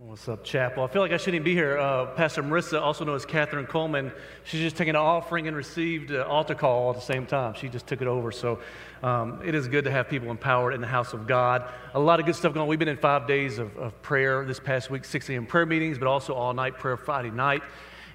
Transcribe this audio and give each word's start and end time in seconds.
What's 0.00 0.28
up, 0.28 0.44
Chapel? 0.44 0.84
I 0.84 0.86
feel 0.86 1.02
like 1.02 1.10
I 1.10 1.16
shouldn't 1.16 1.44
be 1.44 1.54
here. 1.54 1.76
Uh, 1.76 2.06
Pastor 2.14 2.40
Marissa, 2.40 2.80
also 2.80 3.04
known 3.04 3.16
as 3.16 3.26
Catherine 3.26 3.66
Coleman, 3.66 4.12
she's 4.44 4.60
just 4.60 4.76
taking 4.76 4.90
an 4.90 4.96
offering 5.00 5.48
and 5.48 5.56
received 5.56 6.12
an 6.12 6.20
altar 6.20 6.54
call 6.54 6.84
all 6.84 6.90
at 6.90 6.94
the 6.94 7.02
same 7.02 7.26
time. 7.26 7.54
She 7.54 7.68
just 7.68 7.88
took 7.88 8.00
it 8.00 8.06
over. 8.06 8.30
So 8.30 8.60
um, 9.02 9.42
it 9.44 9.56
is 9.56 9.66
good 9.66 9.82
to 9.86 9.90
have 9.90 10.08
people 10.08 10.30
empowered 10.30 10.72
in 10.72 10.80
the 10.80 10.86
house 10.86 11.14
of 11.14 11.26
God. 11.26 11.68
A 11.94 11.98
lot 11.98 12.20
of 12.20 12.26
good 12.26 12.36
stuff 12.36 12.54
going 12.54 12.62
on. 12.62 12.68
We've 12.68 12.78
been 12.78 12.86
in 12.86 12.96
five 12.96 13.26
days 13.26 13.58
of, 13.58 13.76
of 13.76 14.00
prayer 14.00 14.44
this 14.44 14.60
past 14.60 14.88
week, 14.88 15.04
6 15.04 15.30
a.m. 15.30 15.46
prayer 15.46 15.66
meetings, 15.66 15.98
but 15.98 16.06
also 16.06 16.32
all 16.32 16.54
night 16.54 16.78
prayer 16.78 16.96
Friday 16.96 17.32
night. 17.32 17.64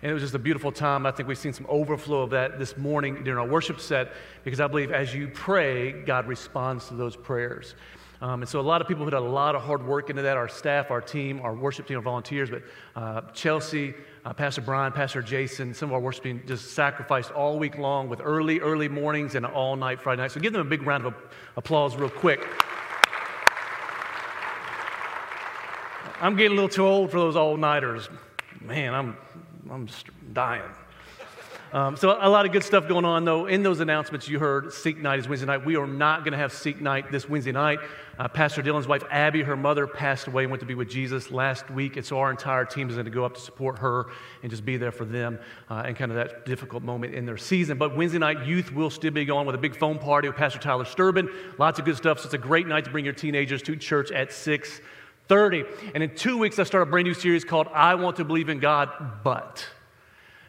And 0.01 0.09
it 0.09 0.13
was 0.13 0.23
just 0.23 0.35
a 0.35 0.39
beautiful 0.39 0.71
time. 0.71 1.05
I 1.05 1.11
think 1.11 1.27
we've 1.27 1.37
seen 1.37 1.51
some 1.51 1.67
overflow 1.67 2.21
of 2.21 2.29
that 2.29 2.59
this 2.59 2.77
morning 2.77 3.25
during 3.25 3.37
our 3.37 3.47
worship 3.47 3.81
set 3.81 4.13
because 4.45 4.61
I 4.61 4.67
believe 4.67 4.93
as 4.93 5.13
you 5.13 5.27
pray, 5.27 5.91
God 5.91 6.27
responds 6.27 6.87
to 6.87 6.93
those 6.93 7.17
prayers. 7.17 7.75
Um, 8.23 8.41
and 8.41 8.47
so 8.47 8.57
a 8.57 8.61
lot 8.61 8.79
of 8.79 8.87
people 8.87 9.03
put 9.03 9.13
a 9.13 9.19
lot 9.19 9.53
of 9.53 9.63
hard 9.63 9.85
work 9.85 10.09
into 10.09 10.21
that 10.21 10.37
our 10.37 10.47
staff, 10.47 10.91
our 10.91 11.01
team, 11.01 11.41
our 11.41 11.53
worship 11.53 11.85
team, 11.85 11.97
our 11.97 12.01
volunteers. 12.01 12.49
But 12.49 12.63
uh, 12.95 13.21
Chelsea, 13.33 13.93
uh, 14.23 14.31
Pastor 14.31 14.61
Brian, 14.61 14.93
Pastor 14.93 15.21
Jason, 15.21 15.73
some 15.73 15.89
of 15.89 15.93
our 15.93 15.99
worship 15.99 16.23
team 16.23 16.41
just 16.47 16.71
sacrificed 16.71 17.31
all 17.31 17.59
week 17.59 17.77
long 17.77 18.07
with 18.07 18.21
early, 18.23 18.61
early 18.61 18.87
mornings 18.87 19.35
and 19.35 19.45
all 19.45 19.75
night 19.75 19.99
Friday 19.99 20.21
night. 20.21 20.31
So 20.31 20.39
give 20.39 20.53
them 20.53 20.65
a 20.65 20.69
big 20.69 20.83
round 20.83 21.05
of 21.05 21.13
applause, 21.57 21.97
real 21.97 22.09
quick. 22.09 22.47
I'm 26.21 26.37
getting 26.37 26.53
a 26.53 26.55
little 26.55 26.69
too 26.69 26.85
old 26.85 27.11
for 27.11 27.19
those 27.19 27.35
all 27.35 27.57
nighters. 27.57 28.07
Man, 28.61 28.93
I'm, 28.93 29.17
I'm 29.69 29.89
dying. 30.31 30.71
Um, 31.73 31.95
so 31.97 32.15
a 32.21 32.29
lot 32.29 32.45
of 32.45 32.51
good 32.51 32.63
stuff 32.63 32.87
going 32.87 33.03
on, 33.03 33.25
though. 33.25 33.47
In 33.47 33.63
those 33.63 33.79
announcements, 33.79 34.29
you 34.29 34.37
heard 34.37 34.71
Seek 34.71 34.99
Night 34.99 35.17
is 35.17 35.27
Wednesday 35.27 35.47
night. 35.47 35.65
We 35.65 35.75
are 35.75 35.87
not 35.87 36.19
going 36.19 36.33
to 36.33 36.37
have 36.37 36.53
Seek 36.53 36.79
Night 36.79 37.11
this 37.11 37.27
Wednesday 37.27 37.51
night. 37.51 37.79
Uh, 38.19 38.27
Pastor 38.27 38.61
Dylan's 38.61 38.87
wife, 38.87 39.03
Abby, 39.09 39.41
her 39.41 39.55
mother 39.55 39.87
passed 39.87 40.27
away 40.27 40.43
and 40.43 40.51
went 40.51 40.59
to 40.59 40.67
be 40.67 40.75
with 40.75 40.87
Jesus 40.87 41.31
last 41.31 41.71
week. 41.71 41.97
And 41.97 42.05
so 42.05 42.19
our 42.19 42.29
entire 42.29 42.63
team 42.63 42.89
is 42.89 42.95
going 42.95 43.05
to 43.05 43.11
go 43.11 43.25
up 43.25 43.33
to 43.33 43.41
support 43.41 43.79
her 43.79 44.05
and 44.43 44.51
just 44.51 44.63
be 44.63 44.77
there 44.77 44.91
for 44.91 45.03
them 45.03 45.39
uh, 45.67 45.81
and 45.87 45.97
kind 45.97 46.11
of 46.11 46.17
that 46.17 46.45
difficult 46.45 46.83
moment 46.83 47.15
in 47.15 47.25
their 47.25 47.37
season. 47.37 47.79
But 47.79 47.97
Wednesday 47.97 48.19
night, 48.19 48.45
youth 48.45 48.71
will 48.71 48.91
still 48.91 49.09
be 49.09 49.25
going 49.25 49.47
with 49.47 49.55
a 49.55 49.57
big 49.57 49.75
phone 49.75 49.97
party 49.97 50.27
with 50.27 50.37
Pastor 50.37 50.59
Tyler 50.59 50.85
Sturban. 50.85 51.27
Lots 51.57 51.79
of 51.79 51.85
good 51.85 51.97
stuff. 51.97 52.19
So 52.19 52.25
it's 52.25 52.35
a 52.35 52.37
great 52.37 52.67
night 52.67 52.85
to 52.85 52.91
bring 52.91 53.03
your 53.03 53.15
teenagers 53.15 53.63
to 53.63 53.75
church 53.75 54.11
at 54.11 54.31
six 54.31 54.79
thirty. 55.27 55.63
And 55.95 56.03
in 56.03 56.13
two 56.15 56.37
weeks, 56.37 56.59
I 56.59 56.65
start 56.65 56.87
a 56.87 56.91
brand 56.91 57.07
new 57.07 57.15
series 57.15 57.43
called 57.43 57.67
I 57.73 57.95
Want 57.95 58.17
to 58.17 58.25
Believe 58.25 58.49
in 58.49 58.59
God, 58.59 59.23
but. 59.23 59.67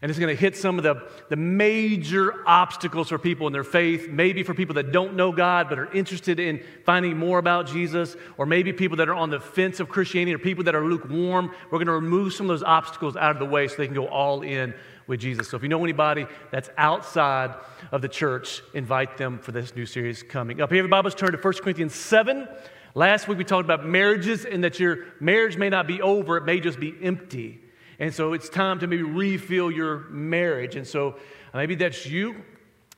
And 0.05 0.11
it's 0.11 0.21
going 0.21 0.37
to 0.37 0.39
hit 0.39 0.55
some 0.55 0.77
of 0.77 0.83
the, 0.83 1.03
the 1.31 1.37
major 1.37 2.47
obstacles 2.47 3.09
for 3.09 3.19
people 3.19 3.47
in 3.47 3.55
their 3.55 3.65
faith, 3.65 4.11
maybe 4.11 4.43
for 4.43 4.53
people 4.53 4.75
that 4.75 4.93
don't 4.93 5.15
know 5.15 5.33
God 5.33 5.71
but 5.71 5.79
are 5.79 5.91
interested 5.95 6.39
in 6.39 6.63
finding 6.85 7.17
more 7.17 7.39
about 7.39 7.69
Jesus, 7.69 8.15
or 8.37 8.45
maybe 8.45 8.75
people 8.75 8.99
that 8.99 9.09
are 9.09 9.15
on 9.15 9.31
the 9.31 9.41
fence 9.41 9.81
of 9.81 9.89
Christianity, 9.89 10.35
or 10.35 10.39
people 10.39 10.65
that 10.65 10.75
are 10.75 10.85
lukewarm. 10.85 11.53
We're 11.71 11.79
going 11.79 11.87
to 11.87 11.95
remove 11.95 12.35
some 12.35 12.45
of 12.45 12.49
those 12.49 12.63
obstacles 12.63 13.17
out 13.17 13.31
of 13.31 13.39
the 13.39 13.47
way 13.47 13.67
so 13.67 13.77
they 13.77 13.87
can 13.87 13.95
go 13.95 14.07
all 14.07 14.43
in 14.43 14.75
with 15.07 15.21
Jesus. 15.21 15.49
So 15.49 15.57
if 15.57 15.63
you 15.63 15.71
know 15.71 15.83
anybody 15.83 16.27
that's 16.51 16.69
outside 16.77 17.55
of 17.91 18.03
the 18.03 18.09
church, 18.11 18.61
invite 18.75 19.17
them 19.17 19.39
for 19.39 19.53
this 19.53 19.75
new 19.75 19.87
series 19.87 20.23
coming 20.23 20.61
up. 20.61 20.69
Here, 20.69 20.83
your 20.83 20.89
Bibles 20.89 21.15
turn 21.15 21.33
to 21.33 21.39
1 21.39 21.55
Corinthians 21.63 21.95
7. 21.95 22.47
Last 22.95 23.27
week 23.27 23.39
we 23.39 23.45
talked 23.45 23.65
about 23.65 23.87
marriages 23.87 24.45
and 24.45 24.65
that 24.65 24.79
your 24.79 25.07
marriage 25.19 25.57
may 25.57 25.71
not 25.71 25.87
be 25.87 26.03
over, 26.03 26.37
it 26.37 26.45
may 26.45 26.61
just 26.61 26.79
be 26.79 26.95
empty. 27.01 27.63
And 27.99 28.13
so 28.13 28.33
it's 28.33 28.49
time 28.49 28.79
to 28.81 28.87
maybe 28.87 29.03
refill 29.03 29.71
your 29.71 30.09
marriage. 30.11 30.77
And 30.77 30.87
so 30.87 31.17
uh, 31.53 31.59
maybe 31.59 31.75
that's 31.75 32.07
you. 32.07 32.43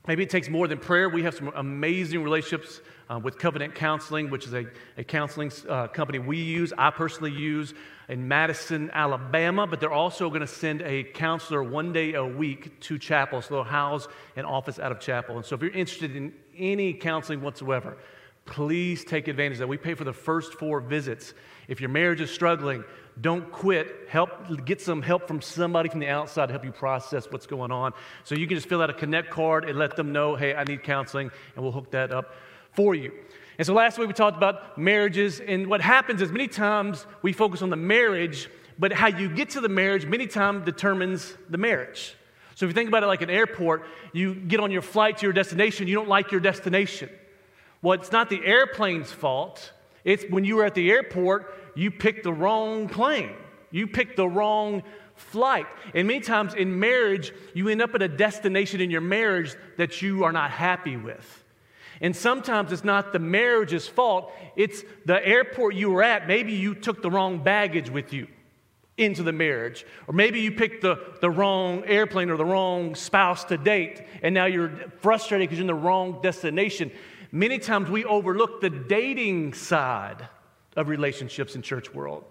Maybe 0.07 0.23
it 0.23 0.31
takes 0.31 0.49
more 0.49 0.69
than 0.69 0.79
prayer. 0.79 1.09
We 1.09 1.25
have 1.25 1.35
some 1.35 1.53
amazing 1.55 2.23
relationships 2.23 2.81
uh, 3.09 3.19
with 3.19 3.39
Covenant 3.39 3.75
Counseling, 3.75 4.31
which 4.31 4.47
is 4.47 4.55
a, 4.55 4.67
a 4.97 5.05
counseling 5.05 5.53
uh, 5.69 5.89
company 5.89 6.19
we 6.19 6.39
use, 6.39 6.73
I 6.77 6.91
personally 6.91 7.33
use 7.33 7.75
in 8.09 8.27
Madison, 8.27 8.91
Alabama, 8.93 9.67
but 9.67 9.81
they're 9.81 9.93
also 9.93 10.29
going 10.29 10.41
to 10.41 10.47
send 10.47 10.83
a 10.83 11.05
counselor 11.05 11.63
one 11.63 11.93
day 11.93 12.15
a 12.15 12.25
week 12.25 12.81
to 12.83 12.99
chapel. 12.99 13.43
So 13.43 13.55
they'll 13.55 13.65
house 13.65 14.07
an 14.37 14.45
office 14.45 14.79
out 14.79 14.93
of 14.93 15.01
chapel. 15.01 15.37
And 15.37 15.45
so 15.45 15.55
if 15.55 15.63
you're 15.63 15.71
interested 15.73 16.15
in 16.15 16.33
any 16.57 16.93
counseling 16.95 17.41
whatsoever, 17.41 17.97
please 18.45 19.05
take 19.05 19.29
advantage 19.29 19.57
of 19.57 19.61
that. 19.61 19.69
We 19.69 19.77
pay 19.77 19.95
for 19.95 20.05
the 20.05 20.13
first 20.13 20.55
four 20.55 20.81
visits. 20.81 21.35
If 21.69 21.81
your 21.81 21.91
marriage 21.91 22.21
is 22.21 22.31
struggling, 22.31 22.85
don't 23.21 23.51
quit. 23.51 24.09
Help 24.09 24.65
get 24.65 24.81
some 24.81 25.03
help 25.03 25.27
from 25.27 25.41
somebody 25.41 25.89
from 25.89 26.01
the 26.01 26.09
outside 26.09 26.47
to 26.47 26.53
help 26.53 26.65
you 26.65 26.73
process 26.73 27.27
what's 27.31 27.47
going 27.47 27.71
on. 27.71 27.93
So 28.25 28.35
you 28.35 28.47
can 28.47 28.57
just 28.57 28.69
fill 28.69 28.83
out 28.83 28.91
a 28.91 28.95
connect 28.95 29.31
card 29.31 29.65
and 29.65 29.79
let 29.79 29.97
them 29.97 30.13
know, 30.13 30.37
hey, 30.37 30.55
I 30.55 30.65
need 30.65 30.83
counseling, 30.83 31.31
and 31.55 31.63
we'll 31.63 31.73
hook 31.73 31.91
that 31.93 32.13
up 32.13 32.35
for 32.73 32.95
you. 32.95 33.13
And 33.59 33.67
so 33.67 33.73
last 33.73 33.99
week 33.99 34.09
we 34.09 34.15
talked 34.15 34.37
about 34.37 34.77
marriages, 34.77 35.41
and 35.41 35.69
what 35.69 35.81
happens 35.81 36.21
is 36.21 36.31
many 36.31 36.47
times 36.47 37.07
we 37.23 37.33
focus 37.33 37.63
on 37.63 37.71
the 37.71 37.77
marriage, 37.77 38.51
but 38.79 38.93
how 38.93 39.07
you 39.07 39.31
get 39.31 39.51
to 39.51 39.63
the 39.63 39.69
marriage 39.71 40.05
many 40.05 40.27
times 40.27 40.67
determines 40.67 41.35
the 41.49 41.57
marriage. 41.57 42.15
So 42.55 42.67
if 42.67 42.71
you 42.71 42.75
think 42.75 42.89
about 42.89 43.03
it 43.03 43.07
like 43.07 43.23
an 43.23 43.31
airport, 43.31 43.87
you 44.13 44.35
get 44.35 44.61
on 44.61 44.71
your 44.71 44.83
flight 44.83 45.19
to 45.19 45.27
your 45.27 45.33
destination, 45.33 45.89
you 45.89 45.95
don't 45.95 46.09
like 46.09 46.33
your 46.33 46.41
destination. 46.41 47.09
Well, 47.81 47.99
it's 47.99 48.13
not 48.13 48.29
the 48.29 48.45
airplane's 48.45 49.11
fault. 49.11 49.73
It's 50.07 50.25
when 50.31 50.45
you 50.45 50.57
were 50.57 50.65
at 50.65 50.75
the 50.75 50.91
airport, 50.91 51.53
you 51.75 51.91
picked 51.91 52.23
the 52.23 52.33
wrong 52.33 52.89
plane. 52.89 53.35
You 53.73 53.89
picked 53.89 54.17
the 54.17 54.29
wrong 54.29 54.85
flight. 55.17 55.67
And 55.95 56.07
many 56.07 56.21
times 56.21 56.55
in 56.55 56.79
marriage, 56.79 57.33
you 57.55 57.69
end 57.69 57.83
up 57.83 57.95
at 57.95 58.03
a 58.03 58.09
destination 58.09 58.81
in 58.81 58.91
your 58.91 59.01
marriage 59.01 59.55
that 59.77 60.01
you 60.01 60.23
are 60.23 60.33
not 60.33 60.53
happy 60.53 60.97
with. 60.97 61.45
And 62.01 62.15
sometimes 62.15 62.71
it's 62.71 62.85
not 62.85 63.13
the 63.13 63.19
marriage's 63.19 63.89
fault, 63.89 64.33
it's 64.55 64.85
the 65.07 65.27
airport 65.27 65.75
you 65.75 65.91
were 65.91 66.03
at. 66.03 66.29
Maybe 66.29 66.53
you 66.53 66.75
took 66.75 67.03
the 67.03 67.11
wrong 67.11 67.43
baggage 67.43 67.91
with 67.91 68.13
you 68.13 68.29
into 68.97 69.23
the 69.23 69.33
marriage. 69.33 69.85
Or 70.07 70.15
maybe 70.15 70.41
you 70.41 70.53
picked 70.53 70.83
the, 70.83 70.99
the 71.21 71.31
wrong 71.31 71.85
airplane 71.85 72.31
or 72.31 72.37
the 72.37 72.45
wrong 72.45 72.95
spouse 72.95 73.45
to 73.47 73.57
date, 73.57 74.03
and 74.23 74.35
now 74.35 74.47
you're 74.47 74.71
frustrated 75.01 75.49
because 75.49 75.59
you're 75.59 75.65
in 75.65 75.67
the 75.67 75.75
wrong 75.75 76.21
destination. 76.23 76.93
Many 77.33 77.59
times 77.59 77.91
we 77.91 78.05
overlook 78.05 78.61
the 78.61 78.71
dating 78.71 79.55
side 79.55 80.29
of 80.77 80.89
relationships 80.89 81.55
in 81.55 81.63
church 81.63 81.93
world. 81.93 82.25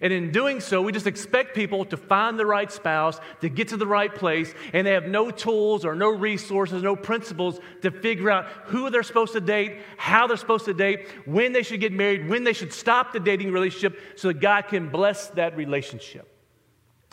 And 0.00 0.12
in 0.12 0.30
doing 0.30 0.60
so, 0.60 0.80
we 0.80 0.92
just 0.92 1.08
expect 1.08 1.54
people 1.54 1.84
to 1.86 1.96
find 1.96 2.38
the 2.38 2.46
right 2.46 2.70
spouse, 2.70 3.18
to 3.40 3.48
get 3.48 3.68
to 3.68 3.76
the 3.76 3.86
right 3.86 4.14
place, 4.14 4.54
and 4.72 4.86
they 4.86 4.92
have 4.92 5.06
no 5.06 5.30
tools 5.30 5.84
or 5.84 5.96
no 5.96 6.10
resources, 6.10 6.82
no 6.82 6.94
principles 6.94 7.58
to 7.82 7.90
figure 7.90 8.30
out 8.30 8.46
who 8.66 8.90
they're 8.90 9.02
supposed 9.02 9.32
to 9.32 9.40
date, 9.40 9.78
how 9.96 10.28
they're 10.28 10.36
supposed 10.36 10.66
to 10.66 10.74
date, 10.74 11.08
when 11.24 11.52
they 11.52 11.64
should 11.64 11.80
get 11.80 11.92
married, 11.92 12.28
when 12.28 12.44
they 12.44 12.52
should 12.52 12.72
stop 12.72 13.12
the 13.12 13.18
dating 13.18 13.52
relationship 13.52 13.98
so 14.14 14.28
that 14.28 14.40
God 14.40 14.68
can 14.68 14.90
bless 14.90 15.28
that 15.30 15.56
relationship. 15.56 16.28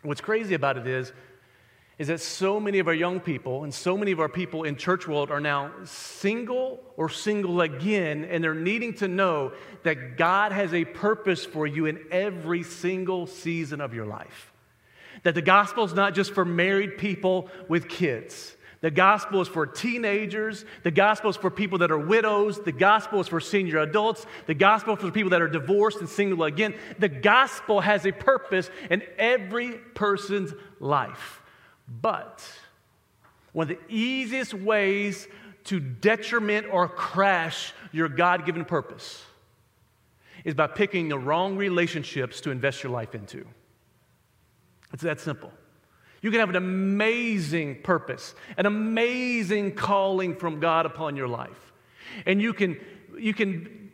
What's 0.03 0.21
crazy 0.21 0.53
about 0.53 0.77
it 0.77 0.85
is 0.85 1.11
is 1.99 2.07
that 2.07 2.21
so 2.21 2.59
many 2.59 2.77
of 2.77 2.87
our 2.87 2.93
young 2.93 3.19
people 3.19 3.63
and 3.63 3.73
so 3.73 3.97
many 3.97 4.11
of 4.11 4.19
our 4.19 4.29
people 4.29 4.63
in 4.63 4.75
church 4.75 5.07
world 5.07 5.31
are 5.31 5.39
now 5.39 5.71
single 5.83 6.79
or 6.95 7.09
single 7.09 7.61
again 7.61 8.23
and 8.25 8.43
they're 8.43 8.53
needing 8.53 8.93
to 8.93 9.07
know 9.07 9.51
that 9.83 10.15
God 10.15 10.51
has 10.51 10.73
a 10.73 10.85
purpose 10.85 11.43
for 11.43 11.65
you 11.65 11.87
in 11.87 11.99
every 12.11 12.61
single 12.61 13.25
season 13.25 13.81
of 13.81 13.95
your 13.95 14.05
life. 14.05 14.53
That 15.23 15.33
the 15.33 15.41
gospel 15.41 15.85
is 15.85 15.93
not 15.93 16.13
just 16.13 16.33
for 16.33 16.45
married 16.45 16.99
people 16.99 17.49
with 17.67 17.89
kids. 17.89 18.55
The 18.81 18.91
gospel 18.91 19.41
is 19.41 19.47
for 19.47 19.65
teenagers. 19.65 20.63
The 20.83 20.91
gospel 20.91 21.31
is 21.31 21.35
for 21.35 21.49
people 21.49 21.79
that 21.79 21.89
are 21.89 21.97
widows. 21.97 22.59
The 22.59 22.71
gospel 22.71 23.19
is 23.19 23.27
for 23.27 23.39
senior 23.39 23.79
adults. 23.79 24.27
The 24.45 24.53
gospel 24.53 24.95
is 24.95 25.01
for 25.01 25.09
people 25.09 25.31
that 25.31 25.41
are 25.41 25.47
divorced 25.47 25.99
and 25.99 26.07
single 26.07 26.43
again. 26.43 26.75
The 26.99 27.09
gospel 27.09 27.81
has 27.81 28.05
a 28.05 28.11
purpose 28.11 28.69
in 28.91 29.01
every 29.17 29.71
person's 29.95 30.53
life. 30.79 31.41
But 31.87 32.43
one 33.53 33.71
of 33.71 33.77
the 33.77 33.93
easiest 33.93 34.53
ways 34.53 35.27
to 35.65 35.79
detriment 35.79 36.67
or 36.71 36.87
crash 36.87 37.73
your 37.91 38.09
God 38.09 38.45
given 38.45 38.65
purpose 38.65 39.23
is 40.43 40.53
by 40.53 40.67
picking 40.67 41.09
the 41.09 41.17
wrong 41.17 41.57
relationships 41.57 42.41
to 42.41 42.51
invest 42.51 42.83
your 42.83 42.91
life 42.91 43.15
into. 43.15 43.45
It's 44.93 45.03
that 45.03 45.19
simple. 45.19 45.51
You 46.21 46.31
can 46.31 46.39
have 46.39 46.49
an 46.49 46.55
amazing 46.55 47.81
purpose, 47.83 48.33
an 48.57 48.65
amazing 48.65 49.75
calling 49.75 50.35
from 50.35 50.59
God 50.59 50.85
upon 50.85 51.15
your 51.15 51.27
life. 51.27 51.73
And 52.25 52.41
you 52.41 52.53
can, 52.53 52.79
you 53.17 53.33
can 53.33 53.91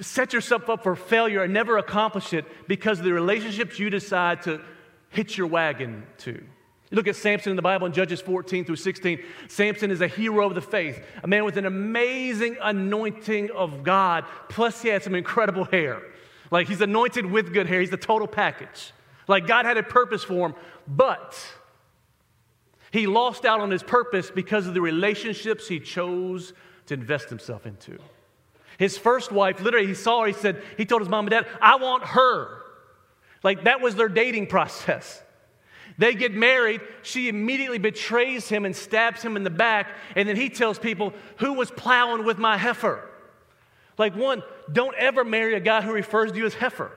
set 0.00 0.32
yourself 0.32 0.68
up 0.68 0.82
for 0.82 0.96
failure 0.96 1.42
and 1.42 1.52
never 1.52 1.78
accomplish 1.78 2.32
it 2.32 2.44
because 2.66 2.98
of 2.98 3.04
the 3.04 3.12
relationships 3.12 3.78
you 3.78 3.90
decide 3.90 4.42
to 4.42 4.60
hitch 5.10 5.36
your 5.36 5.46
wagon 5.46 6.04
to. 6.18 6.42
You 6.90 6.96
look 6.96 7.06
at 7.06 7.14
Samson 7.14 7.50
in 7.50 7.56
the 7.56 7.62
Bible 7.62 7.86
in 7.86 7.92
Judges 7.92 8.20
14 8.20 8.64
through 8.64 8.76
16. 8.76 9.22
Samson 9.48 9.92
is 9.92 10.00
a 10.00 10.08
hero 10.08 10.46
of 10.46 10.56
the 10.56 10.60
faith, 10.60 11.00
a 11.22 11.28
man 11.28 11.44
with 11.44 11.56
an 11.56 11.66
amazing 11.66 12.56
anointing 12.60 13.50
of 13.52 13.84
God, 13.84 14.24
plus 14.48 14.82
he 14.82 14.88
had 14.88 15.04
some 15.04 15.14
incredible 15.14 15.64
hair. 15.64 16.02
Like 16.50 16.66
he's 16.66 16.80
anointed 16.80 17.26
with 17.26 17.52
good 17.52 17.68
hair, 17.68 17.80
he's 17.80 17.90
the 17.90 17.96
total 17.96 18.26
package. 18.26 18.92
Like 19.28 19.46
God 19.46 19.66
had 19.66 19.76
a 19.76 19.84
purpose 19.84 20.24
for 20.24 20.48
him, 20.48 20.54
but 20.88 21.38
he 22.90 23.06
lost 23.06 23.44
out 23.44 23.60
on 23.60 23.70
his 23.70 23.84
purpose 23.84 24.32
because 24.32 24.66
of 24.66 24.74
the 24.74 24.80
relationships 24.80 25.68
he 25.68 25.78
chose 25.78 26.52
to 26.86 26.94
invest 26.94 27.28
himself 27.28 27.66
into. 27.66 27.98
His 28.78 28.98
first 28.98 29.30
wife, 29.30 29.60
literally, 29.60 29.86
he 29.86 29.94
saw 29.94 30.22
her, 30.22 30.26
he 30.26 30.32
said, 30.32 30.60
he 30.76 30.84
told 30.84 31.02
his 31.02 31.08
mom 31.08 31.26
and 31.26 31.30
dad, 31.30 31.46
I 31.60 31.76
want 31.76 32.02
her. 32.02 32.62
Like 33.44 33.62
that 33.64 33.80
was 33.80 33.94
their 33.94 34.08
dating 34.08 34.48
process. 34.48 35.22
They 36.00 36.14
get 36.14 36.32
married, 36.32 36.80
she 37.02 37.28
immediately 37.28 37.76
betrays 37.76 38.48
him 38.48 38.64
and 38.64 38.74
stabs 38.74 39.20
him 39.20 39.36
in 39.36 39.44
the 39.44 39.50
back, 39.50 39.86
and 40.16 40.26
then 40.26 40.34
he 40.34 40.48
tells 40.48 40.78
people, 40.78 41.12
Who 41.36 41.52
was 41.52 41.70
plowing 41.70 42.24
with 42.24 42.38
my 42.38 42.56
heifer? 42.56 43.06
Like, 43.98 44.16
one, 44.16 44.42
don't 44.72 44.96
ever 44.96 45.24
marry 45.24 45.54
a 45.56 45.60
guy 45.60 45.82
who 45.82 45.92
refers 45.92 46.32
to 46.32 46.38
you 46.38 46.46
as 46.46 46.54
heifer. 46.54 46.90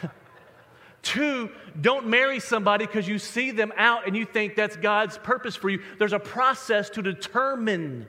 Two, 1.02 1.50
don't 1.80 2.06
marry 2.06 2.38
somebody 2.38 2.86
because 2.86 3.08
you 3.08 3.18
see 3.18 3.50
them 3.50 3.72
out 3.76 4.06
and 4.06 4.16
you 4.16 4.24
think 4.24 4.54
that's 4.54 4.76
God's 4.76 5.18
purpose 5.18 5.56
for 5.56 5.68
you. 5.68 5.82
There's 5.98 6.12
a 6.12 6.20
process 6.20 6.90
to 6.90 7.02
determine 7.02 8.06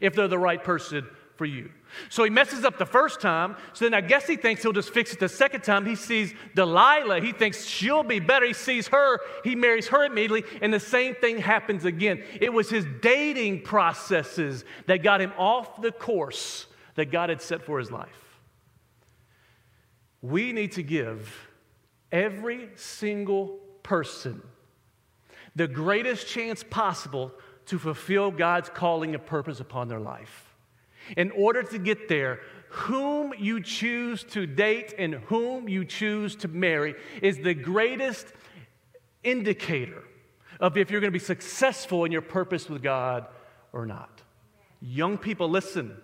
if 0.00 0.14
they're 0.14 0.28
the 0.28 0.38
right 0.38 0.62
person 0.62 1.06
for 1.36 1.46
you. 1.46 1.70
So 2.08 2.24
he 2.24 2.30
messes 2.30 2.64
up 2.64 2.78
the 2.78 2.86
first 2.86 3.20
time. 3.20 3.56
So 3.72 3.84
then 3.84 3.94
I 3.94 4.00
guess 4.00 4.26
he 4.26 4.36
thinks 4.36 4.62
he'll 4.62 4.72
just 4.72 4.92
fix 4.92 5.12
it 5.12 5.20
the 5.20 5.28
second 5.28 5.62
time. 5.62 5.86
He 5.86 5.96
sees 5.96 6.32
Delilah. 6.54 7.20
He 7.20 7.32
thinks 7.32 7.64
she'll 7.64 8.02
be 8.02 8.20
better. 8.20 8.46
He 8.46 8.52
sees 8.52 8.88
her. 8.88 9.20
He 9.44 9.54
marries 9.54 9.88
her 9.88 10.04
immediately. 10.04 10.44
And 10.62 10.72
the 10.72 10.80
same 10.80 11.14
thing 11.14 11.38
happens 11.38 11.84
again. 11.84 12.22
It 12.40 12.52
was 12.52 12.70
his 12.70 12.86
dating 13.00 13.62
processes 13.62 14.64
that 14.86 15.02
got 15.02 15.20
him 15.20 15.32
off 15.36 15.80
the 15.80 15.92
course 15.92 16.66
that 16.94 17.10
God 17.10 17.28
had 17.28 17.40
set 17.40 17.62
for 17.62 17.78
his 17.78 17.90
life. 17.90 18.40
We 20.20 20.52
need 20.52 20.72
to 20.72 20.82
give 20.82 21.48
every 22.10 22.70
single 22.74 23.58
person 23.82 24.42
the 25.54 25.68
greatest 25.68 26.26
chance 26.26 26.62
possible 26.62 27.32
to 27.66 27.78
fulfill 27.78 28.30
God's 28.30 28.68
calling 28.68 29.14
and 29.14 29.24
purpose 29.24 29.60
upon 29.60 29.88
their 29.88 30.00
life. 30.00 30.47
In 31.16 31.30
order 31.30 31.62
to 31.62 31.78
get 31.78 32.08
there, 32.08 32.40
whom 32.68 33.32
you 33.38 33.62
choose 33.62 34.24
to 34.24 34.46
date 34.46 34.94
and 34.98 35.14
whom 35.14 35.68
you 35.68 35.84
choose 35.84 36.36
to 36.36 36.48
marry 36.48 36.94
is 37.22 37.38
the 37.38 37.54
greatest 37.54 38.26
indicator 39.24 40.02
of 40.60 40.76
if 40.76 40.90
you're 40.90 41.00
going 41.00 41.12
to 41.12 41.18
be 41.18 41.24
successful 41.24 42.04
in 42.04 42.12
your 42.12 42.22
purpose 42.22 42.68
with 42.68 42.82
God 42.82 43.26
or 43.72 43.86
not. 43.86 44.22
Young 44.80 45.18
people, 45.18 45.48
listen. 45.48 45.96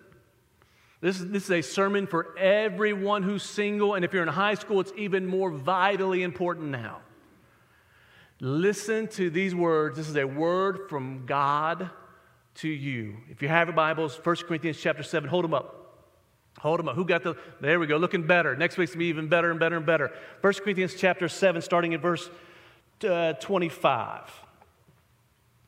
This 1.01 1.21
is, 1.21 1.29
this 1.29 1.45
is 1.45 1.51
a 1.51 1.63
sermon 1.63 2.07
for 2.07 2.37
everyone 2.39 3.23
who's 3.23 3.43
single, 3.43 3.95
and 3.95 4.05
if 4.05 4.15
you're 4.15 4.23
in 4.23 4.29
high 4.29 4.55
school, 4.55 4.81
it's 4.81 4.93
even 4.97 5.27
more 5.27 5.51
vitally 5.51 6.23
important 6.23 6.69
now. 6.69 7.01
Listen 8.41 9.07
to 9.09 9.29
these 9.29 9.55
words. 9.55 9.99
This 9.99 10.09
is 10.09 10.17
a 10.17 10.25
word 10.25 10.89
from 10.89 11.27
God 11.27 11.91
to 12.57 12.69
you. 12.69 13.17
If 13.31 13.43
you 13.43 13.49
have 13.49 13.69
your 13.69 13.75
Bibles, 13.75 14.19
1 14.23 14.37
Corinthians 14.47 14.79
chapter 14.81 15.03
7, 15.03 15.29
hold 15.29 15.45
them 15.45 15.55
up. 15.55 15.81
Hold 16.61 16.79
them 16.79 16.89
up. 16.89 16.97
Who 16.97 17.05
got 17.05 17.23
the, 17.23 17.35
there 17.61 17.81
we 17.81 17.87
go, 17.87 17.97
looking 17.97 18.27
better. 18.27 18.57
Next 18.57 18.77
week's 18.77 18.93
going 18.93 19.01
to 19.01 19.05
be 19.05 19.09
even 19.09 19.29
better 19.29 19.51
and 19.51 19.59
better 19.59 19.77
and 19.77 19.85
better. 19.85 20.13
1 20.41 20.53
Corinthians 20.55 20.95
chapter 20.95 21.29
7, 21.29 21.61
starting 21.63 21.95
at 21.95 22.01
verse 22.01 22.31
uh, 23.09 23.33
25. 23.35 24.41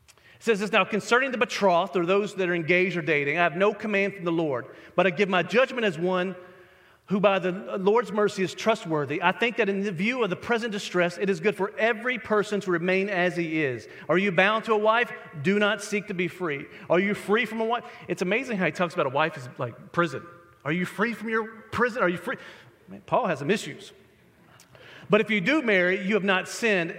It 0.08 0.42
says 0.42 0.60
this 0.60 0.70
now 0.70 0.84
concerning 0.84 1.32
the 1.32 1.38
betrothed 1.38 1.96
or 1.96 2.06
those 2.06 2.34
that 2.34 2.48
are 2.48 2.54
engaged 2.54 2.96
or 2.96 3.02
dating, 3.02 3.38
I 3.38 3.42
have 3.42 3.56
no 3.56 3.74
command 3.74 4.14
from 4.14 4.24
the 4.24 4.32
Lord, 4.32 4.66
but 4.94 5.06
I 5.06 5.10
give 5.10 5.28
my 5.28 5.42
judgment 5.42 5.84
as 5.84 5.98
one 5.98 6.36
who 7.06 7.20
by 7.20 7.38
the 7.38 7.52
Lord's 7.78 8.10
mercy 8.10 8.42
is 8.42 8.52
trustworthy, 8.52 9.22
I 9.22 9.30
think 9.30 9.56
that 9.56 9.68
in 9.68 9.82
the 9.82 9.92
view 9.92 10.24
of 10.24 10.30
the 10.30 10.36
present 10.36 10.72
distress, 10.72 11.18
it 11.18 11.30
is 11.30 11.38
good 11.38 11.54
for 11.54 11.72
every 11.78 12.18
person 12.18 12.60
to 12.62 12.70
remain 12.70 13.08
as 13.08 13.36
he 13.36 13.62
is. 13.62 13.86
Are 14.08 14.18
you 14.18 14.32
bound 14.32 14.64
to 14.64 14.72
a 14.72 14.78
wife? 14.78 15.12
Do 15.42 15.58
not 15.58 15.82
seek 15.82 16.08
to 16.08 16.14
be 16.14 16.26
free. 16.26 16.66
Are 16.90 16.98
you 16.98 17.14
free 17.14 17.46
from 17.46 17.60
a 17.60 17.64
wife? 17.64 17.84
It's 18.08 18.22
amazing 18.22 18.58
how 18.58 18.66
he 18.66 18.72
talks 18.72 18.94
about 18.94 19.06
a 19.06 19.10
wife 19.10 19.36
as 19.36 19.48
like 19.56 19.92
prison. 19.92 20.22
Are 20.64 20.72
you 20.72 20.84
free 20.84 21.12
from 21.12 21.28
your 21.28 21.46
prison? 21.70 22.02
Are 22.02 22.08
you 22.08 22.18
free? 22.18 22.36
Man, 22.88 23.02
Paul 23.06 23.26
has 23.28 23.38
some 23.38 23.52
issues. 23.52 23.92
But 25.08 25.20
if 25.20 25.30
you 25.30 25.40
do 25.40 25.62
marry, 25.62 26.04
you 26.04 26.14
have 26.14 26.24
not 26.24 26.48
sinned. 26.48 26.90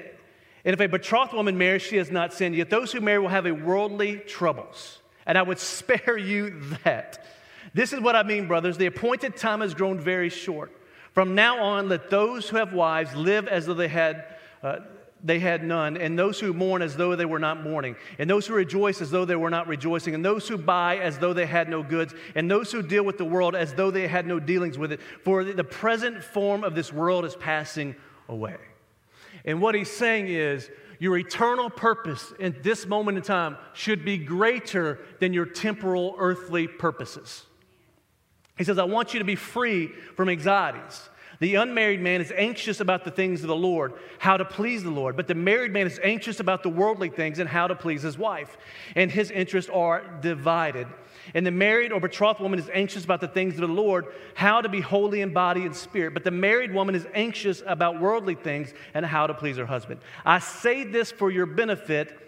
And 0.63 0.73
if 0.73 0.79
a 0.79 0.87
betrothed 0.87 1.33
woman 1.33 1.57
marries, 1.57 1.81
she 1.81 1.97
has 1.97 2.09
not 2.09 2.33
sinned. 2.33 2.55
Yet 2.55 2.69
those 2.69 2.93
who 2.93 3.01
marry 3.01 3.19
will 3.19 3.27
have 3.27 3.45
a 3.45 3.53
worldly 3.53 4.17
troubles. 4.17 4.99
And 5.25 5.37
I 5.37 5.41
would 5.41 5.59
spare 5.59 6.17
you 6.17 6.61
that. 6.85 7.25
This 7.73 7.93
is 7.93 7.99
what 7.99 8.15
I 8.15 8.23
mean, 8.23 8.47
brothers. 8.47 8.77
The 8.77 8.85
appointed 8.85 9.35
time 9.35 9.61
has 9.61 9.73
grown 9.73 9.99
very 9.99 10.29
short. 10.29 10.71
From 11.13 11.35
now 11.35 11.63
on, 11.63 11.89
let 11.89 12.09
those 12.09 12.47
who 12.47 12.57
have 12.57 12.73
wives 12.73 13.15
live 13.15 13.47
as 13.47 13.65
though 13.65 13.73
they 13.73 13.87
had. 13.87 14.25
Uh, 14.61 14.79
they 15.23 15.39
had 15.39 15.63
none, 15.63 15.97
and 15.97 16.17
those 16.17 16.39
who 16.39 16.53
mourn 16.53 16.83
as 16.83 16.95
though 16.95 17.15
they 17.15 17.25
were 17.25 17.39
not 17.39 17.63
mourning, 17.63 17.95
and 18.19 18.29
those 18.29 18.45
who 18.45 18.53
rejoice 18.53 19.01
as 19.01 19.09
though 19.09 19.25
they 19.25 19.35
were 19.35 19.49
not 19.49 19.67
rejoicing, 19.67 20.13
and 20.13 20.23
those 20.23 20.47
who 20.47 20.59
buy 20.59 20.99
as 20.99 21.17
though 21.17 21.33
they 21.33 21.47
had 21.47 21.69
no 21.69 21.81
goods, 21.81 22.13
and 22.35 22.49
those 22.49 22.71
who 22.71 22.83
deal 22.83 23.03
with 23.03 23.17
the 23.17 23.25
world 23.25 23.55
as 23.55 23.73
though 23.73 23.89
they 23.89 24.07
had 24.07 24.27
no 24.27 24.39
dealings 24.39 24.77
with 24.77 24.91
it. 24.91 24.99
For 25.23 25.43
the 25.43 25.63
present 25.63 26.23
form 26.23 26.63
of 26.63 26.75
this 26.75 26.93
world 26.93 27.25
is 27.25 27.35
passing 27.35 27.95
away. 28.29 28.57
And 29.43 29.59
what 29.59 29.73
he's 29.73 29.91
saying 29.91 30.27
is, 30.27 30.69
your 30.99 31.17
eternal 31.17 31.71
purpose 31.71 32.31
in 32.39 32.55
this 32.61 32.85
moment 32.85 33.17
in 33.17 33.23
time 33.23 33.57
should 33.73 34.05
be 34.05 34.19
greater 34.19 34.99
than 35.19 35.33
your 35.33 35.45
temporal 35.47 36.15
earthly 36.19 36.67
purposes. 36.67 37.46
He 38.57 38.63
says, 38.63 38.77
I 38.77 38.83
want 38.83 39.13
you 39.13 39.19
to 39.19 39.25
be 39.25 39.35
free 39.35 39.87
from 40.15 40.29
anxieties. 40.29 41.09
The 41.39 41.55
unmarried 41.55 42.01
man 42.01 42.19
is 42.19 42.33
anxious 42.35 42.79
about 42.79 43.03
the 43.03 43.11
things 43.11 43.41
of 43.41 43.47
the 43.47 43.55
Lord, 43.55 43.93
how 44.17 44.37
to 44.37 44.45
please 44.45 44.83
the 44.83 44.89
Lord. 44.89 45.15
But 45.15 45.27
the 45.27 45.35
married 45.35 45.71
man 45.71 45.85
is 45.85 45.99
anxious 46.03 46.39
about 46.39 46.63
the 46.63 46.69
worldly 46.69 47.09
things 47.09 47.37
and 47.37 47.47
how 47.47 47.67
to 47.67 47.75
please 47.75 48.01
his 48.01 48.17
wife. 48.17 48.57
And 48.95 49.11
his 49.11 49.29
interests 49.29 49.69
are 49.71 50.03
divided. 50.21 50.87
And 51.35 51.45
the 51.45 51.51
married 51.51 51.91
or 51.91 51.99
betrothed 51.99 52.39
woman 52.39 52.57
is 52.57 52.69
anxious 52.73 53.03
about 53.03 53.21
the 53.21 53.27
things 53.27 53.55
of 53.55 53.61
the 53.61 53.67
Lord, 53.67 54.07
how 54.33 54.61
to 54.61 54.69
be 54.69 54.81
holy 54.81 55.21
in 55.21 55.31
body 55.31 55.63
and 55.63 55.75
spirit. 55.75 56.15
But 56.15 56.23
the 56.23 56.31
married 56.31 56.73
woman 56.73 56.95
is 56.95 57.05
anxious 57.13 57.61
about 57.67 57.99
worldly 57.99 58.35
things 58.35 58.73
and 58.95 59.05
how 59.05 59.27
to 59.27 59.33
please 59.33 59.57
her 59.57 59.65
husband. 59.65 59.99
I 60.25 60.39
say 60.39 60.85
this 60.85 61.11
for 61.11 61.29
your 61.29 61.45
benefit 61.45 62.26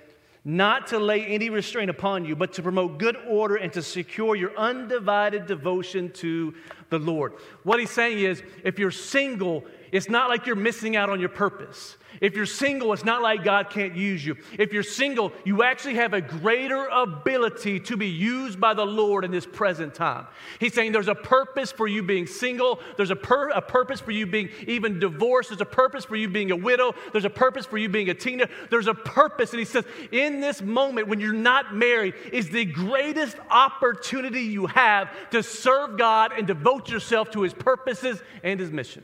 not 0.49 0.87
to 0.87 0.97
lay 0.97 1.25
any 1.25 1.51
restraint 1.51 1.91
upon 1.91 2.25
you, 2.25 2.35
but 2.35 2.53
to 2.53 2.63
promote 2.63 2.97
good 2.97 3.15
order 3.27 3.57
and 3.57 3.71
to 3.73 3.83
secure 3.83 4.35
your 4.35 4.57
undivided 4.57 5.45
devotion 5.45 6.09
to 6.13 6.55
the 6.89 6.97
Lord. 6.97 7.33
What 7.61 7.79
he's 7.79 7.91
saying 7.91 8.17
is 8.17 8.41
if 8.63 8.79
you're 8.79 8.89
single, 8.89 9.63
it's 9.91 10.09
not 10.09 10.29
like 10.29 10.45
you're 10.45 10.55
missing 10.55 10.95
out 10.95 11.09
on 11.09 11.19
your 11.19 11.29
purpose. 11.29 11.97
If 12.21 12.35
you're 12.35 12.45
single, 12.45 12.91
it's 12.91 13.05
not 13.05 13.21
like 13.21 13.43
God 13.43 13.69
can't 13.69 13.95
use 13.95 14.25
you. 14.25 14.35
If 14.57 14.73
you're 14.73 14.83
single, 14.83 15.31
you 15.45 15.63
actually 15.63 15.95
have 15.95 16.13
a 16.13 16.21
greater 16.21 16.87
ability 16.87 17.79
to 17.81 17.95
be 17.95 18.07
used 18.07 18.59
by 18.59 18.73
the 18.73 18.85
Lord 18.85 19.23
in 19.23 19.31
this 19.31 19.45
present 19.45 19.93
time. 19.93 20.27
He's 20.59 20.73
saying 20.73 20.91
there's 20.91 21.07
a 21.07 21.15
purpose 21.15 21.71
for 21.71 21.87
you 21.87 22.03
being 22.03 22.27
single, 22.27 22.79
there's 22.97 23.11
a, 23.11 23.15
pur- 23.15 23.49
a 23.49 23.61
purpose 23.61 23.99
for 23.99 24.11
you 24.11 24.25
being 24.25 24.49
even 24.67 24.99
divorced, 24.99 25.49
there's 25.49 25.61
a 25.61 25.65
purpose 25.65 26.05
for 26.05 26.15
you 26.15 26.27
being 26.27 26.51
a 26.51 26.55
widow, 26.55 26.93
there's 27.11 27.25
a 27.25 27.29
purpose 27.29 27.65
for 27.65 27.77
you 27.77 27.89
being 27.89 28.09
a 28.09 28.13
teenager. 28.13 28.49
There's 28.69 28.87
a 28.87 28.93
purpose. 28.93 29.51
And 29.51 29.59
he 29.59 29.65
says, 29.65 29.85
in 30.11 30.41
this 30.41 30.61
moment 30.61 31.07
when 31.07 31.19
you're 31.19 31.33
not 31.33 31.75
married, 31.75 32.15
is 32.33 32.49
the 32.49 32.65
greatest 32.65 33.37
opportunity 33.49 34.41
you 34.41 34.65
have 34.67 35.09
to 35.29 35.43
serve 35.43 35.97
God 35.97 36.31
and 36.37 36.47
devote 36.47 36.89
yourself 36.89 37.31
to 37.31 37.41
his 37.43 37.53
purposes 37.53 38.21
and 38.43 38.59
his 38.59 38.71
mission. 38.71 39.03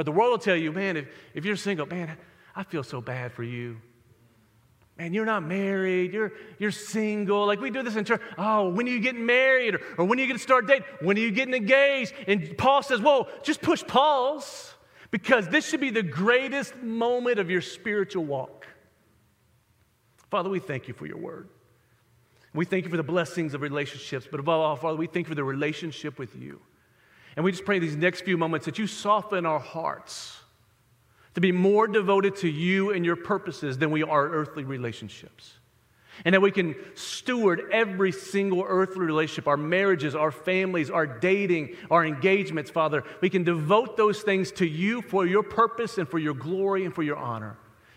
But 0.00 0.06
the 0.06 0.12
world 0.12 0.30
will 0.30 0.38
tell 0.38 0.56
you, 0.56 0.72
man, 0.72 0.96
if, 0.96 1.08
if 1.34 1.44
you're 1.44 1.56
single, 1.56 1.84
man, 1.84 2.16
I 2.56 2.62
feel 2.62 2.82
so 2.82 3.02
bad 3.02 3.34
for 3.34 3.42
you. 3.42 3.82
Man, 4.96 5.12
you're 5.12 5.26
not 5.26 5.42
married, 5.42 6.14
you're, 6.14 6.32
you're 6.58 6.70
single. 6.70 7.44
Like 7.44 7.60
we 7.60 7.70
do 7.70 7.82
this 7.82 7.96
in 7.96 8.06
church. 8.06 8.22
Oh, 8.38 8.70
when 8.70 8.88
are 8.88 8.90
you 8.90 9.00
getting 9.00 9.26
married? 9.26 9.74
Or, 9.74 9.80
or 9.98 10.04
when 10.06 10.18
are 10.18 10.22
you 10.22 10.26
going 10.26 10.38
to 10.38 10.42
start 10.42 10.66
dating? 10.66 10.86
When 11.02 11.18
are 11.18 11.20
you 11.20 11.30
getting 11.30 11.52
engaged? 11.52 12.14
And 12.26 12.56
Paul 12.56 12.82
says, 12.82 13.02
whoa, 13.02 13.28
just 13.42 13.60
push 13.60 13.86
pause 13.86 14.72
because 15.10 15.46
this 15.48 15.68
should 15.68 15.82
be 15.82 15.90
the 15.90 16.02
greatest 16.02 16.74
moment 16.76 17.38
of 17.38 17.50
your 17.50 17.60
spiritual 17.60 18.24
walk. 18.24 18.66
Father, 20.30 20.48
we 20.48 20.60
thank 20.60 20.88
you 20.88 20.94
for 20.94 21.04
your 21.04 21.18
word. 21.18 21.50
We 22.54 22.64
thank 22.64 22.84
you 22.86 22.90
for 22.90 22.96
the 22.96 23.02
blessings 23.02 23.52
of 23.52 23.60
relationships, 23.60 24.26
but 24.30 24.40
above 24.40 24.62
all, 24.62 24.76
Father, 24.76 24.96
we 24.96 25.08
thank 25.08 25.26
you 25.26 25.32
for 25.32 25.34
the 25.34 25.44
relationship 25.44 26.18
with 26.18 26.34
you. 26.36 26.58
And 27.36 27.44
we 27.44 27.52
just 27.52 27.64
pray 27.64 27.78
these 27.78 27.96
next 27.96 28.22
few 28.22 28.36
moments 28.36 28.66
that 28.66 28.78
you 28.78 28.86
soften 28.86 29.46
our 29.46 29.60
hearts 29.60 30.36
to 31.34 31.40
be 31.40 31.52
more 31.52 31.86
devoted 31.86 32.36
to 32.36 32.48
you 32.48 32.90
and 32.90 33.04
your 33.04 33.16
purposes 33.16 33.78
than 33.78 33.90
we 33.90 34.02
are 34.02 34.28
earthly 34.28 34.64
relationships. 34.64 35.54
And 36.24 36.34
that 36.34 36.42
we 36.42 36.50
can 36.50 36.74
steward 36.94 37.62
every 37.72 38.12
single 38.12 38.62
earthly 38.66 39.06
relationship, 39.06 39.46
our 39.46 39.56
marriages, 39.56 40.14
our 40.14 40.30
families, 40.30 40.90
our 40.90 41.06
dating, 41.06 41.76
our 41.90 42.04
engagements, 42.04 42.70
Father. 42.70 43.04
We 43.22 43.30
can 43.30 43.44
devote 43.44 43.96
those 43.96 44.20
things 44.20 44.52
to 44.52 44.66
you 44.66 45.00
for 45.02 45.24
your 45.24 45.42
purpose 45.42 45.96
and 45.96 46.06
for 46.06 46.18
your 46.18 46.34
glory 46.34 46.84
and 46.84 46.94
for 46.94 47.02
your 47.02 47.16
honor. 47.16 47.56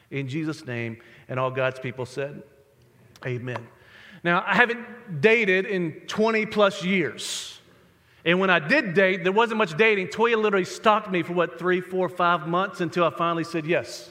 In 0.09 0.29
Jesus' 0.29 0.65
name, 0.65 0.99
and 1.27 1.39
all 1.39 1.51
God's 1.51 1.79
people 1.79 2.05
said, 2.05 2.43
Amen. 3.25 3.67
Now, 4.23 4.43
I 4.45 4.55
haven't 4.55 5.21
dated 5.21 5.65
in 5.65 5.93
20 6.07 6.45
plus 6.45 6.83
years. 6.83 7.59
And 8.25 8.39
when 8.39 8.49
I 8.49 8.59
did 8.59 8.93
date, 8.93 9.23
there 9.23 9.33
wasn't 9.33 9.57
much 9.57 9.75
dating. 9.77 10.07
Toya 10.07 10.41
literally 10.41 10.65
stalked 10.65 11.11
me 11.11 11.23
for 11.23 11.33
what, 11.33 11.59
three, 11.59 11.81
four, 11.81 12.07
five 12.07 12.47
months 12.47 12.79
until 12.79 13.03
I 13.03 13.09
finally 13.09 13.43
said 13.43 13.65
yes. 13.65 14.09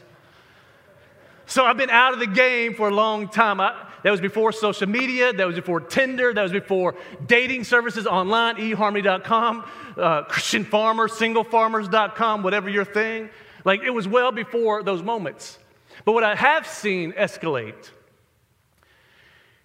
So 1.46 1.64
I've 1.64 1.76
been 1.76 1.90
out 1.90 2.12
of 2.12 2.18
the 2.18 2.26
game 2.26 2.74
for 2.74 2.88
a 2.88 2.94
long 2.94 3.28
time. 3.28 3.60
I, 3.60 3.74
that 4.02 4.10
was 4.10 4.20
before 4.20 4.52
social 4.52 4.88
media. 4.88 5.32
That 5.32 5.46
was 5.46 5.56
before 5.56 5.80
Tinder. 5.80 6.32
That 6.34 6.42
was 6.42 6.52
before 6.52 6.94
dating 7.26 7.64
services 7.64 8.06
online, 8.06 8.56
eharmony.com, 8.56 9.64
uh, 9.96 10.22
Christian 10.24 10.64
Farmer, 10.64 11.08
singlefarmers.com, 11.08 12.42
whatever 12.42 12.68
your 12.68 12.84
thing. 12.84 13.30
Like 13.64 13.82
it 13.82 13.90
was 13.90 14.08
well 14.08 14.32
before 14.32 14.82
those 14.82 15.02
moments. 15.02 15.58
But 16.04 16.12
what 16.12 16.24
I 16.24 16.34
have 16.34 16.66
seen 16.66 17.12
escalate 17.12 17.90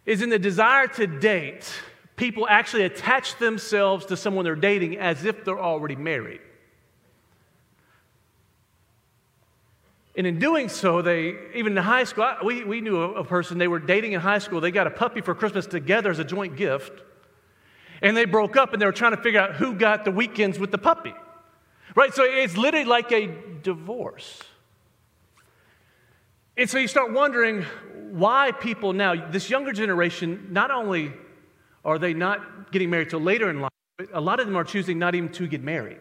is 0.05 0.21
in 0.21 0.29
the 0.29 0.39
desire 0.39 0.87
to 0.87 1.07
date, 1.07 1.71
people 2.17 2.47
actually 2.49 2.83
attach 2.83 3.37
themselves 3.37 4.07
to 4.07 4.17
someone 4.17 4.43
they're 4.43 4.55
dating 4.55 4.97
as 4.97 5.23
if 5.23 5.45
they're 5.45 5.61
already 5.61 5.95
married. 5.95 6.41
And 10.17 10.25
in 10.25 10.39
doing 10.39 10.67
so, 10.67 11.03
they, 11.03 11.35
even 11.53 11.77
in 11.77 11.83
high 11.83 12.03
school, 12.03 12.27
we, 12.43 12.63
we 12.63 12.81
knew 12.81 12.97
a, 12.97 13.11
a 13.19 13.23
person, 13.23 13.59
they 13.59 13.67
were 13.67 13.79
dating 13.79 14.13
in 14.13 14.19
high 14.19 14.39
school. 14.39 14.59
They 14.59 14.71
got 14.71 14.87
a 14.87 14.91
puppy 14.91 15.21
for 15.21 15.35
Christmas 15.35 15.67
together 15.67 16.09
as 16.09 16.17
a 16.17 16.23
joint 16.23 16.57
gift. 16.57 17.03
And 18.01 18.17
they 18.17 18.25
broke 18.25 18.57
up 18.57 18.73
and 18.73 18.81
they 18.81 18.87
were 18.87 18.91
trying 18.91 19.15
to 19.15 19.21
figure 19.21 19.39
out 19.39 19.55
who 19.55 19.75
got 19.75 20.05
the 20.05 20.11
weekends 20.11 20.57
with 20.57 20.71
the 20.71 20.79
puppy. 20.79 21.13
Right? 21.95 22.15
So 22.15 22.23
it's 22.23 22.57
literally 22.57 22.85
like 22.85 23.11
a 23.11 23.31
divorce. 23.61 24.41
And 26.57 26.67
so 26.67 26.79
you 26.79 26.87
start 26.87 27.13
wondering 27.13 27.61
why 28.09 28.51
people 28.53 28.93
now, 28.93 29.29
this 29.29 29.51
younger 29.51 29.71
generation, 29.71 30.47
not 30.49 30.71
only 30.71 31.13
are 31.85 31.99
they 31.99 32.13
not 32.13 32.71
getting 32.71 32.89
married 32.89 33.09
till 33.09 33.21
later 33.21 33.49
in 33.49 33.61
life, 33.61 33.71
a 34.13 34.21
lot 34.21 34.39
of 34.39 34.45
them 34.45 34.55
are 34.55 34.63
choosing 34.63 34.99
not 34.99 35.15
even 35.15 35.29
to 35.29 35.47
get 35.47 35.63
married. 35.63 35.99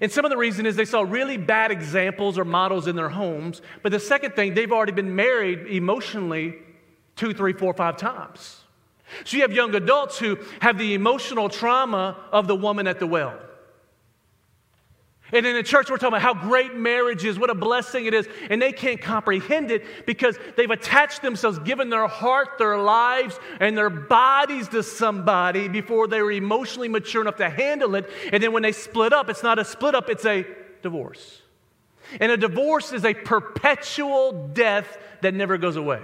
And 0.00 0.10
some 0.10 0.24
of 0.24 0.30
the 0.30 0.36
reason 0.36 0.64
is 0.64 0.76
they 0.76 0.84
saw 0.84 1.02
really 1.02 1.36
bad 1.36 1.70
examples 1.70 2.38
or 2.38 2.44
models 2.44 2.86
in 2.86 2.96
their 2.96 3.10
homes. 3.10 3.60
But 3.82 3.92
the 3.92 4.00
second 4.00 4.34
thing, 4.34 4.54
they've 4.54 4.72
already 4.72 4.92
been 4.92 5.14
married 5.14 5.66
emotionally 5.66 6.54
two, 7.16 7.34
three, 7.34 7.52
four, 7.52 7.74
five 7.74 7.96
times. 7.96 8.62
So 9.24 9.36
you 9.36 9.42
have 9.42 9.52
young 9.52 9.74
adults 9.74 10.18
who 10.18 10.38
have 10.60 10.78
the 10.78 10.94
emotional 10.94 11.50
trauma 11.50 12.16
of 12.32 12.46
the 12.46 12.56
woman 12.56 12.86
at 12.86 12.98
the 12.98 13.06
well. 13.06 13.38
And 15.32 15.46
in 15.46 15.56
the 15.56 15.62
church, 15.62 15.88
we're 15.88 15.96
talking 15.96 16.18
about 16.18 16.22
how 16.22 16.34
great 16.34 16.74
marriage 16.74 17.24
is, 17.24 17.38
what 17.38 17.48
a 17.48 17.54
blessing 17.54 18.04
it 18.04 18.12
is. 18.12 18.28
And 18.50 18.60
they 18.60 18.70
can't 18.70 19.00
comprehend 19.00 19.70
it 19.70 20.06
because 20.06 20.38
they've 20.56 20.70
attached 20.70 21.22
themselves, 21.22 21.58
given 21.60 21.88
their 21.88 22.06
heart, 22.06 22.58
their 22.58 22.76
lives, 22.78 23.40
and 23.58 23.76
their 23.76 23.88
bodies 23.88 24.68
to 24.68 24.82
somebody 24.82 25.68
before 25.68 26.06
they 26.06 26.20
were 26.20 26.32
emotionally 26.32 26.88
mature 26.88 27.22
enough 27.22 27.36
to 27.36 27.48
handle 27.48 27.94
it. 27.94 28.10
And 28.30 28.42
then 28.42 28.52
when 28.52 28.62
they 28.62 28.72
split 28.72 29.14
up, 29.14 29.30
it's 29.30 29.42
not 29.42 29.58
a 29.58 29.64
split 29.64 29.94
up, 29.94 30.10
it's 30.10 30.26
a 30.26 30.46
divorce. 30.82 31.40
And 32.20 32.30
a 32.30 32.36
divorce 32.36 32.92
is 32.92 33.06
a 33.06 33.14
perpetual 33.14 34.48
death 34.48 34.98
that 35.22 35.32
never 35.32 35.56
goes 35.56 35.76
away. 35.76 36.02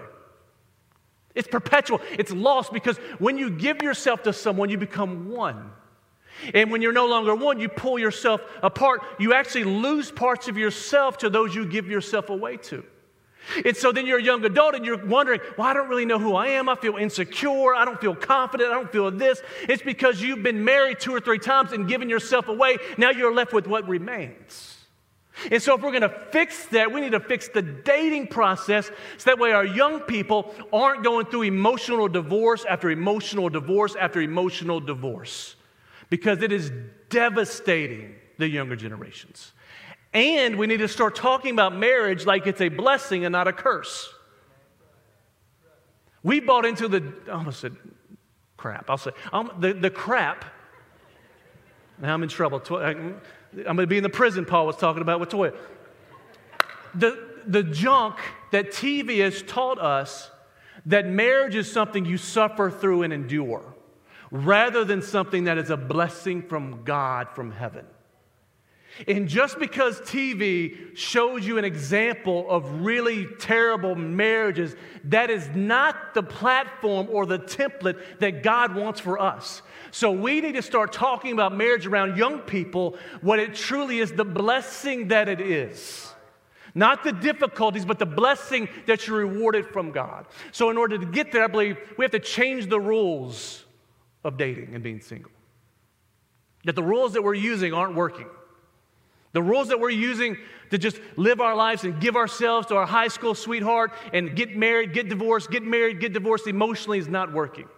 It's 1.34 1.48
perpetual, 1.48 2.00
it's 2.12 2.32
lost 2.32 2.72
because 2.72 2.96
when 3.18 3.36
you 3.36 3.50
give 3.50 3.82
yourself 3.82 4.22
to 4.22 4.32
someone, 4.32 4.70
you 4.70 4.78
become 4.78 5.30
one. 5.30 5.70
And 6.54 6.70
when 6.70 6.82
you're 6.82 6.92
no 6.92 7.06
longer 7.06 7.34
one, 7.34 7.58
you 7.58 7.68
pull 7.68 7.98
yourself 7.98 8.40
apart. 8.62 9.02
You 9.18 9.34
actually 9.34 9.64
lose 9.64 10.10
parts 10.10 10.48
of 10.48 10.56
yourself 10.56 11.18
to 11.18 11.30
those 11.30 11.54
you 11.54 11.66
give 11.66 11.88
yourself 11.88 12.30
away 12.30 12.56
to. 12.58 12.84
And 13.64 13.76
so 13.76 13.92
then 13.92 14.06
you're 14.06 14.18
a 14.18 14.22
young 14.22 14.44
adult 14.44 14.74
and 14.74 14.84
you're 14.84 15.04
wondering, 15.06 15.40
well, 15.56 15.66
I 15.66 15.72
don't 15.72 15.88
really 15.88 16.04
know 16.04 16.18
who 16.18 16.34
I 16.34 16.48
am. 16.48 16.68
I 16.68 16.76
feel 16.76 16.96
insecure. 16.96 17.74
I 17.74 17.84
don't 17.84 18.00
feel 18.00 18.14
confident. 18.14 18.70
I 18.70 18.74
don't 18.74 18.92
feel 18.92 19.10
this. 19.10 19.40
It's 19.62 19.82
because 19.82 20.20
you've 20.20 20.42
been 20.42 20.64
married 20.64 21.00
two 21.00 21.14
or 21.14 21.20
three 21.20 21.38
times 21.38 21.72
and 21.72 21.88
given 21.88 22.10
yourself 22.10 22.48
away. 22.48 22.76
Now 22.98 23.10
you're 23.10 23.34
left 23.34 23.52
with 23.52 23.66
what 23.66 23.88
remains. 23.88 24.74
And 25.52 25.62
so, 25.62 25.76
if 25.76 25.82
we're 25.82 25.92
going 25.92 26.02
to 26.02 26.08
fix 26.32 26.66
that, 26.66 26.92
we 26.92 27.00
need 27.00 27.12
to 27.12 27.20
fix 27.20 27.48
the 27.48 27.62
dating 27.62 28.26
process 28.26 28.90
so 29.18 29.30
that 29.30 29.38
way 29.38 29.52
our 29.52 29.64
young 29.64 30.00
people 30.00 30.52
aren't 30.72 31.04
going 31.04 31.26
through 31.26 31.42
emotional 31.42 32.08
divorce 32.08 32.64
after 32.64 32.90
emotional 32.90 33.48
divorce 33.48 33.94
after 33.94 34.20
emotional 34.20 34.80
divorce 34.80 35.54
because 36.10 36.42
it 36.42 36.52
is 36.52 36.72
devastating 37.10 38.14
the 38.38 38.48
younger 38.48 38.76
generations. 38.76 39.52
And 40.14 40.56
we 40.56 40.66
need 40.66 40.78
to 40.78 40.88
start 40.88 41.14
talking 41.14 41.52
about 41.52 41.76
marriage 41.76 42.24
like 42.24 42.46
it's 42.46 42.60
a 42.60 42.68
blessing 42.68 43.24
and 43.24 43.32
not 43.32 43.46
a 43.46 43.52
curse. 43.52 44.12
We 46.22 46.40
bought 46.40 46.64
into 46.64 46.88
the, 46.88 47.12
I 47.28 47.32
almost 47.32 47.60
said 47.60 47.76
crap, 48.56 48.90
I'll 48.90 48.98
say, 48.98 49.12
um, 49.32 49.52
the, 49.60 49.72
the 49.72 49.90
crap. 49.90 50.44
Now 52.00 52.14
I'm 52.14 52.22
in 52.22 52.28
trouble. 52.28 52.60
I'm 52.70 53.20
going 53.52 53.76
to 53.76 53.86
be 53.86 53.98
in 53.98 54.02
the 54.02 54.08
prison 54.08 54.44
Paul 54.44 54.66
was 54.66 54.76
talking 54.76 55.02
about 55.02 55.20
with 55.20 55.28
Toya. 55.28 55.54
The, 56.94 57.28
the 57.46 57.62
junk 57.62 58.16
that 58.50 58.70
TV 58.70 59.18
has 59.20 59.42
taught 59.42 59.78
us 59.78 60.30
that 60.86 61.06
marriage 61.06 61.54
is 61.54 61.70
something 61.70 62.04
you 62.04 62.16
suffer 62.16 62.70
through 62.70 63.02
and 63.02 63.12
endure 63.12 63.74
rather 64.30 64.84
than 64.84 65.02
something 65.02 65.44
that 65.44 65.58
is 65.58 65.70
a 65.70 65.76
blessing 65.76 66.42
from 66.42 66.82
God 66.84 67.28
from 67.34 67.50
heaven. 67.50 67.84
And 69.06 69.28
just 69.28 69.60
because 69.60 70.00
TV 70.00 70.96
shows 70.96 71.46
you 71.46 71.56
an 71.56 71.64
example 71.64 72.46
of 72.48 72.84
really 72.84 73.26
terrible 73.38 73.94
marriages, 73.94 74.74
that 75.04 75.30
is 75.30 75.48
not 75.54 76.14
the 76.14 76.22
platform 76.22 77.06
or 77.10 77.24
the 77.24 77.38
template 77.38 78.00
that 78.18 78.42
God 78.42 78.74
wants 78.74 78.98
for 78.98 79.20
us. 79.20 79.62
So 79.92 80.10
we 80.10 80.40
need 80.40 80.54
to 80.56 80.62
start 80.62 80.92
talking 80.92 81.32
about 81.32 81.56
marriage 81.56 81.86
around 81.86 82.16
young 82.16 82.40
people, 82.40 82.96
what 83.20 83.38
it 83.38 83.54
truly 83.54 84.00
is, 84.00 84.12
the 84.12 84.24
blessing 84.24 85.08
that 85.08 85.28
it 85.28 85.40
is. 85.40 86.12
Not 86.74 87.04
the 87.04 87.12
difficulties, 87.12 87.84
but 87.84 87.98
the 87.98 88.06
blessing 88.06 88.68
that 88.86 89.06
you're 89.06 89.18
rewarded 89.26 89.66
from 89.66 89.90
God. 89.90 90.26
So, 90.52 90.70
in 90.70 90.76
order 90.76 90.98
to 90.98 91.06
get 91.06 91.32
there, 91.32 91.42
I 91.42 91.46
believe 91.46 91.78
we 91.96 92.04
have 92.04 92.12
to 92.12 92.20
change 92.20 92.68
the 92.68 92.78
rules 92.78 93.64
of 94.24 94.36
dating 94.36 94.74
and 94.74 94.82
being 94.82 95.00
single. 95.00 95.30
That 96.64 96.74
the 96.74 96.82
rules 96.82 97.12
that 97.12 97.22
we're 97.22 97.34
using 97.34 97.72
aren't 97.72 97.94
working. 97.94 98.26
The 99.32 99.42
rules 99.42 99.68
that 99.68 99.78
we're 99.78 99.90
using 99.90 100.36
to 100.70 100.78
just 100.78 101.00
live 101.16 101.40
our 101.40 101.54
lives 101.54 101.84
and 101.84 102.00
give 102.00 102.16
ourselves 102.16 102.66
to 102.68 102.76
our 102.76 102.86
high 102.86 103.08
school 103.08 103.34
sweetheart 103.34 103.92
and 104.12 104.34
get 104.34 104.56
married, 104.56 104.92
get 104.92 105.08
divorced, 105.08 105.50
get 105.50 105.62
married, 105.62 106.00
get 106.00 106.12
divorced 106.12 106.46
emotionally 106.46 106.98
is 106.98 107.08
not 107.08 107.32
working. 107.32 107.68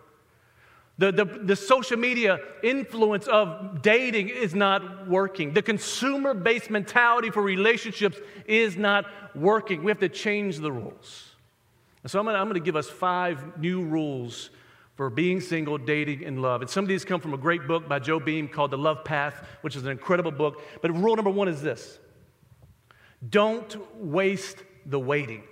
The, 0.98 1.12
the, 1.12 1.24
the 1.24 1.56
social 1.56 1.96
media 1.96 2.40
influence 2.62 3.26
of 3.26 3.80
dating 3.80 4.28
is 4.28 4.54
not 4.54 5.08
working. 5.08 5.54
The 5.54 5.62
consumer 5.62 6.34
based 6.34 6.68
mentality 6.68 7.30
for 7.30 7.42
relationships 7.42 8.18
is 8.46 8.76
not 8.76 9.06
working. 9.34 9.82
We 9.82 9.90
have 9.90 10.00
to 10.00 10.10
change 10.10 10.58
the 10.58 10.70
rules. 10.70 11.30
And 12.02 12.10
so 12.10 12.18
I'm 12.18 12.26
going 12.26 12.54
to 12.54 12.60
give 12.60 12.76
us 12.76 12.88
five 12.88 13.58
new 13.58 13.82
rules 13.82 14.50
for 15.00 15.08
being 15.08 15.40
single, 15.40 15.78
dating, 15.78 16.26
and 16.26 16.42
love. 16.42 16.60
And 16.60 16.68
some 16.68 16.84
of 16.84 16.88
these 16.88 17.06
come 17.06 17.22
from 17.22 17.32
a 17.32 17.38
great 17.38 17.66
book 17.66 17.88
by 17.88 17.98
Joe 18.00 18.20
Beam 18.20 18.46
called 18.46 18.70
The 18.70 18.76
Love 18.76 19.02
Path, 19.02 19.46
which 19.62 19.74
is 19.74 19.82
an 19.86 19.90
incredible 19.90 20.30
book. 20.30 20.60
But 20.82 20.94
rule 20.94 21.16
number 21.16 21.30
one 21.30 21.48
is 21.48 21.62
this 21.62 21.98
don't 23.26 23.96
waste 23.96 24.58
the 24.84 25.00
waiting. 25.00 25.42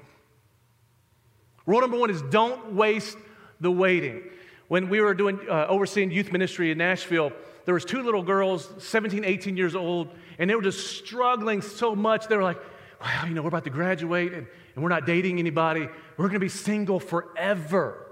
Rule 1.65 1.81
number 1.81 1.97
one 1.97 2.11
is 2.11 2.21
don't 2.21 2.75
waste 2.75 3.17
the 3.59 3.71
waiting. 3.71 4.25
When 4.69 4.91
we 4.91 5.01
were 5.01 5.15
doing 5.15 5.41
uh, 5.49 5.65
overseeing 5.67 6.11
youth 6.11 6.31
ministry 6.31 6.71
in 6.71 6.77
Nashville, 6.77 7.33
there 7.65 7.73
was 7.73 7.87
two 7.87 8.03
little 8.03 8.23
girls, 8.23 8.69
17, 8.77 9.25
18 9.25 9.57
years 9.57 9.75
old, 9.75 10.11
and 10.39 10.51
they 10.51 10.57
were 10.57 10.61
just 10.61 10.99
struggling 10.99 11.63
so 11.63 11.97
much. 11.97 12.29
They 12.29 12.37
were 12.37 12.43
like, 12.43 12.61
well, 13.01 13.27
you 13.27 13.33
know, 13.33 13.41
we're 13.41 13.49
about 13.49 13.65
to 13.65 13.71
graduate 13.71 14.35
and, 14.35 14.47
and 14.75 14.85
we're 14.85 14.91
not 14.91 15.07
dating 15.07 15.39
anybody. 15.39 15.89
We're 16.19 16.29
going 16.29 16.35
to 16.35 16.39
be 16.39 16.51
single 16.51 17.01
forever. 17.01 18.08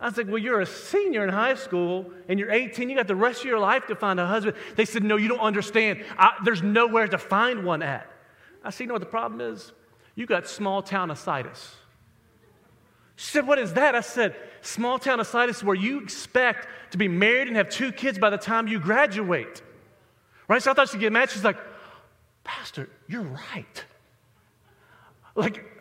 I 0.00 0.06
was 0.06 0.16
like, 0.16 0.26
Well, 0.26 0.38
you're 0.38 0.60
a 0.60 0.66
senior 0.66 1.24
in 1.24 1.30
high 1.30 1.54
school 1.54 2.10
and 2.28 2.38
you're 2.38 2.50
18. 2.50 2.90
You 2.90 2.96
got 2.96 3.06
the 3.06 3.16
rest 3.16 3.40
of 3.40 3.46
your 3.46 3.58
life 3.58 3.86
to 3.86 3.94
find 3.94 4.18
a 4.18 4.26
husband. 4.26 4.56
They 4.76 4.84
said, 4.84 5.02
No, 5.04 5.16
you 5.16 5.28
don't 5.28 5.40
understand. 5.40 6.04
I, 6.18 6.32
there's 6.44 6.62
nowhere 6.62 7.08
to 7.08 7.18
find 7.18 7.64
one 7.64 7.82
at. 7.82 8.10
I 8.62 8.70
said, 8.70 8.84
You 8.84 8.86
know 8.88 8.94
what 8.94 9.00
the 9.00 9.06
problem 9.06 9.40
is? 9.40 9.72
You 10.14 10.26
got 10.26 10.46
small 10.48 10.82
town 10.82 11.10
ascites. 11.10 11.74
She 13.16 13.30
said, 13.30 13.46
What 13.46 13.58
is 13.58 13.74
that? 13.74 13.94
I 13.94 14.00
said, 14.00 14.36
Small 14.60 14.98
town 14.98 15.20
ascites 15.20 15.62
where 15.62 15.76
you 15.76 16.00
expect 16.00 16.68
to 16.92 16.98
be 16.98 17.08
married 17.08 17.48
and 17.48 17.56
have 17.56 17.68
two 17.68 17.92
kids 17.92 18.18
by 18.18 18.30
the 18.30 18.38
time 18.38 18.66
you 18.66 18.80
graduate. 18.80 19.62
Right? 20.48 20.62
So 20.62 20.70
I 20.70 20.74
thought 20.74 20.88
she'd 20.88 21.00
get 21.00 21.12
mad. 21.12 21.30
She's 21.30 21.44
like, 21.44 21.58
Pastor, 22.44 22.88
you're 23.08 23.22
right. 23.22 23.84
Like, 25.34 25.73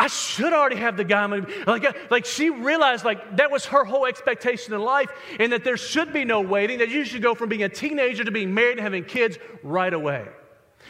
I 0.00 0.06
should 0.06 0.54
already 0.54 0.76
have 0.76 0.96
the 0.96 1.04
guy. 1.04 1.26
Like, 1.66 2.10
like 2.10 2.24
she 2.24 2.48
realized 2.48 3.04
like 3.04 3.36
that 3.36 3.50
was 3.50 3.66
her 3.66 3.84
whole 3.84 4.06
expectation 4.06 4.72
in 4.72 4.80
life 4.80 5.10
and 5.38 5.52
that 5.52 5.62
there 5.62 5.76
should 5.76 6.14
be 6.14 6.24
no 6.24 6.40
waiting, 6.40 6.78
that 6.78 6.88
you 6.88 7.04
should 7.04 7.20
go 7.20 7.34
from 7.34 7.50
being 7.50 7.64
a 7.64 7.68
teenager 7.68 8.24
to 8.24 8.30
being 8.30 8.54
married 8.54 8.78
and 8.78 8.80
having 8.80 9.04
kids 9.04 9.36
right 9.62 9.92
away. 9.92 10.26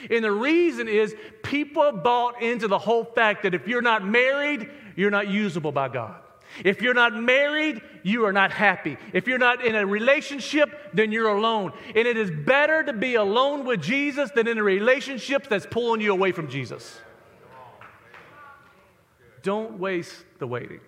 And 0.08 0.24
the 0.24 0.30
reason 0.30 0.86
is 0.86 1.16
people 1.42 1.90
bought 1.90 2.40
into 2.40 2.68
the 2.68 2.78
whole 2.78 3.02
fact 3.02 3.42
that 3.42 3.52
if 3.52 3.66
you're 3.66 3.82
not 3.82 4.06
married, 4.06 4.70
you're 4.94 5.10
not 5.10 5.26
usable 5.26 5.72
by 5.72 5.88
God. 5.88 6.14
If 6.64 6.80
you're 6.80 6.94
not 6.94 7.12
married, 7.12 7.82
you 8.04 8.26
are 8.26 8.32
not 8.32 8.52
happy. 8.52 8.96
If 9.12 9.26
you're 9.26 9.38
not 9.38 9.64
in 9.64 9.74
a 9.74 9.84
relationship, 9.84 10.70
then 10.94 11.10
you're 11.10 11.30
alone. 11.30 11.72
And 11.96 12.06
it 12.06 12.16
is 12.16 12.30
better 12.30 12.84
to 12.84 12.92
be 12.92 13.16
alone 13.16 13.64
with 13.64 13.82
Jesus 13.82 14.30
than 14.30 14.46
in 14.46 14.56
a 14.56 14.62
relationship 14.62 15.48
that's 15.48 15.66
pulling 15.66 16.00
you 16.00 16.12
away 16.12 16.30
from 16.30 16.48
Jesus. 16.48 17.00
Don't 19.42 19.78
waste 19.78 20.24
the 20.38 20.46
waiting. 20.46 20.80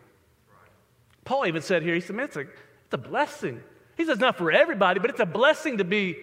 Paul 1.24 1.46
even 1.46 1.62
said 1.62 1.82
here, 1.82 1.94
he 1.94 2.00
said, 2.00 2.16
it's 2.16 2.36
a, 2.36 2.40
it's 2.40 2.92
a 2.92 2.98
blessing. 2.98 3.62
He 3.96 4.04
says, 4.04 4.18
not 4.18 4.36
for 4.36 4.50
everybody, 4.50 5.00
but 5.00 5.10
it's 5.10 5.20
a 5.20 5.26
blessing 5.26 5.78
to 5.78 5.84
be 5.84 6.16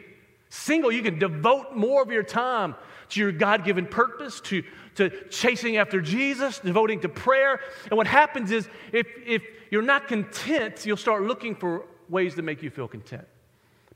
single. 0.50 0.92
You 0.92 1.02
can 1.02 1.20
devote 1.20 1.76
more 1.76 2.02
of 2.02 2.12
your 2.12 2.24
time 2.24 2.76
to 3.10 3.20
your 3.20 3.32
God 3.32 3.66
given 3.66 3.86
purpose, 3.86 4.40
to, 4.42 4.64
to 4.96 5.10
chasing 5.30 5.78
after 5.78 6.02
Jesus, 6.02 6.60
devoting 6.60 7.00
to 7.02 7.10
prayer. 7.10 7.60
And 7.90 7.98
what 7.98 8.08
happens 8.08 8.52
is, 8.52 8.68
if, 8.92 9.08
if 9.26 9.44
you're 9.72 9.82
not 9.82 10.08
content, 10.08 10.86
you'll 10.86 10.98
start 10.98 11.24
looking 11.24 11.56
for 11.56 11.86
ways 12.08 12.36
to 12.36 12.42
make 12.42 12.62
you 12.62 12.70
feel 12.70 12.88
content. 12.88 13.26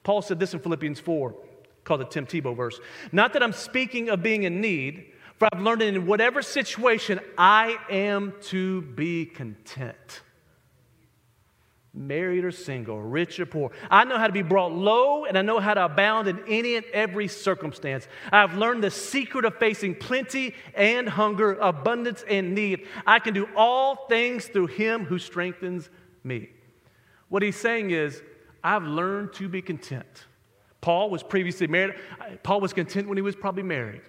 Paul 0.04 0.22
said 0.22 0.40
this 0.40 0.54
in 0.54 0.60
Philippians 0.60 1.00
4, 1.00 1.36
called 1.84 2.02
the 2.02 2.06
Tim 2.06 2.25
Tebow 2.25 2.56
verse. 2.56 2.80
Not 3.12 3.34
that 3.34 3.44
I'm 3.44 3.54
speaking 3.54 4.10
of 4.10 4.24
being 4.24 4.44
in 4.44 4.62
need, 4.62 5.12
for 5.44 5.50
I've 5.54 5.62
learned 5.62 5.82
in 5.82 6.06
whatever 6.06 6.42
situation, 6.42 7.20
I 7.38 7.78
am 7.90 8.34
to 8.44 8.82
be 8.82 9.26
content 9.26 10.22
married 11.96 12.44
or 12.44 12.50
single, 12.50 13.00
rich 13.00 13.40
or 13.40 13.46
poor. 13.46 13.70
I 13.92 14.04
know 14.04 14.18
how 14.18 14.26
to 14.26 14.34
be 14.34 14.42
brought 14.42 14.72
low 14.72 15.26
and 15.26 15.38
I 15.38 15.44
know 15.44 15.60
how 15.60 15.76
to 15.76 15.86
abound 15.86 16.28
in 16.28 16.40
any 16.48 16.76
and 16.76 16.86
every 16.88 17.28
circumstance. 17.28 18.08
I've 18.32 18.56
learned 18.56 18.84
the 18.84 18.90
secret 18.90 19.46
of 19.46 19.56
facing 19.60 19.94
plenty 19.94 20.56
and 20.74 21.08
hunger, 21.08 21.54
abundance 21.54 22.24
and 22.28 22.56
need. 22.56 22.88
I 23.06 23.20
can 23.20 23.36
do 23.36 23.48
all 23.56 24.08
things 24.08 24.48
through 24.48 24.68
him 24.68 25.06
who 25.06 25.20
strengthens 25.20 25.92
me. 26.24 26.50
What 27.30 27.44
he's 27.44 27.58
saying 27.58 27.92
is, 27.92 28.24
I've 28.64 28.86
learned 28.86 29.34
to 29.34 29.48
be 29.48 29.62
content. 29.62 30.26
Paul 30.82 31.12
was 31.12 31.22
previously 31.22 31.68
married. 31.68 31.94
Paul 32.42 32.60
was 32.60 32.74
content 32.74 33.08
when 33.08 33.18
he 33.20 33.22
was 33.22 33.36
probably 33.36 33.62
married. 33.62 34.02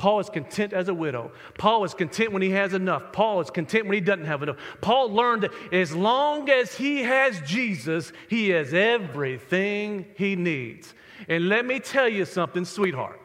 Paul 0.00 0.18
is 0.18 0.30
content 0.30 0.72
as 0.72 0.88
a 0.88 0.94
widow. 0.94 1.30
Paul 1.58 1.84
is 1.84 1.92
content 1.92 2.32
when 2.32 2.40
he 2.40 2.52
has 2.52 2.72
enough. 2.72 3.12
Paul 3.12 3.42
is 3.42 3.50
content 3.50 3.84
when 3.84 3.92
he 3.92 4.00
doesn't 4.00 4.24
have 4.24 4.42
enough. 4.42 4.56
Paul 4.80 5.12
learned 5.12 5.42
that 5.42 5.52
as 5.74 5.94
long 5.94 6.48
as 6.48 6.74
he 6.74 7.02
has 7.02 7.38
Jesus, 7.42 8.10
he 8.30 8.48
has 8.48 8.72
everything 8.72 10.06
he 10.16 10.36
needs. 10.36 10.94
And 11.28 11.50
let 11.50 11.66
me 11.66 11.80
tell 11.80 12.08
you 12.08 12.24
something, 12.24 12.64
sweetheart. 12.64 13.20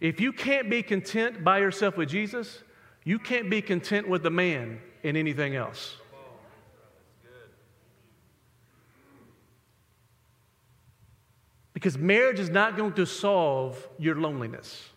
If 0.00 0.20
you 0.20 0.34
can't 0.34 0.68
be 0.68 0.82
content 0.82 1.42
by 1.42 1.60
yourself 1.60 1.96
with 1.96 2.10
Jesus, 2.10 2.62
you 3.02 3.18
can't 3.18 3.48
be 3.48 3.62
content 3.62 4.06
with 4.06 4.22
the 4.22 4.30
man 4.30 4.82
in 5.02 5.16
anything 5.16 5.56
else. 5.56 5.96
Because 11.80 11.96
marriage 11.96 12.38
is 12.38 12.50
not 12.50 12.76
going 12.76 12.92
to 12.92 13.06
solve 13.06 13.88
your 13.98 14.14
loneliness. 14.14 14.90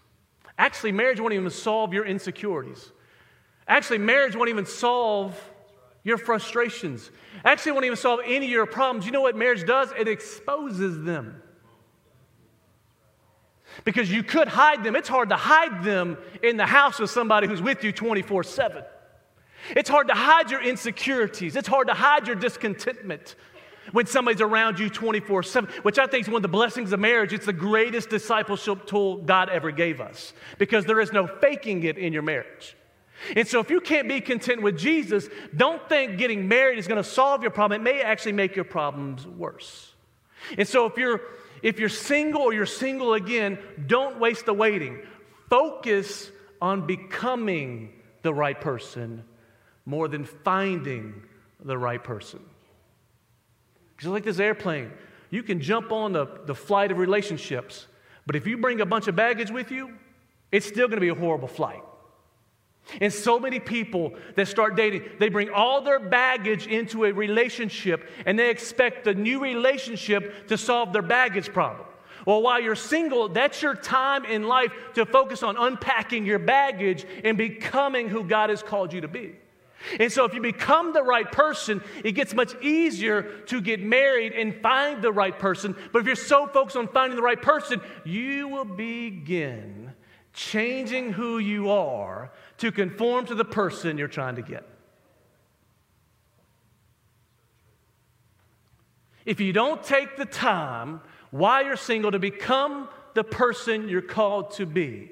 Actually, 0.58 0.92
marriage 0.92 1.18
won't 1.18 1.34
even 1.34 1.50
solve 1.50 1.94
your 1.94 2.06
insecurities. 2.06 2.92
Actually, 3.70 4.00
marriage 4.00 4.36
won't 4.36 4.50
even 4.50 4.66
solve 4.66 5.34
your 6.04 6.18
frustrations. 6.18 7.10
Actually, 7.46 7.72
won't 7.72 7.86
even 7.86 7.96
solve 7.96 8.20
any 8.26 8.48
of 8.48 8.52
your 8.52 8.66
problems. 8.66 9.06
You 9.06 9.14
know 9.14 9.22
what 9.22 9.38
marriage 9.38 9.66
does? 9.66 9.94
It 9.98 10.10
exposes 10.10 11.02
them. 11.06 11.42
Because 13.86 14.12
you 14.12 14.22
could 14.22 14.50
hide 14.50 14.84
them. 14.84 14.98
It's 14.98 15.08
hard 15.08 15.30
to 15.30 15.38
hide 15.38 15.86
them 15.86 16.18
in 16.44 16.58
the 16.58 16.66
house 16.66 17.00
with 17.00 17.10
somebody 17.10 17.48
who's 17.48 17.62
with 17.62 17.82
you 17.86 17.94
24 17.94 18.44
7. 18.44 18.84
It's 19.70 19.90
hard 19.90 20.10
to 20.10 20.14
hide 20.14 20.52
your 20.52 20.62
insecurities. 20.62 21.56
It's 21.56 21.70
hard 21.70 21.88
to 21.88 21.94
hide 21.94 22.28
your 22.28 22.36
discontentment 22.36 23.38
when 23.92 24.06
somebody's 24.06 24.42
around 24.42 24.80
you 24.80 24.90
24 24.90 25.44
7, 25.44 25.70
which 25.84 26.00
I 26.00 26.08
think 26.08 26.24
is 26.24 26.28
one 26.30 26.38
of 26.38 26.42
the 26.42 26.48
blessings 26.48 26.94
of 26.94 27.00
marriage. 27.00 27.34
It's 27.34 27.46
the 27.46 27.54
greatest 27.54 28.10
discipleship 28.10 28.86
tool 28.86 29.18
God 29.18 29.50
ever 29.50 29.72
gave 29.72 30.00
us 30.00 30.34
because 30.58 30.86
there 30.86 31.00
is 31.00 31.12
no 31.12 31.28
faking 31.28 31.84
it 31.84 31.98
in 31.98 32.14
your 32.14 32.22
marriage. 32.22 32.76
And 33.36 33.48
so, 33.48 33.60
if 33.60 33.70
you 33.70 33.80
can't 33.80 34.08
be 34.08 34.22
content 34.22 34.62
with 34.62 34.78
Jesus, 34.78 35.30
don't 35.56 35.88
think 35.88 36.18
getting 36.18 36.48
married 36.48 36.78
is 36.78 36.88
going 36.88 37.02
to 37.02 37.10
solve 37.10 37.42
your 37.42 37.52
problem. 37.52 37.82
It 37.82 37.84
may 37.84 38.02
actually 38.02 38.34
make 38.34 38.56
your 38.56 38.66
problems 38.66 39.26
worse. 39.28 39.94
And 40.58 40.68
so, 40.68 40.86
if 40.86 40.98
you're 40.98 41.22
if 41.62 41.80
you're 41.80 41.90
single 41.90 42.42
or 42.42 42.54
you're 42.54 42.66
single 42.66 43.14
again, 43.14 43.58
don't 43.88 44.20
waste 44.20 44.46
the 44.46 44.54
waiting. 44.54 45.00
Focus 45.50 46.30
on 46.62 46.86
becoming 46.86 47.94
the 48.22 48.34
right 48.34 48.60
person 48.60 49.24
more 49.86 50.08
than 50.08 50.26
finding 50.26 51.24
the 51.64 51.78
right 51.78 52.04
person. 52.04 52.42
Just 53.98 54.12
like 54.12 54.24
this 54.24 54.40
airplane, 54.40 54.92
you 55.30 55.44
can 55.44 55.62
jump 55.62 55.92
on 55.92 56.14
the, 56.14 56.28
the 56.46 56.56
flight 56.56 56.92
of 56.92 56.98
relationships, 56.98 57.88
but 58.26 58.36
if 58.36 58.48
you 58.48 58.58
bring 58.58 58.82
a 58.82 58.86
bunch 58.86 59.08
of 59.08 59.16
baggage 59.16 59.52
with 59.52 59.72
you, 59.72 59.94
it's 60.52 60.66
still 60.66 60.88
going 60.88 60.98
to 60.98 61.02
be 61.02 61.10
a 61.10 61.16
horrible 61.16 61.48
flight. 61.48 61.82
And 63.00 63.12
so 63.12 63.40
many 63.40 63.60
people 63.60 64.14
that 64.36 64.48
start 64.48 64.76
dating, 64.76 65.04
they 65.20 65.30
bring 65.30 65.50
all 65.50 65.82
their 65.82 66.00
baggage 66.00 66.68
into 66.68 67.06
a 67.06 67.12
relationship 67.12 68.10
and 68.26 68.38
they 68.38 68.50
expect 68.50 69.06
the 69.06 69.14
new 69.14 69.42
relationship 69.42 70.48
to 70.48 70.58
solve 70.58 70.94
their 70.94 71.02
baggage 71.02 71.52
problem. 71.54 71.88
Well, 72.26 72.42
while 72.42 72.62
you're 72.62 72.76
single, 72.76 73.30
that's 73.30 73.62
your 73.62 73.76
time 73.76 74.26
in 74.26 74.44
life 74.44 74.72
to 74.96 75.06
focus 75.06 75.44
on 75.44 75.58
unpacking 75.58 76.26
your 76.26 76.40
baggage 76.40 77.06
and 77.24 77.38
becoming 77.38 78.08
who 78.08 78.24
God 78.24 78.50
has 78.50 78.64
called 78.64 78.94
you 78.94 79.02
to 79.02 79.08
be. 79.08 79.36
And 80.00 80.12
so, 80.12 80.26
if 80.26 80.34
you 80.34 80.42
become 80.42 80.94
the 80.94 81.04
right 81.04 81.30
person, 81.30 81.84
it 82.04 82.14
gets 82.14 82.34
much 82.34 82.56
easier 82.62 83.24
to 83.48 83.62
get 83.62 83.82
married 83.82 84.34
and 84.34 84.56
find 84.62 85.02
the 85.02 85.12
right 85.12 85.38
person. 85.38 85.76
But 85.92 86.00
if 86.00 86.06
you're 86.06 86.16
so 86.16 86.48
focused 86.48 86.78
on 86.78 86.88
finding 86.88 87.16
the 87.16 87.24
right 87.24 87.42
person, 87.42 87.82
you 88.04 88.48
will 88.48 88.66
begin 88.66 89.94
changing 90.34 91.14
who 91.14 91.38
you 91.38 91.70
are 91.70 92.32
to 92.58 92.72
conform 92.72 93.26
to 93.28 93.36
the 93.36 93.46
person 93.46 93.98
you're 93.98 94.08
trying 94.08 94.36
to 94.36 94.42
get. 94.42 94.68
If 99.26 99.40
you 99.40 99.54
don't 99.54 99.84
take 99.84 100.18
the 100.18 100.26
time 100.26 101.02
while 101.32 101.64
you're 101.64 101.78
single 101.78 102.12
to 102.12 102.20
become 102.20 102.90
the 103.14 103.24
person 103.24 103.88
you're 103.88 104.02
called 104.02 104.52
to 104.52 104.66
be, 104.66 105.12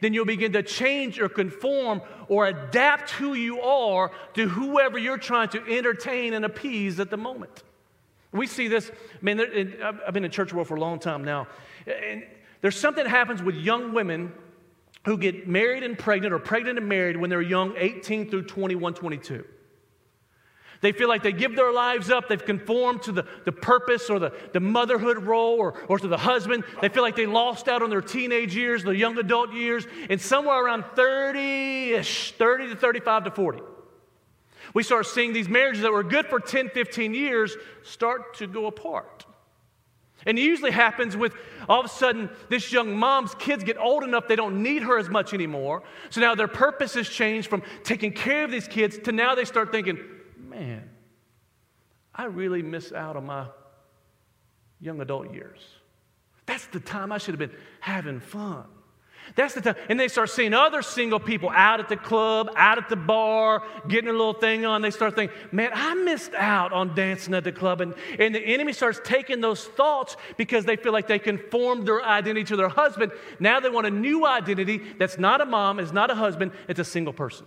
then 0.00 0.14
you'll 0.14 0.24
begin 0.24 0.52
to 0.52 0.62
change 0.62 1.20
or 1.20 1.28
conform 1.28 2.00
or 2.28 2.46
adapt 2.46 3.10
who 3.10 3.34
you 3.34 3.60
are 3.60 4.10
to 4.34 4.48
whoever 4.48 4.98
you're 4.98 5.18
trying 5.18 5.48
to 5.50 5.62
entertain 5.68 6.34
and 6.34 6.44
appease 6.44 6.98
at 7.00 7.10
the 7.10 7.16
moment. 7.16 7.62
We 8.32 8.46
see 8.46 8.68
this, 8.68 8.90
man, 9.20 9.40
I've 9.82 10.14
been 10.14 10.24
in 10.24 10.30
church 10.30 10.52
world 10.52 10.68
for 10.68 10.76
a 10.76 10.80
long 10.80 10.98
time 10.98 11.24
now. 11.24 11.48
And 11.86 12.24
there's 12.62 12.78
something 12.78 13.04
that 13.04 13.10
happens 13.10 13.42
with 13.42 13.56
young 13.56 13.92
women 13.92 14.32
who 15.04 15.18
get 15.18 15.46
married 15.48 15.82
and 15.82 15.98
pregnant 15.98 16.32
or 16.32 16.38
pregnant 16.38 16.78
and 16.78 16.88
married 16.88 17.16
when 17.16 17.28
they're 17.28 17.42
young, 17.42 17.74
18 17.76 18.30
through 18.30 18.44
21, 18.44 18.94
22. 18.94 19.44
They 20.82 20.90
feel 20.90 21.08
like 21.08 21.22
they 21.22 21.32
give 21.32 21.54
their 21.54 21.72
lives 21.72 22.10
up. 22.10 22.28
They've 22.28 22.44
conformed 22.44 23.02
to 23.04 23.12
the, 23.12 23.24
the 23.44 23.52
purpose 23.52 24.10
or 24.10 24.18
the, 24.18 24.32
the 24.52 24.58
motherhood 24.58 25.22
role 25.22 25.54
or, 25.54 25.74
or 25.88 25.98
to 25.98 26.08
the 26.08 26.18
husband. 26.18 26.64
They 26.80 26.88
feel 26.88 27.04
like 27.04 27.14
they 27.14 27.24
lost 27.24 27.68
out 27.68 27.82
on 27.82 27.88
their 27.88 28.00
teenage 28.00 28.54
years, 28.54 28.82
their 28.82 28.92
young 28.92 29.16
adult 29.16 29.52
years, 29.52 29.86
and 30.10 30.20
somewhere 30.20 30.62
around 30.62 30.84
30 30.96 31.92
ish, 31.92 32.32
30 32.32 32.70
to 32.70 32.76
35 32.76 33.24
to 33.24 33.30
40. 33.30 33.60
We 34.74 34.82
start 34.82 35.06
seeing 35.06 35.32
these 35.32 35.48
marriages 35.48 35.82
that 35.82 35.92
were 35.92 36.02
good 36.02 36.26
for 36.26 36.40
10, 36.40 36.70
15 36.70 37.14
years 37.14 37.56
start 37.84 38.34
to 38.38 38.48
go 38.48 38.66
apart. 38.66 39.24
And 40.26 40.36
it 40.36 40.42
usually 40.42 40.70
happens 40.72 41.16
with 41.16 41.34
all 41.68 41.80
of 41.80 41.86
a 41.86 41.88
sudden 41.88 42.28
this 42.48 42.72
young 42.72 42.96
mom's 42.96 43.34
kids 43.36 43.62
get 43.62 43.76
old 43.76 44.02
enough 44.02 44.26
they 44.28 44.36
don't 44.36 44.62
need 44.62 44.82
her 44.82 44.98
as 44.98 45.08
much 45.08 45.32
anymore. 45.32 45.84
So 46.10 46.20
now 46.20 46.34
their 46.34 46.48
purpose 46.48 46.94
has 46.94 47.08
changed 47.08 47.48
from 47.48 47.62
taking 47.84 48.12
care 48.12 48.44
of 48.44 48.50
these 48.50 48.66
kids 48.66 48.98
to 48.98 49.12
now 49.12 49.34
they 49.34 49.44
start 49.44 49.70
thinking, 49.70 49.98
man, 50.52 50.88
I 52.14 52.24
really 52.24 52.62
miss 52.62 52.92
out 52.92 53.16
on 53.16 53.26
my 53.26 53.46
young 54.80 55.00
adult 55.00 55.32
years. 55.32 55.60
That's 56.46 56.66
the 56.66 56.80
time 56.80 57.12
I 57.12 57.18
should 57.18 57.38
have 57.38 57.50
been 57.50 57.58
having 57.80 58.20
fun. 58.20 58.64
That's 59.36 59.54
the 59.54 59.60
time. 59.60 59.76
And 59.88 59.98
they 59.98 60.08
start 60.08 60.30
seeing 60.30 60.52
other 60.52 60.82
single 60.82 61.20
people 61.20 61.48
out 61.48 61.78
at 61.78 61.88
the 61.88 61.96
club, 61.96 62.50
out 62.56 62.78
at 62.78 62.88
the 62.88 62.96
bar, 62.96 63.62
getting 63.88 64.08
a 64.08 64.12
little 64.12 64.34
thing 64.34 64.66
on. 64.66 64.82
They 64.82 64.90
start 64.90 65.14
thinking, 65.14 65.36
man, 65.52 65.70
I 65.72 65.94
missed 65.94 66.34
out 66.34 66.72
on 66.72 66.94
dancing 66.94 67.32
at 67.34 67.44
the 67.44 67.52
club. 67.52 67.80
And, 67.80 67.94
and 68.18 68.34
the 68.34 68.40
enemy 68.40 68.72
starts 68.72 69.00
taking 69.04 69.40
those 69.40 69.64
thoughts 69.64 70.16
because 70.36 70.64
they 70.64 70.76
feel 70.76 70.92
like 70.92 71.06
they 71.06 71.20
conformed 71.20 71.86
their 71.86 72.04
identity 72.04 72.44
to 72.44 72.56
their 72.56 72.68
husband. 72.68 73.12
Now 73.38 73.60
they 73.60 73.70
want 73.70 73.86
a 73.86 73.90
new 73.90 74.26
identity 74.26 74.82
that's 74.98 75.18
not 75.18 75.40
a 75.40 75.46
mom, 75.46 75.78
it's 75.78 75.92
not 75.92 76.10
a 76.10 76.14
husband, 76.16 76.50
it's 76.68 76.80
a 76.80 76.84
single 76.84 77.12
person. 77.12 77.46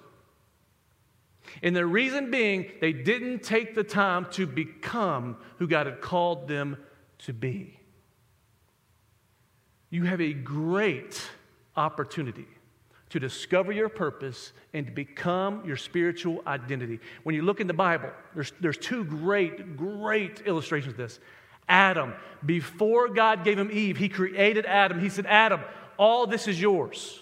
And 1.63 1.75
the 1.75 1.85
reason 1.85 2.31
being, 2.31 2.71
they 2.81 2.93
didn't 2.93 3.43
take 3.43 3.75
the 3.75 3.83
time 3.83 4.27
to 4.31 4.45
become 4.45 5.37
who 5.57 5.67
God 5.67 5.87
had 5.87 6.01
called 6.01 6.47
them 6.47 6.77
to 7.19 7.33
be. 7.33 7.79
You 9.89 10.03
have 10.03 10.21
a 10.21 10.33
great 10.33 11.21
opportunity 11.75 12.47
to 13.09 13.19
discover 13.19 13.71
your 13.71 13.87
purpose 13.87 14.51
and 14.73 14.87
to 14.87 14.91
become 14.91 15.63
your 15.65 15.77
spiritual 15.77 16.41
identity. 16.45 16.99
When 17.23 17.35
you 17.35 17.43
look 17.43 17.61
in 17.61 17.67
the 17.67 17.73
Bible, 17.73 18.09
there's, 18.33 18.51
there's 18.59 18.77
two 18.77 19.05
great, 19.05 19.77
great 19.77 20.41
illustrations 20.45 20.93
of 20.93 20.97
this. 20.97 21.19
Adam, 21.69 22.13
before 22.45 23.07
God 23.09 23.43
gave 23.43 23.57
him 23.57 23.69
Eve, 23.71 23.97
he 23.97 24.09
created 24.09 24.65
Adam. 24.65 24.99
He 24.99 25.09
said, 25.09 25.25
Adam, 25.27 25.61
all 25.97 26.27
this 26.27 26.47
is 26.47 26.59
yours. 26.59 27.19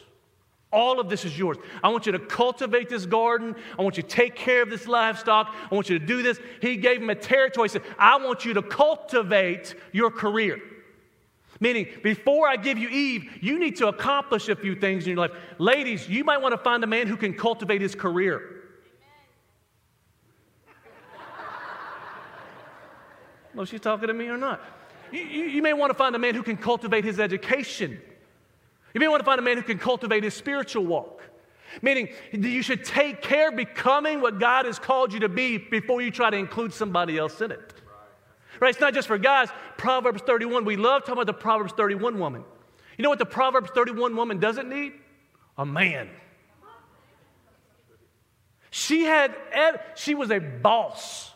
All 0.73 0.99
of 0.99 1.07
this 1.07 1.23
is 1.23 1.38
yours. 1.38 1.57
I 1.83 1.89
want 1.89 2.07
you 2.07 2.12
to 2.12 2.19
cultivate 2.19 2.89
this 2.89 3.05
garden. 3.05 3.55
I 3.77 3.83
want 3.83 3.95
you 3.95 4.03
to 4.03 4.09
take 4.09 4.36
care 4.36 4.63
of 4.63 4.71
this 4.71 4.88
livestock. 4.88 5.55
I 5.71 5.75
want 5.75 5.88
you 5.88 5.99
to 5.99 6.05
do 6.05 6.23
this. 6.23 6.39
He 6.62 6.77
gave 6.77 7.01
him 7.01 7.12
a 7.12 7.15
territory. 7.15 7.69
He 7.69 7.73
said, 7.73 7.83
I 7.99 8.17
want 8.17 8.43
you 8.43 8.55
to 8.55 8.63
cultivate 8.63 9.75
your 9.91 10.09
career. 10.09 10.59
Meaning, 11.59 11.88
before 12.01 12.47
I 12.47 12.55
give 12.55 12.77
you 12.77 12.89
Eve, 12.89 13.38
you 13.39 13.59
need 13.59 13.75
to 13.77 13.88
accomplish 13.88 14.49
a 14.49 14.55
few 14.55 14.75
things 14.75 15.05
in 15.05 15.12
your 15.12 15.27
life. 15.27 15.31
Ladies, 15.59 16.09
you 16.09 16.23
might 16.23 16.41
want 16.41 16.53
to 16.53 16.57
find 16.57 16.83
a 16.83 16.88
man 16.88 17.07
who 17.07 17.15
can 17.15 17.33
cultivate 17.36 17.81
his 17.81 17.95
career. 17.95 18.41
Well, 23.55 23.67
she's 23.67 23.81
talking 23.81 24.07
to 24.07 24.15
me 24.15 24.29
or 24.29 24.38
not. 24.38 24.62
You, 25.12 25.19
you, 25.19 25.43
you, 25.45 25.62
may 25.62 25.73
want 25.73 25.91
to 25.91 25.93
find 25.93 26.15
a 26.15 26.19
man 26.19 26.33
who 26.33 26.41
can 26.41 26.57
cultivate 26.57 27.05
his 27.05 27.19
education. 27.19 28.01
You 28.93 28.99
may 28.99 29.08
want 29.08 29.21
to 29.21 29.25
find 29.25 29.39
a 29.39 29.43
man 29.43 29.58
who 29.58 29.63
can 29.63 29.79
cultivate 29.79 30.23
his 30.23 30.34
spiritual 30.34 30.86
walk. 30.86 31.21
Meaning, 31.82 32.10
you 32.32 32.62
should 32.62 32.84
take 32.84 33.21
care 33.21 33.49
of 33.49 33.56
becoming 33.56 34.21
what 34.21 34.39
God 34.39 34.65
has 34.65 34.77
called 34.77 35.12
you 35.12 35.21
to 35.21 35.29
be 35.29 35.58
before 35.58 36.01
you 36.01 36.12
try 36.12 36.29
to 36.29 36.38
include 36.38 36.73
somebody 36.73 37.17
else 37.17 37.41
in 37.41 37.51
it. 37.51 37.73
Right? 38.60 38.69
It's 38.69 38.79
not 38.79 38.93
just 38.93 39.08
for 39.08 39.17
guys. 39.17 39.49
Proverbs 39.77 40.21
31, 40.21 40.65
we 40.65 40.75
love 40.75 41.01
talking 41.01 41.13
about 41.13 41.25
the 41.25 41.34
Proverbs 41.34 41.73
31 41.73 42.19
woman. 42.19 42.43
You 42.97 43.03
know 43.03 43.10
what 43.10 43.19
the 43.19 43.25
Proverbs 43.25 43.71
31 43.73 44.15
woman 44.15 44.39
doesn't 44.39 44.69
need? 44.69 44.93
A 45.58 45.65
man. 45.65 46.10
She 48.69 49.03
had, 49.03 49.36
she 49.95 50.15
was 50.15 50.32
a 50.32 50.39
boss. 50.39 51.32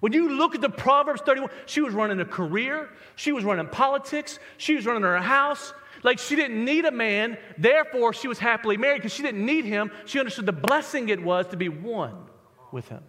When 0.00 0.12
you 0.12 0.36
look 0.36 0.54
at 0.54 0.60
the 0.60 0.68
Proverbs 0.68 1.22
31, 1.22 1.50
she 1.66 1.80
was 1.80 1.94
running 1.94 2.20
a 2.20 2.26
career, 2.26 2.90
she 3.16 3.32
was 3.32 3.42
running 3.42 3.68
politics, 3.68 4.38
she 4.58 4.74
was 4.74 4.84
running 4.84 5.02
her 5.02 5.18
house. 5.18 5.72
Like 6.04 6.18
she 6.18 6.36
didn't 6.36 6.62
need 6.62 6.84
a 6.84 6.92
man, 6.92 7.38
therefore 7.56 8.12
she 8.12 8.28
was 8.28 8.38
happily 8.38 8.76
married 8.76 8.98
because 8.98 9.14
she 9.14 9.22
didn't 9.22 9.44
need 9.44 9.64
him. 9.64 9.90
She 10.04 10.20
understood 10.20 10.46
the 10.46 10.52
blessing 10.52 11.08
it 11.08 11.20
was 11.20 11.48
to 11.48 11.56
be 11.56 11.70
one 11.70 12.26
with 12.70 12.88
him. 12.88 13.02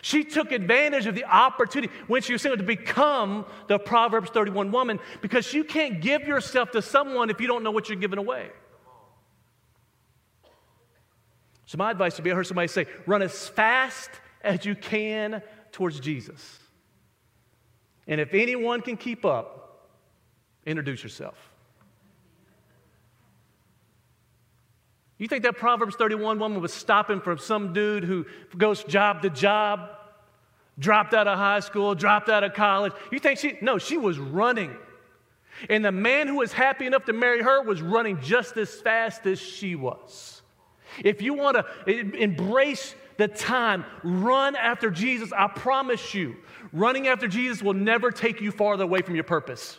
She 0.00 0.24
took 0.24 0.50
advantage 0.52 1.06
of 1.06 1.14
the 1.14 1.24
opportunity 1.24 1.92
when 2.06 2.22
she 2.22 2.32
was 2.32 2.42
single 2.42 2.56
to 2.56 2.64
become 2.64 3.44
the 3.68 3.78
Proverbs 3.78 4.30
31 4.30 4.72
woman 4.72 4.98
because 5.20 5.52
you 5.52 5.62
can't 5.62 6.00
give 6.00 6.26
yourself 6.26 6.72
to 6.72 6.82
someone 6.82 7.30
if 7.30 7.40
you 7.40 7.46
don't 7.46 7.62
know 7.62 7.70
what 7.70 7.88
you're 7.88 7.98
giving 7.98 8.18
away. 8.18 8.48
So, 11.66 11.78
my 11.78 11.90
advice 11.90 12.16
would 12.16 12.24
be 12.24 12.32
I 12.32 12.34
heard 12.34 12.46
somebody 12.46 12.68
say, 12.68 12.86
run 13.06 13.22
as 13.22 13.48
fast 13.48 14.10
as 14.40 14.64
you 14.64 14.74
can 14.74 15.42
towards 15.72 16.00
Jesus. 16.00 16.58
And 18.06 18.20
if 18.20 18.32
anyone 18.34 18.80
can 18.80 18.96
keep 18.96 19.24
up, 19.24 19.90
introduce 20.64 21.02
yourself. 21.02 21.36
You 25.18 25.28
think 25.28 25.44
that 25.44 25.56
Proverbs 25.56 25.96
31 25.96 26.38
woman 26.38 26.60
was 26.60 26.72
stopping 26.72 27.20
from 27.20 27.38
some 27.38 27.72
dude 27.72 28.04
who 28.04 28.26
goes 28.56 28.84
job 28.84 29.22
to 29.22 29.30
job, 29.30 29.90
dropped 30.78 31.14
out 31.14 31.26
of 31.26 31.38
high 31.38 31.60
school, 31.60 31.94
dropped 31.94 32.28
out 32.28 32.44
of 32.44 32.52
college? 32.52 32.92
You 33.10 33.18
think 33.18 33.38
she, 33.38 33.56
no, 33.62 33.78
she 33.78 33.96
was 33.96 34.18
running. 34.18 34.76
And 35.70 35.84
the 35.84 35.92
man 35.92 36.28
who 36.28 36.36
was 36.36 36.52
happy 36.52 36.86
enough 36.86 37.06
to 37.06 37.14
marry 37.14 37.42
her 37.42 37.62
was 37.62 37.80
running 37.80 38.20
just 38.20 38.56
as 38.58 38.74
fast 38.74 39.26
as 39.26 39.40
she 39.40 39.74
was. 39.74 40.42
If 41.02 41.22
you 41.22 41.32
want 41.34 41.56
to 41.56 41.90
embrace 41.92 42.94
the 43.16 43.28
time. 43.28 43.84
Run 44.02 44.56
after 44.56 44.90
Jesus. 44.90 45.32
I 45.32 45.48
promise 45.48 46.14
you, 46.14 46.36
running 46.72 47.08
after 47.08 47.28
Jesus 47.28 47.62
will 47.62 47.74
never 47.74 48.10
take 48.10 48.40
you 48.40 48.50
farther 48.50 48.84
away 48.84 49.02
from 49.02 49.14
your 49.14 49.24
purpose. 49.24 49.78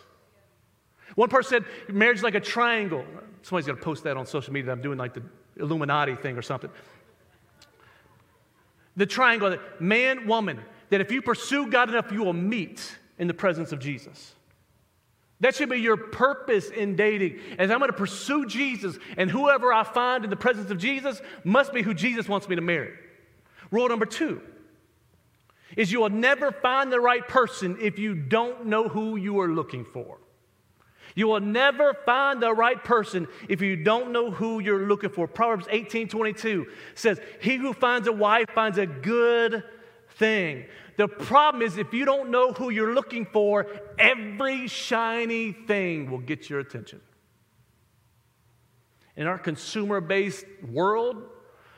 One 1.18 1.28
person 1.28 1.64
said, 1.64 1.92
marriage 1.92 2.18
is 2.18 2.22
like 2.22 2.36
a 2.36 2.40
triangle. 2.40 3.04
Somebody's 3.42 3.66
going 3.66 3.76
to 3.76 3.84
post 3.84 4.04
that 4.04 4.16
on 4.16 4.24
social 4.24 4.52
media 4.52 4.66
that 4.66 4.72
I'm 4.74 4.82
doing 4.82 4.98
like 4.98 5.14
the 5.14 5.22
Illuminati 5.56 6.14
thing 6.14 6.38
or 6.38 6.42
something. 6.42 6.70
The 8.96 9.04
triangle, 9.04 9.56
man, 9.80 10.28
woman, 10.28 10.60
that 10.90 11.00
if 11.00 11.10
you 11.10 11.20
pursue 11.20 11.66
God 11.66 11.88
enough, 11.88 12.12
you 12.12 12.22
will 12.22 12.34
meet 12.34 12.96
in 13.18 13.26
the 13.26 13.34
presence 13.34 13.72
of 13.72 13.80
Jesus. 13.80 14.32
That 15.40 15.56
should 15.56 15.70
be 15.70 15.78
your 15.78 15.96
purpose 15.96 16.70
in 16.70 16.94
dating. 16.94 17.40
As 17.58 17.72
I'm 17.72 17.80
going 17.80 17.90
to 17.90 17.96
pursue 17.96 18.46
Jesus, 18.46 18.96
and 19.16 19.28
whoever 19.28 19.72
I 19.72 19.82
find 19.82 20.22
in 20.22 20.30
the 20.30 20.36
presence 20.36 20.70
of 20.70 20.78
Jesus 20.78 21.20
must 21.42 21.72
be 21.72 21.82
who 21.82 21.94
Jesus 21.94 22.28
wants 22.28 22.48
me 22.48 22.54
to 22.54 22.62
marry. 22.62 22.92
Rule 23.72 23.88
number 23.88 24.06
two 24.06 24.40
is 25.76 25.90
you 25.90 25.98
will 25.98 26.10
never 26.10 26.52
find 26.52 26.92
the 26.92 27.00
right 27.00 27.26
person 27.26 27.76
if 27.80 27.98
you 27.98 28.14
don't 28.14 28.66
know 28.66 28.86
who 28.86 29.16
you 29.16 29.40
are 29.40 29.48
looking 29.48 29.84
for. 29.84 30.18
You 31.18 31.26
will 31.26 31.40
never 31.40 31.94
find 32.06 32.40
the 32.40 32.54
right 32.54 32.82
person 32.84 33.26
if 33.48 33.60
you 33.60 33.74
don't 33.74 34.12
know 34.12 34.30
who 34.30 34.60
you're 34.60 34.86
looking 34.86 35.10
for. 35.10 35.26
Proverbs 35.26 35.66
18 35.68 36.06
22 36.06 36.68
says, 36.94 37.20
He 37.40 37.56
who 37.56 37.72
finds 37.72 38.06
a 38.06 38.12
wife 38.12 38.46
finds 38.54 38.78
a 38.78 38.86
good 38.86 39.64
thing. 40.10 40.66
The 40.96 41.08
problem 41.08 41.64
is, 41.64 41.76
if 41.76 41.92
you 41.92 42.04
don't 42.04 42.30
know 42.30 42.52
who 42.52 42.70
you're 42.70 42.94
looking 42.94 43.26
for, 43.26 43.66
every 43.98 44.68
shiny 44.68 45.50
thing 45.50 46.08
will 46.08 46.20
get 46.20 46.48
your 46.48 46.60
attention. 46.60 47.00
In 49.16 49.26
our 49.26 49.38
consumer 49.38 50.00
based 50.00 50.46
world, 50.70 51.20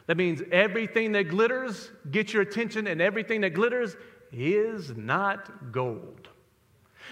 that 0.07 0.19
means 0.19 0.43
everything 0.53 1.13
that 1.13 1.31
glitters 1.31 1.91
gets 2.11 2.35
your 2.35 2.43
attention, 2.43 2.87
and 2.87 3.01
everything 3.01 3.41
that 3.41 3.55
glitters 3.55 3.97
is 4.33 4.95
not 4.95 5.73
gold. 5.73 6.20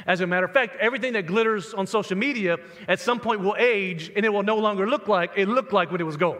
As 0.06 0.20
a 0.20 0.26
matter 0.26 0.46
of 0.46 0.52
fact, 0.52 0.76
everything 0.80 1.12
that 1.14 1.26
glitters 1.26 1.74
on 1.74 1.86
social 1.86 2.16
media 2.16 2.58
at 2.86 3.00
some 3.00 3.20
point 3.20 3.40
will 3.40 3.56
age 3.58 4.10
and 4.14 4.24
it 4.24 4.28
will 4.28 4.42
no 4.42 4.56
longer 4.56 4.88
look 4.88 5.08
like 5.08 5.32
it 5.36 5.48
looked 5.48 5.72
like 5.72 5.90
when 5.90 6.00
it 6.00 6.04
was 6.04 6.16
gold. 6.16 6.38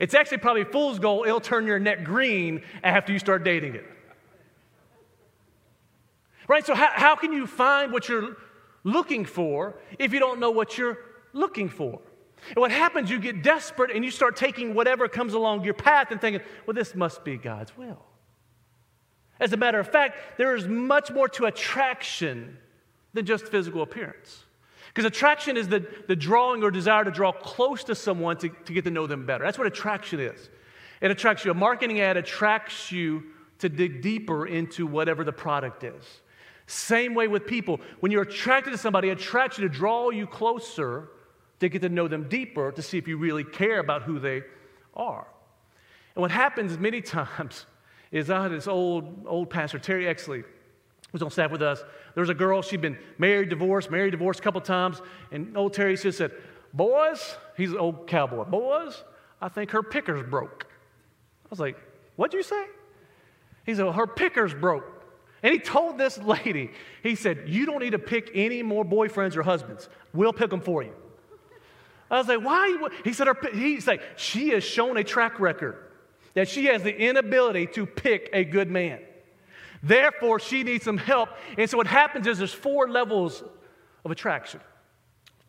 It's 0.00 0.14
actually 0.14 0.38
probably 0.38 0.64
fool's 0.64 0.98
gold. 0.98 1.26
It'll 1.26 1.40
turn 1.40 1.66
your 1.66 1.78
neck 1.78 2.04
green 2.04 2.62
after 2.82 3.12
you 3.12 3.18
start 3.18 3.44
dating 3.44 3.74
it. 3.74 3.86
Right? 6.48 6.64
So, 6.64 6.74
how, 6.74 6.90
how 6.92 7.16
can 7.16 7.32
you 7.32 7.46
find 7.46 7.92
what 7.92 8.08
you're 8.08 8.36
looking 8.82 9.24
for 9.24 9.76
if 9.98 10.12
you 10.12 10.20
don't 10.20 10.40
know 10.40 10.50
what 10.50 10.76
you're 10.76 10.98
looking 11.32 11.68
for? 11.68 12.00
And 12.48 12.56
what 12.56 12.70
happens, 12.70 13.10
you 13.10 13.18
get 13.18 13.42
desperate 13.42 13.90
and 13.90 14.04
you 14.04 14.10
start 14.10 14.36
taking 14.36 14.74
whatever 14.74 15.08
comes 15.08 15.32
along 15.32 15.64
your 15.64 15.74
path 15.74 16.10
and 16.10 16.20
thinking, 16.20 16.42
well, 16.66 16.74
this 16.74 16.94
must 16.94 17.24
be 17.24 17.38
God's 17.38 17.74
will. 17.76 18.02
As 19.40 19.52
a 19.52 19.56
matter 19.56 19.80
of 19.80 19.88
fact, 19.88 20.38
there 20.38 20.54
is 20.54 20.66
much 20.66 21.10
more 21.10 21.28
to 21.30 21.46
attraction 21.46 22.58
than 23.14 23.24
just 23.24 23.46
physical 23.46 23.82
appearance. 23.82 24.44
Because 24.88 25.06
attraction 25.06 25.56
is 25.56 25.68
the, 25.68 25.86
the 26.06 26.14
drawing 26.14 26.62
or 26.62 26.70
desire 26.70 27.04
to 27.04 27.10
draw 27.10 27.32
close 27.32 27.82
to 27.84 27.94
someone 27.94 28.36
to, 28.38 28.48
to 28.48 28.72
get 28.72 28.84
to 28.84 28.90
know 28.90 29.06
them 29.06 29.26
better. 29.26 29.44
That's 29.44 29.58
what 29.58 29.66
attraction 29.66 30.20
is. 30.20 30.50
It 31.00 31.10
attracts 31.10 31.44
you. 31.44 31.50
A 31.50 31.54
marketing 31.54 32.00
ad 32.00 32.16
attracts 32.16 32.92
you 32.92 33.24
to 33.58 33.68
dig 33.68 34.02
deeper 34.02 34.46
into 34.46 34.86
whatever 34.86 35.24
the 35.24 35.32
product 35.32 35.82
is. 35.82 36.04
Same 36.66 37.14
way 37.14 37.28
with 37.28 37.46
people. 37.46 37.80
When 38.00 38.12
you're 38.12 38.22
attracted 38.22 38.70
to 38.70 38.78
somebody, 38.78 39.08
it 39.08 39.20
attracts 39.20 39.58
you 39.58 39.68
to 39.68 39.74
draw 39.74 40.10
you 40.10 40.26
closer 40.26 41.08
to 41.60 41.68
get 41.68 41.82
to 41.82 41.88
know 41.88 42.08
them 42.08 42.28
deeper 42.28 42.72
to 42.72 42.82
see 42.82 42.98
if 42.98 43.08
you 43.08 43.16
really 43.16 43.44
care 43.44 43.80
about 43.80 44.02
who 44.02 44.18
they 44.18 44.42
are. 44.94 45.26
And 46.14 46.22
what 46.22 46.30
happens 46.30 46.78
many 46.78 47.00
times 47.02 47.66
is 48.10 48.30
I 48.30 48.44
had 48.44 48.52
this 48.52 48.68
old, 48.68 49.26
old 49.26 49.50
pastor, 49.50 49.78
Terry 49.78 50.04
Exley, 50.04 50.44
who's 51.14 51.22
on 51.22 51.30
staff 51.30 51.52
with 51.52 51.62
us. 51.62 51.80
There 52.14 52.22
was 52.22 52.28
a 52.28 52.34
girl, 52.34 52.60
she'd 52.60 52.80
been 52.80 52.98
married, 53.18 53.48
divorced, 53.48 53.88
married, 53.88 54.10
divorced 54.10 54.40
a 54.40 54.42
couple 54.42 54.60
times. 54.60 55.00
And 55.30 55.56
old 55.56 55.72
Terry 55.72 55.96
just 55.96 56.18
said, 56.18 56.32
Boys, 56.72 57.36
he's 57.56 57.70
an 57.70 57.78
old 57.78 58.08
cowboy, 58.08 58.42
boys, 58.42 59.04
I 59.40 59.48
think 59.48 59.70
her 59.70 59.84
picker's 59.84 60.28
broke. 60.28 60.66
I 61.44 61.48
was 61.50 61.60
like, 61.60 61.76
What'd 62.16 62.34
you 62.34 62.42
say? 62.42 62.64
He 63.64 63.76
said, 63.76 63.84
well, 63.84 63.92
Her 63.92 64.08
picker's 64.08 64.52
broke. 64.52 64.90
And 65.44 65.52
he 65.52 65.60
told 65.60 65.98
this 65.98 66.18
lady, 66.18 66.72
he 67.04 67.14
said, 67.14 67.44
You 67.46 67.64
don't 67.64 67.78
need 67.78 67.90
to 67.90 67.98
pick 68.00 68.32
any 68.34 68.64
more 68.64 68.84
boyfriends 68.84 69.36
or 69.36 69.44
husbands. 69.44 69.88
We'll 70.12 70.32
pick 70.32 70.50
them 70.50 70.62
for 70.62 70.82
you. 70.82 70.94
I 72.10 72.18
was 72.18 72.26
like, 72.26 72.42
why? 72.44 72.88
He 73.04 73.12
said, 73.12 73.28
her, 73.28 73.36
he's 73.52 73.88
she 74.16 74.48
has 74.50 74.64
shown 74.64 74.96
a 74.96 75.04
track 75.04 75.38
record 75.38 75.76
that 76.34 76.48
she 76.48 76.66
has 76.66 76.82
the 76.82 76.94
inability 76.94 77.66
to 77.68 77.86
pick 77.86 78.30
a 78.32 78.44
good 78.44 78.68
man. 78.68 79.00
Therefore, 79.84 80.40
she 80.40 80.62
needs 80.62 80.84
some 80.84 80.96
help. 80.96 81.28
And 81.58 81.68
so 81.68 81.76
what 81.76 81.86
happens 81.86 82.26
is 82.26 82.38
there's 82.38 82.54
four 82.54 82.88
levels 82.88 83.44
of 84.04 84.10
attraction 84.10 84.60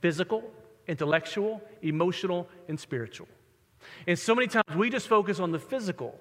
physical, 0.02 0.44
intellectual, 0.88 1.64
emotional, 1.82 2.48
and 2.68 2.80
spiritual. 2.80 3.28
And 4.06 4.20
so 4.20 4.36
many 4.36 4.48
times 4.48 4.76
we 4.76 4.90
just 4.90 5.08
focus 5.08 5.40
on 5.40 5.52
the 5.52 5.60
physical 5.60 6.20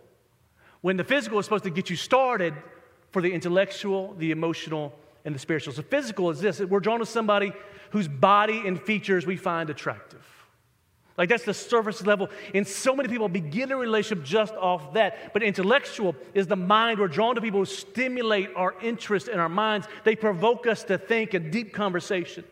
when 0.81 0.97
the 0.97 1.05
physical 1.05 1.39
is 1.39 1.45
supposed 1.45 1.65
to 1.65 1.71
get 1.71 1.91
you 1.91 1.97
started 1.97 2.55
for 3.11 3.21
the 3.21 3.33
intellectual, 3.33 4.15
the 4.19 4.31
emotional, 4.31 4.95
and 5.25 5.35
the 5.35 5.39
spiritual. 5.39 5.73
So, 5.73 5.83
physical 5.83 6.31
is 6.31 6.41
this 6.41 6.61
we're 6.61 6.81
drawn 6.81 7.01
to 7.01 7.07
somebody 7.07 7.53
whose 7.91 8.07
body 8.07 8.63
and 8.67 8.81
features 8.81 9.27
we 9.27 9.37
find 9.37 9.71
attractive. 9.71 10.25
Like 11.17 11.29
that's 11.29 11.45
the 11.45 11.55
surface 11.55 12.05
level. 12.05 12.29
And 12.55 12.67
so 12.67 12.97
many 12.97 13.09
people 13.09 13.29
begin 13.29 13.71
a 13.71 13.77
relationship 13.77 14.25
just 14.25 14.53
off 14.55 14.95
that. 14.95 15.33
But 15.33 15.43
intellectual 15.43 16.17
is 16.35 16.49
the 16.49 16.57
mind. 16.57 16.99
We're 16.99 17.09
drawn 17.09 17.37
to 17.37 17.41
people 17.41 17.61
who 17.61 17.67
stimulate 17.67 18.51
our 18.57 18.75
interest 18.83 19.29
in 19.29 19.39
our 19.39 19.49
minds. 19.49 19.87
They 20.03 20.17
provoke 20.17 20.67
us 20.67 20.83
to 20.85 20.99
think 20.99 21.35
a 21.35 21.39
deep 21.39 21.73
conversation. 21.73 22.45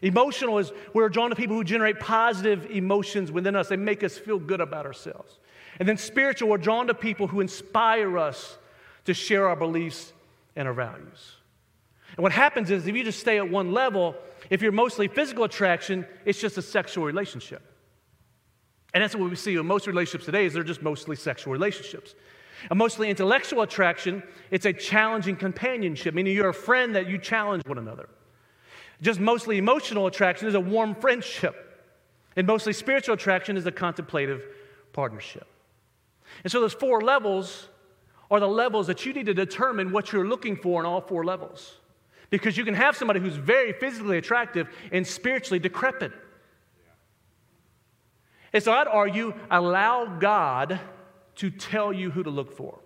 Emotional 0.00 0.58
is 0.58 0.70
we're 0.94 1.08
drawn 1.08 1.30
to 1.30 1.36
people 1.36 1.56
who 1.56 1.64
generate 1.64 1.98
positive 1.98 2.70
emotions 2.70 3.32
within 3.32 3.56
us. 3.56 3.68
They 3.68 3.76
make 3.76 4.04
us 4.04 4.16
feel 4.16 4.38
good 4.38 4.60
about 4.60 4.86
ourselves. 4.86 5.38
And 5.80 5.88
then 5.88 5.96
spiritual, 5.96 6.48
we're 6.48 6.58
drawn 6.58 6.86
to 6.86 6.94
people 6.94 7.26
who 7.26 7.40
inspire 7.40 8.16
us 8.16 8.58
to 9.06 9.14
share 9.14 9.48
our 9.48 9.56
beliefs 9.56 10.12
and 10.54 10.68
our 10.68 10.74
values. 10.74 11.36
And 12.16 12.22
what 12.22 12.32
happens 12.32 12.70
is 12.70 12.86
if 12.86 12.94
you 12.94 13.02
just 13.02 13.18
stay 13.18 13.38
at 13.38 13.50
one 13.50 13.72
level, 13.72 14.14
if 14.50 14.62
you're 14.62 14.72
mostly 14.72 15.08
physical 15.08 15.44
attraction, 15.44 16.06
it's 16.24 16.40
just 16.40 16.58
a 16.58 16.62
sexual 16.62 17.04
relationship. 17.04 17.62
And 18.94 19.02
that's 19.02 19.14
what 19.14 19.28
we 19.28 19.36
see 19.36 19.54
in 19.56 19.66
most 19.66 19.86
relationships 19.86 20.24
today 20.24 20.46
is 20.46 20.54
they're 20.54 20.62
just 20.62 20.82
mostly 20.82 21.16
sexual 21.16 21.52
relationships. 21.52 22.14
A 22.70 22.74
mostly 22.74 23.10
intellectual 23.10 23.62
attraction, 23.62 24.22
it's 24.50 24.66
a 24.66 24.72
challenging 24.72 25.36
companionship, 25.36 26.14
meaning 26.14 26.34
you're 26.34 26.48
a 26.48 26.54
friend 26.54 26.96
that 26.96 27.08
you 27.08 27.18
challenge 27.18 27.62
one 27.66 27.78
another. 27.78 28.08
Just 29.00 29.20
mostly 29.20 29.58
emotional 29.58 30.06
attraction 30.06 30.48
is 30.48 30.54
a 30.54 30.60
warm 30.60 30.94
friendship. 30.94 31.64
And 32.36 32.46
mostly 32.46 32.72
spiritual 32.72 33.14
attraction 33.14 33.56
is 33.56 33.66
a 33.66 33.72
contemplative 33.72 34.44
partnership. 34.92 35.46
And 36.44 36.50
so 36.50 36.60
those 36.60 36.74
four 36.74 37.00
levels 37.00 37.68
are 38.30 38.40
the 38.40 38.48
levels 38.48 38.86
that 38.88 39.06
you 39.06 39.12
need 39.12 39.26
to 39.26 39.34
determine 39.34 39.92
what 39.92 40.12
you're 40.12 40.26
looking 40.26 40.56
for 40.56 40.80
in 40.80 40.86
all 40.86 41.00
four 41.00 41.24
levels. 41.24 41.76
Because 42.30 42.56
you 42.56 42.64
can 42.64 42.74
have 42.74 42.96
somebody 42.96 43.20
who's 43.20 43.36
very 43.36 43.72
physically 43.72 44.18
attractive 44.18 44.68
and 44.92 45.06
spiritually 45.06 45.58
decrepit. 45.58 46.12
And 48.52 48.62
so 48.62 48.72
I'd 48.72 48.86
argue 48.86 49.34
allow 49.50 50.06
God 50.18 50.80
to 51.36 51.50
tell 51.50 51.92
you 51.92 52.10
who 52.10 52.22
to 52.22 52.30
look 52.30 52.52
for. 52.56 52.78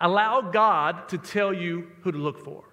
Allow 0.00 0.40
God 0.40 1.08
to 1.10 1.18
tell 1.18 1.52
you 1.52 1.88
who 2.02 2.12
to 2.12 2.18
look 2.18 2.44
for. 2.44 2.64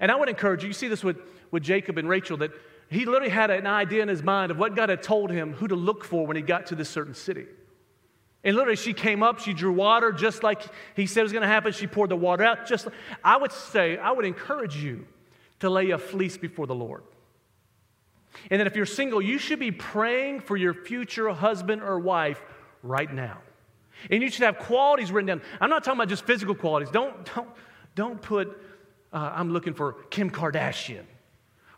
And 0.00 0.10
I 0.10 0.16
would 0.16 0.28
encourage 0.28 0.62
you, 0.62 0.68
you 0.68 0.74
see 0.74 0.88
this 0.88 1.04
with, 1.04 1.18
with 1.50 1.62
Jacob 1.62 1.98
and 1.98 2.08
Rachel, 2.08 2.36
that 2.38 2.50
he 2.88 3.04
literally 3.04 3.30
had 3.30 3.50
an 3.50 3.66
idea 3.66 4.02
in 4.02 4.08
his 4.08 4.22
mind 4.22 4.50
of 4.50 4.58
what 4.58 4.76
God 4.76 4.88
had 4.88 5.02
told 5.02 5.30
him 5.30 5.54
who 5.54 5.68
to 5.68 5.76
look 5.76 6.04
for 6.04 6.26
when 6.26 6.36
he 6.36 6.42
got 6.42 6.66
to 6.66 6.74
this 6.74 6.88
certain 6.88 7.14
city. 7.14 7.46
And 8.44 8.56
literally, 8.56 8.76
she 8.76 8.92
came 8.92 9.22
up, 9.22 9.38
she 9.38 9.52
drew 9.52 9.72
water 9.72 10.12
just 10.12 10.42
like 10.42 10.62
he 10.96 11.06
said 11.06 11.22
was 11.22 11.32
going 11.32 11.42
to 11.42 11.48
happen. 11.48 11.72
She 11.72 11.86
poured 11.86 12.10
the 12.10 12.16
water 12.16 12.42
out. 12.42 12.66
Just 12.66 12.88
I 13.22 13.36
would 13.36 13.52
say, 13.52 13.96
I 13.98 14.10
would 14.10 14.24
encourage 14.24 14.76
you 14.76 15.06
to 15.60 15.70
lay 15.70 15.90
a 15.90 15.98
fleece 15.98 16.36
before 16.36 16.66
the 16.66 16.74
Lord. 16.74 17.04
And 18.50 18.60
that 18.60 18.66
if 18.66 18.76
you're 18.76 18.86
single, 18.86 19.20
you 19.20 19.38
should 19.38 19.58
be 19.58 19.70
praying 19.70 20.40
for 20.40 20.56
your 20.56 20.74
future 20.74 21.28
husband 21.30 21.82
or 21.82 21.98
wife 21.98 22.42
right 22.82 23.12
now. 23.12 23.38
And 24.10 24.22
you 24.22 24.30
should 24.30 24.44
have 24.44 24.58
qualities 24.58 25.12
written 25.12 25.26
down. 25.26 25.42
I'm 25.60 25.70
not 25.70 25.84
talking 25.84 26.00
about 26.00 26.08
just 26.08 26.24
physical 26.24 26.54
qualities. 26.54 26.90
Don't, 26.90 27.30
don't, 27.34 27.48
don't 27.94 28.20
put, 28.20 28.60
uh, 29.12 29.32
I'm 29.34 29.52
looking 29.52 29.74
for 29.74 29.92
Kim 30.10 30.30
Kardashian, 30.30 31.04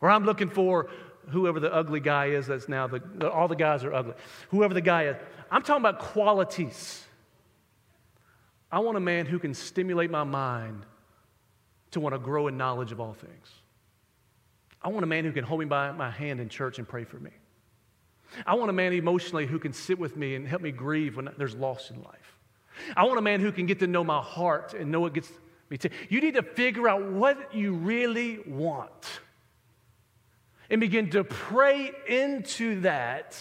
or 0.00 0.10
I'm 0.10 0.24
looking 0.24 0.48
for 0.48 0.88
whoever 1.28 1.60
the 1.60 1.72
ugly 1.72 2.00
guy 2.00 2.26
is 2.26 2.46
that's 2.46 2.68
now 2.68 2.86
the, 2.86 3.30
all 3.30 3.48
the 3.48 3.56
guys 3.56 3.84
are 3.84 3.92
ugly. 3.92 4.14
Whoever 4.50 4.74
the 4.74 4.80
guy 4.80 5.06
is. 5.06 5.16
I'm 5.50 5.62
talking 5.62 5.82
about 5.82 5.98
qualities. 5.98 7.04
I 8.70 8.80
want 8.80 8.96
a 8.96 9.00
man 9.00 9.26
who 9.26 9.38
can 9.38 9.54
stimulate 9.54 10.10
my 10.10 10.24
mind 10.24 10.84
to 11.92 12.00
want 12.00 12.14
to 12.14 12.18
grow 12.18 12.48
in 12.48 12.56
knowledge 12.56 12.92
of 12.92 13.00
all 13.00 13.14
things. 13.14 13.48
I 14.84 14.88
want 14.88 15.02
a 15.02 15.06
man 15.06 15.24
who 15.24 15.32
can 15.32 15.44
hold 15.44 15.60
me 15.60 15.66
by 15.66 15.90
my 15.92 16.10
hand 16.10 16.40
in 16.40 16.50
church 16.50 16.78
and 16.78 16.86
pray 16.86 17.04
for 17.04 17.16
me. 17.16 17.30
I 18.46 18.54
want 18.54 18.68
a 18.68 18.74
man 18.74 18.92
emotionally 18.92 19.46
who 19.46 19.58
can 19.58 19.72
sit 19.72 19.98
with 19.98 20.14
me 20.14 20.34
and 20.34 20.46
help 20.46 20.60
me 20.60 20.72
grieve 20.72 21.16
when 21.16 21.30
there's 21.38 21.54
loss 21.54 21.90
in 21.90 22.02
life. 22.02 22.38
I 22.94 23.04
want 23.04 23.18
a 23.18 23.22
man 23.22 23.40
who 23.40 23.50
can 23.50 23.64
get 23.64 23.78
to 23.78 23.86
know 23.86 24.04
my 24.04 24.20
heart 24.20 24.74
and 24.74 24.90
know 24.90 25.00
what 25.00 25.14
gets 25.14 25.30
me 25.70 25.78
to. 25.78 25.90
You 26.10 26.20
need 26.20 26.34
to 26.34 26.42
figure 26.42 26.86
out 26.86 27.10
what 27.10 27.54
you 27.54 27.72
really 27.72 28.40
want 28.46 29.20
and 30.68 30.80
begin 30.80 31.10
to 31.10 31.24
pray 31.24 31.92
into 32.06 32.80
that 32.80 33.36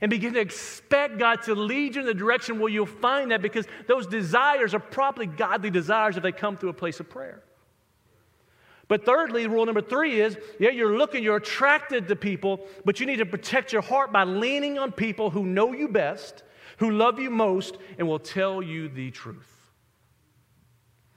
and 0.00 0.10
begin 0.10 0.34
to 0.34 0.40
expect 0.40 1.18
God 1.18 1.42
to 1.44 1.54
lead 1.54 1.94
you 1.94 2.02
in 2.02 2.06
the 2.06 2.14
direction 2.14 2.60
where 2.60 2.68
you'll 2.68 2.86
find 2.86 3.30
that 3.30 3.42
because 3.42 3.66
those 3.88 4.06
desires 4.06 4.74
are 4.74 4.80
probably 4.80 5.26
godly 5.26 5.70
desires 5.70 6.16
if 6.16 6.22
they 6.22 6.32
come 6.32 6.56
through 6.56 6.68
a 6.68 6.74
place 6.74 7.00
of 7.00 7.08
prayer. 7.08 7.42
But 8.88 9.04
thirdly, 9.04 9.46
rule 9.46 9.66
number 9.66 9.80
three 9.80 10.20
is 10.20 10.38
yeah, 10.60 10.70
you're 10.70 10.96
looking, 10.96 11.24
you're 11.24 11.36
attracted 11.36 12.08
to 12.08 12.16
people, 12.16 12.66
but 12.84 13.00
you 13.00 13.06
need 13.06 13.16
to 13.16 13.26
protect 13.26 13.72
your 13.72 13.82
heart 13.82 14.12
by 14.12 14.24
leaning 14.24 14.78
on 14.78 14.92
people 14.92 15.30
who 15.30 15.44
know 15.44 15.72
you 15.72 15.88
best, 15.88 16.44
who 16.78 16.90
love 16.90 17.18
you 17.18 17.30
most, 17.30 17.76
and 17.98 18.06
will 18.06 18.20
tell 18.20 18.62
you 18.62 18.88
the 18.88 19.10
truth. 19.10 19.56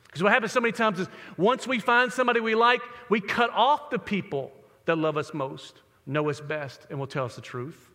Because 0.07 0.23
what 0.23 0.31
happens 0.31 0.51
so 0.51 0.61
many 0.61 0.71
times 0.71 0.99
is 0.99 1.07
once 1.37 1.67
we 1.67 1.77
find 1.79 2.11
somebody 2.11 2.39
we 2.39 2.55
like, 2.55 2.81
we 3.09 3.21
cut 3.21 3.51
off 3.51 3.91
the 3.91 3.99
people 3.99 4.51
that 4.85 4.97
love 4.97 5.17
us 5.17 5.35
most, 5.35 5.81
know 6.07 6.29
us 6.29 6.41
best, 6.41 6.87
and 6.89 6.97
will 6.97 7.05
tell 7.05 7.25
us 7.25 7.35
the 7.35 7.41
truth. 7.41 7.91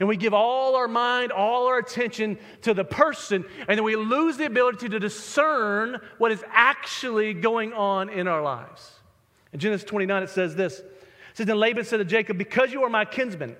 And 0.00 0.08
we 0.08 0.16
give 0.16 0.34
all 0.34 0.74
our 0.74 0.88
mind, 0.88 1.30
all 1.30 1.68
our 1.68 1.78
attention 1.78 2.38
to 2.62 2.74
the 2.74 2.84
person, 2.84 3.44
and 3.68 3.78
then 3.78 3.84
we 3.84 3.94
lose 3.94 4.36
the 4.36 4.46
ability 4.46 4.88
to 4.88 4.98
discern 4.98 6.00
what 6.18 6.32
is 6.32 6.42
actually 6.50 7.34
going 7.34 7.72
on 7.72 8.08
in 8.08 8.26
our 8.26 8.42
lives. 8.42 8.95
In 9.56 9.60
Genesis 9.60 9.88
29, 9.88 10.22
it 10.22 10.28
says 10.28 10.54
this. 10.54 10.80
It 10.80 10.86
says, 11.32 11.46
Then 11.46 11.56
Laban 11.56 11.86
said 11.86 11.96
to 11.96 12.04
Jacob, 12.04 12.36
Because 12.36 12.74
you 12.74 12.82
are 12.82 12.90
my 12.90 13.06
kinsman, 13.06 13.56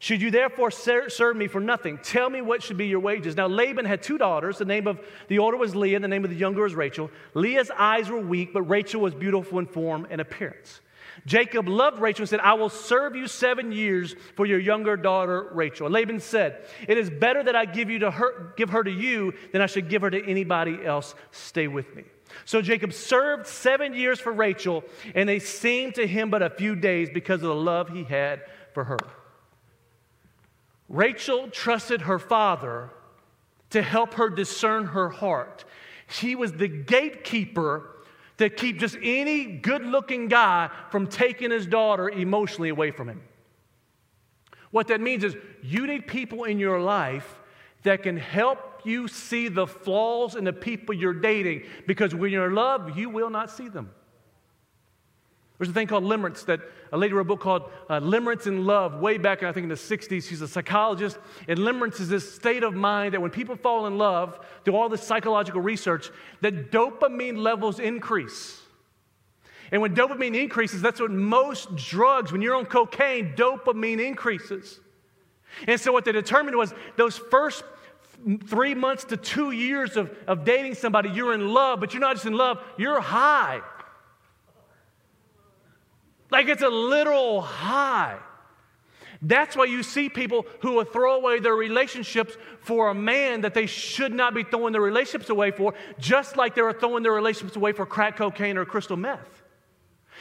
should 0.00 0.20
you 0.20 0.32
therefore 0.32 0.72
serve 0.72 1.36
me 1.36 1.46
for 1.46 1.60
nothing? 1.60 2.00
Tell 2.02 2.28
me 2.28 2.40
what 2.40 2.60
should 2.60 2.76
be 2.76 2.88
your 2.88 2.98
wages. 2.98 3.36
Now, 3.36 3.46
Laban 3.46 3.84
had 3.84 4.02
two 4.02 4.18
daughters. 4.18 4.58
The 4.58 4.64
name 4.64 4.88
of 4.88 4.98
the 5.28 5.38
older 5.38 5.56
was 5.56 5.76
Leah, 5.76 5.94
and 5.94 6.02
the 6.02 6.08
name 6.08 6.24
of 6.24 6.30
the 6.30 6.36
younger 6.36 6.64
was 6.64 6.74
Rachel. 6.74 7.08
Leah's 7.34 7.70
eyes 7.78 8.10
were 8.10 8.18
weak, 8.18 8.52
but 8.52 8.62
Rachel 8.62 9.00
was 9.00 9.14
beautiful 9.14 9.60
in 9.60 9.66
form 9.66 10.08
and 10.10 10.20
appearance. 10.20 10.80
Jacob 11.24 11.68
loved 11.68 12.00
Rachel 12.00 12.22
and 12.22 12.28
said, 12.28 12.40
I 12.40 12.54
will 12.54 12.68
serve 12.68 13.14
you 13.14 13.28
seven 13.28 13.70
years 13.70 14.16
for 14.34 14.44
your 14.44 14.58
younger 14.58 14.96
daughter 14.96 15.50
Rachel. 15.52 15.86
And 15.86 15.94
Laban 15.94 16.18
said, 16.18 16.64
It 16.88 16.98
is 16.98 17.10
better 17.10 17.44
that 17.44 17.54
I 17.54 17.64
give, 17.64 17.88
you 17.88 18.00
to 18.00 18.10
her, 18.10 18.54
give 18.56 18.70
her 18.70 18.82
to 18.82 18.90
you 18.90 19.34
than 19.52 19.62
I 19.62 19.66
should 19.66 19.88
give 19.88 20.02
her 20.02 20.10
to 20.10 20.28
anybody 20.28 20.84
else. 20.84 21.14
Stay 21.30 21.68
with 21.68 21.94
me. 21.94 22.02
So 22.44 22.62
Jacob 22.62 22.92
served 22.92 23.46
seven 23.46 23.94
years 23.94 24.20
for 24.20 24.32
Rachel, 24.32 24.84
and 25.14 25.28
they 25.28 25.38
seemed 25.38 25.94
to 25.96 26.06
him 26.06 26.30
but 26.30 26.42
a 26.42 26.50
few 26.50 26.74
days 26.74 27.08
because 27.12 27.42
of 27.42 27.48
the 27.48 27.54
love 27.54 27.88
he 27.88 28.04
had 28.04 28.42
for 28.72 28.84
her. 28.84 28.98
Rachel 30.88 31.48
trusted 31.48 32.02
her 32.02 32.18
father 32.18 32.90
to 33.70 33.82
help 33.82 34.14
her 34.14 34.28
discern 34.28 34.86
her 34.86 35.08
heart. 35.08 35.64
She 36.08 36.34
was 36.34 36.52
the 36.52 36.68
gatekeeper 36.68 37.88
to 38.38 38.50
keep 38.50 38.78
just 38.78 38.96
any 39.02 39.44
good 39.44 39.84
looking 39.84 40.28
guy 40.28 40.70
from 40.90 41.06
taking 41.06 41.50
his 41.50 41.66
daughter 41.66 42.08
emotionally 42.08 42.68
away 42.68 42.90
from 42.90 43.08
him. 43.08 43.22
What 44.70 44.88
that 44.88 45.00
means 45.00 45.22
is 45.22 45.36
you 45.62 45.86
need 45.86 46.06
people 46.06 46.44
in 46.44 46.58
your 46.58 46.80
life 46.80 47.38
that 47.82 48.02
can 48.02 48.16
help 48.16 48.82
you 48.84 49.08
see 49.08 49.48
the 49.48 49.66
flaws 49.66 50.34
in 50.34 50.44
the 50.44 50.52
people 50.52 50.94
you're 50.94 51.14
dating 51.14 51.64
because 51.86 52.14
when 52.14 52.32
you're 52.32 52.48
in 52.48 52.54
love, 52.54 52.96
you 52.96 53.08
will 53.08 53.30
not 53.30 53.50
see 53.50 53.68
them. 53.68 53.90
There's 55.58 55.70
a 55.70 55.74
thing 55.74 55.86
called 55.86 56.02
limerence 56.02 56.44
that 56.46 56.60
a 56.90 56.98
lady 56.98 57.14
wrote 57.14 57.20
a 57.20 57.24
book 57.24 57.40
called 57.40 57.70
uh, 57.88 58.00
Limerence 58.00 58.48
in 58.48 58.66
Love 58.66 59.00
way 59.00 59.16
back, 59.16 59.44
I 59.44 59.52
think, 59.52 59.62
in 59.62 59.68
the 59.68 59.76
60s. 59.76 60.28
She's 60.28 60.40
a 60.40 60.48
psychologist. 60.48 61.18
And 61.46 61.56
limerence 61.60 62.00
is 62.00 62.08
this 62.08 62.34
state 62.34 62.64
of 62.64 62.74
mind 62.74 63.14
that 63.14 63.20
when 63.20 63.30
people 63.30 63.54
fall 63.54 63.86
in 63.86 63.96
love, 63.96 64.44
do 64.64 64.74
all 64.74 64.88
this 64.88 65.04
psychological 65.04 65.60
research, 65.60 66.10
that 66.40 66.72
dopamine 66.72 67.36
levels 67.36 67.78
increase. 67.78 68.60
And 69.70 69.80
when 69.80 69.94
dopamine 69.94 70.36
increases, 70.36 70.82
that's 70.82 71.00
what 71.00 71.12
most 71.12 71.76
drugs, 71.76 72.32
when 72.32 72.42
you're 72.42 72.56
on 72.56 72.66
cocaine, 72.66 73.34
dopamine 73.36 74.04
increases. 74.04 74.80
And 75.66 75.80
so 75.80 75.92
what 75.92 76.04
they 76.04 76.12
determined 76.12 76.56
was 76.56 76.74
those 76.96 77.16
first 77.16 77.64
three 78.46 78.74
months 78.74 79.04
to 79.04 79.16
two 79.16 79.50
years 79.50 79.96
of, 79.96 80.14
of 80.26 80.44
dating 80.44 80.74
somebody, 80.74 81.10
you're 81.10 81.34
in 81.34 81.52
love, 81.52 81.80
but 81.80 81.92
you're 81.92 82.00
not 82.00 82.14
just 82.14 82.26
in 82.26 82.34
love, 82.34 82.62
you're 82.76 83.00
high. 83.00 83.60
Like 86.30 86.48
it's 86.48 86.62
a 86.62 86.68
literal 86.68 87.40
high. 87.40 88.18
That's 89.20 89.54
why 89.56 89.66
you 89.66 89.84
see 89.84 90.08
people 90.08 90.46
who 90.60 90.72
will 90.72 90.84
throw 90.84 91.14
away 91.14 91.38
their 91.38 91.54
relationships 91.54 92.36
for 92.60 92.88
a 92.88 92.94
man 92.94 93.42
that 93.42 93.54
they 93.54 93.66
should 93.66 94.12
not 94.12 94.34
be 94.34 94.42
throwing 94.42 94.72
their 94.72 94.82
relationships 94.82 95.30
away 95.30 95.52
for, 95.52 95.74
just 96.00 96.36
like 96.36 96.56
they 96.56 96.62
were 96.62 96.72
throwing 96.72 97.04
their 97.04 97.12
relationships 97.12 97.56
away 97.56 97.72
for 97.72 97.86
crack 97.86 98.16
cocaine 98.16 98.56
or 98.56 98.64
crystal 98.64 98.96
meth. 98.96 99.41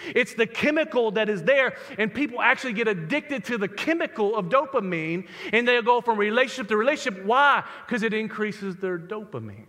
It's 0.08 0.34
the 0.34 0.48
chemical 0.48 1.12
that 1.12 1.30
is 1.30 1.44
there, 1.44 1.76
and 1.98 2.14
people 2.14 2.42
actually 2.42 2.74
get 2.74 2.88
addicted 2.88 3.46
to 3.46 3.58
the 3.58 3.68
chemical 3.68 4.36
of 4.36 4.48
dopamine, 4.48 5.28
and 5.52 5.68
they'll 5.68 5.82
go 5.82 6.02
from 6.02 6.18
relationship 6.18 6.68
to 6.70 6.78
relationship. 6.78 7.26
Why? 7.26 7.64
Because 7.86 8.04
it 8.04 8.14
increases 8.14 8.76
their 8.78 8.98
dopamine. 8.98 9.66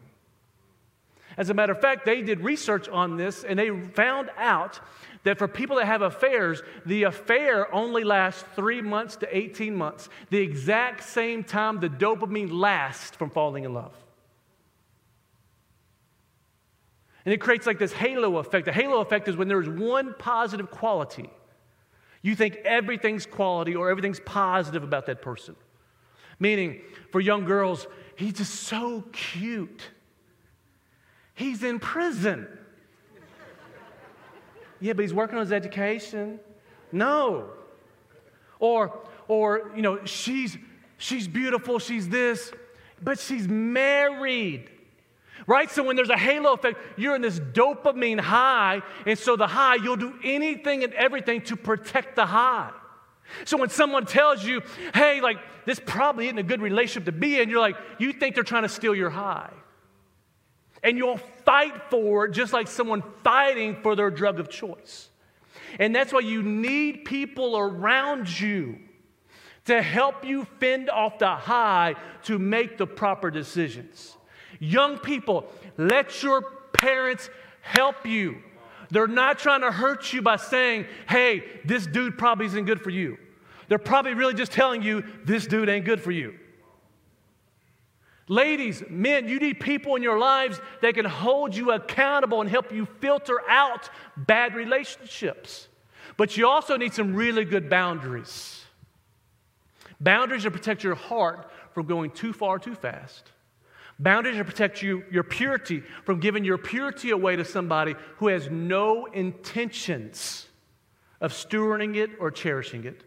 As 1.37 1.49
a 1.51 1.55
matter 1.55 1.73
of 1.73 1.81
fact, 1.81 2.05
they 2.05 2.21
did 2.23 2.41
research 2.41 2.89
on 2.89 3.17
this, 3.17 3.45
and 3.45 3.59
they 3.59 3.71
found 3.71 4.31
out 4.37 4.81
that 5.25 5.39
for 5.39 5.49
people 5.49 5.77
that 5.77 5.87
have 5.87 6.03
affairs, 6.03 6.63
the 6.85 7.05
affair 7.05 7.73
only 7.75 8.05
lasts 8.05 8.45
three 8.55 8.83
months 8.83 9.17
to 9.17 9.37
18 9.37 9.75
months, 9.75 10.09
the 10.31 10.39
exact 10.39 11.05
same 11.05 11.45
time 11.45 11.81
the 11.81 11.89
dopamine 11.89 12.53
lasts 12.53 13.17
from 13.17 13.31
falling 13.31 13.65
in 13.65 13.73
love. 13.73 13.95
And 17.25 17.33
it 17.33 17.41
creates 17.41 17.67
like 17.67 17.79
this 17.79 17.93
halo 17.93 18.39
effect. 18.39 18.67
The 18.67 18.73
halo 18.73 19.01
effect 19.01 19.29
is 19.29 19.37
when 19.37 19.49
there's 19.49 19.69
one 19.69 20.15
positive 20.19 20.71
quality. 20.71 21.31
You 22.21 22.35
think 22.35 22.57
everything's 22.65 23.27
quality 23.27 23.75
or 23.75 23.91
everything's 23.91 24.21
positive 24.21 24.83
about 24.83 25.07
that 25.07 25.23
person. 25.23 25.57
Meaning, 26.39 26.81
for 27.11 27.21
young 27.21 27.45
girls, 27.45 27.87
he's 28.17 28.35
just 28.35 28.55
so 28.55 29.05
cute. 29.13 29.83
He's 31.35 31.63
in 31.63 31.79
prison. 31.79 32.47
yeah, 34.81 34.93
but 34.93 35.03
he's 35.03 35.15
working 35.15 35.37
on 35.39 35.45
his 35.45 35.53
education. 35.53 36.41
No. 36.91 37.51
Or, 38.59 39.01
or 39.29 39.73
you 39.75 39.83
know, 39.83 40.05
she's 40.05 40.57
she's 40.99 41.27
beautiful, 41.27 41.79
she's 41.79 42.09
this, 42.09 42.53
but 43.03 43.19
she's 43.19 43.49
married. 43.49 44.71
Right? 45.47 45.71
So 45.71 45.83
when 45.83 45.97
there's 45.97 46.11
a 46.11 46.17
halo 46.17 46.53
effect, 46.53 46.79
you're 46.97 47.17
in 47.17 47.23
this 47.23 47.41
dopamine 47.41 48.21
high, 48.21 48.83
and 49.07 49.19
so 49.19 49.37
the 49.37 49.47
high, 49.47 49.77
you'll 49.77 49.97
do 49.97 50.15
anything 50.23 50.85
and 50.85 50.93
everything 50.95 51.43
to 51.43 51.57
protect 51.57 52.17
the 52.17 52.27
high. 52.27 52.71
So 53.45 53.57
when 53.57 53.71
someone 53.71 54.07
tells 54.07 54.45
you, 54.45 54.63
hey, 54.95 55.21
like, 55.21 55.39
this 55.65 55.81
probably 55.85 56.27
isn't 56.27 56.39
a 56.39 56.43
good 56.43 56.61
relationship 56.61 57.07
to 57.07 57.13
be 57.13 57.41
in, 57.41 57.49
you're 57.49 57.61
like, 57.61 57.77
you 57.99 58.13
think 58.13 58.35
they're 58.35 58.45
trying 58.45 58.65
to 58.65 58.69
steal 58.69 58.95
your 58.95 59.11
high. 59.11 59.53
And 60.83 60.99
you'll 60.99 61.21
fight 61.45 61.91
for 61.91 62.27
it 62.27 62.33
just 62.33 62.53
like 62.53 62.67
someone 62.69 63.03
fighting 63.23 63.77
for 63.83 63.95
their 63.95 64.11
drug 64.11 64.41
of 64.41 64.49
choice. 64.49 65.09
And 65.79 65.95
that's 65.95 66.13
why 66.13 66.21
you 66.21 66.43
need 66.43 67.05
people 67.05 67.57
around 67.57 68.41
you 68.41 68.79
to 69.67 69.81
help 69.81 70.25
you 70.25 70.45
fend 70.59 70.91
off 70.91 71.19
the 71.19 71.35
high 71.35 71.95
to 72.25 72.39
make 72.39 72.79
the 72.79 72.87
proper 72.87 73.31
decisions. 73.31 74.17
Young 74.63 74.97
people, 74.97 75.51
let 75.77 76.23
your 76.23 76.41
parents 76.73 77.29
help 77.63 78.07
you. 78.07 78.41
They're 78.91 79.09
not 79.09 79.41
trying 79.41 79.63
to 79.63 79.73
hurt 79.73 80.13
you 80.13 80.23
by 80.23 80.37
saying, 80.37 80.87
hey, 81.09 81.43
this 81.65 81.85
dude 81.85 82.17
probably 82.17 82.47
isn't 82.47 82.65
good 82.67 82.81
for 82.81 82.91
you. 82.91 83.19
They're 83.67 83.79
probably 83.79 84.15
really 84.15 84.35
just 84.35 84.53
telling 84.53 84.81
you, 84.81 85.03
this 85.25 85.49
dude 85.49 85.69
ain't 85.69 85.85
good 85.85 86.01
for 86.01 86.13
you. 86.13 86.39
Ladies, 88.29 88.85
men, 88.89 89.27
you 89.29 89.41
need 89.41 89.59
people 89.59 89.97
in 89.97 90.03
your 90.05 90.21
lives 90.21 90.61
that 90.81 90.95
can 90.95 91.07
hold 91.07 91.57
you 91.57 91.73
accountable 91.73 92.41
and 92.41 92.49
help 92.49 92.73
you 92.73 92.87
filter 93.01 93.41
out 93.49 93.91
bad 94.17 94.55
relationships. 94.55 95.67
But 96.17 96.37
you 96.37 96.47
also 96.47 96.77
need 96.77 96.95
some 96.95 97.17
really 97.17 97.45
good 97.45 97.69
boundaries. 97.69 98.65
Boundaries 100.01 100.45
to 100.45 100.53
protect 100.53 100.85
your 100.85 100.95
heart 100.95 101.51
from 101.73 101.87
going 101.87 102.13
too 102.13 102.33
far 102.33 102.61
too 102.61 102.77
fast. 102.77 103.32
Boundaries 103.99 104.39
to 104.39 104.45
protect 104.45 104.83
you, 104.83 105.05
your 105.11 105.23
purity 105.23 105.81
from 106.05 106.19
giving 106.19 106.45
your 106.45 106.59
purity 106.59 107.11
away 107.11 107.37
to 107.37 107.45
somebody 107.45 107.95
who 108.17 108.29
has 108.29 108.51
no 108.51 109.07
intentions 109.07 110.49
of 111.21 111.33
stewarding 111.33 111.97
it 111.97 112.11
or 112.19 112.31
cherishing 112.31 112.85
it. 112.85 113.05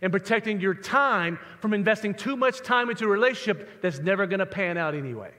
And 0.00 0.12
protecting 0.12 0.60
your 0.60 0.74
time 0.74 1.38
from 1.60 1.74
investing 1.74 2.14
too 2.14 2.36
much 2.36 2.62
time 2.62 2.88
into 2.88 3.04
a 3.04 3.08
relationship 3.08 3.82
that's 3.82 3.98
never 3.98 4.26
going 4.26 4.38
to 4.38 4.46
pan 4.46 4.76
out 4.76 4.94
anyway. 4.94 5.32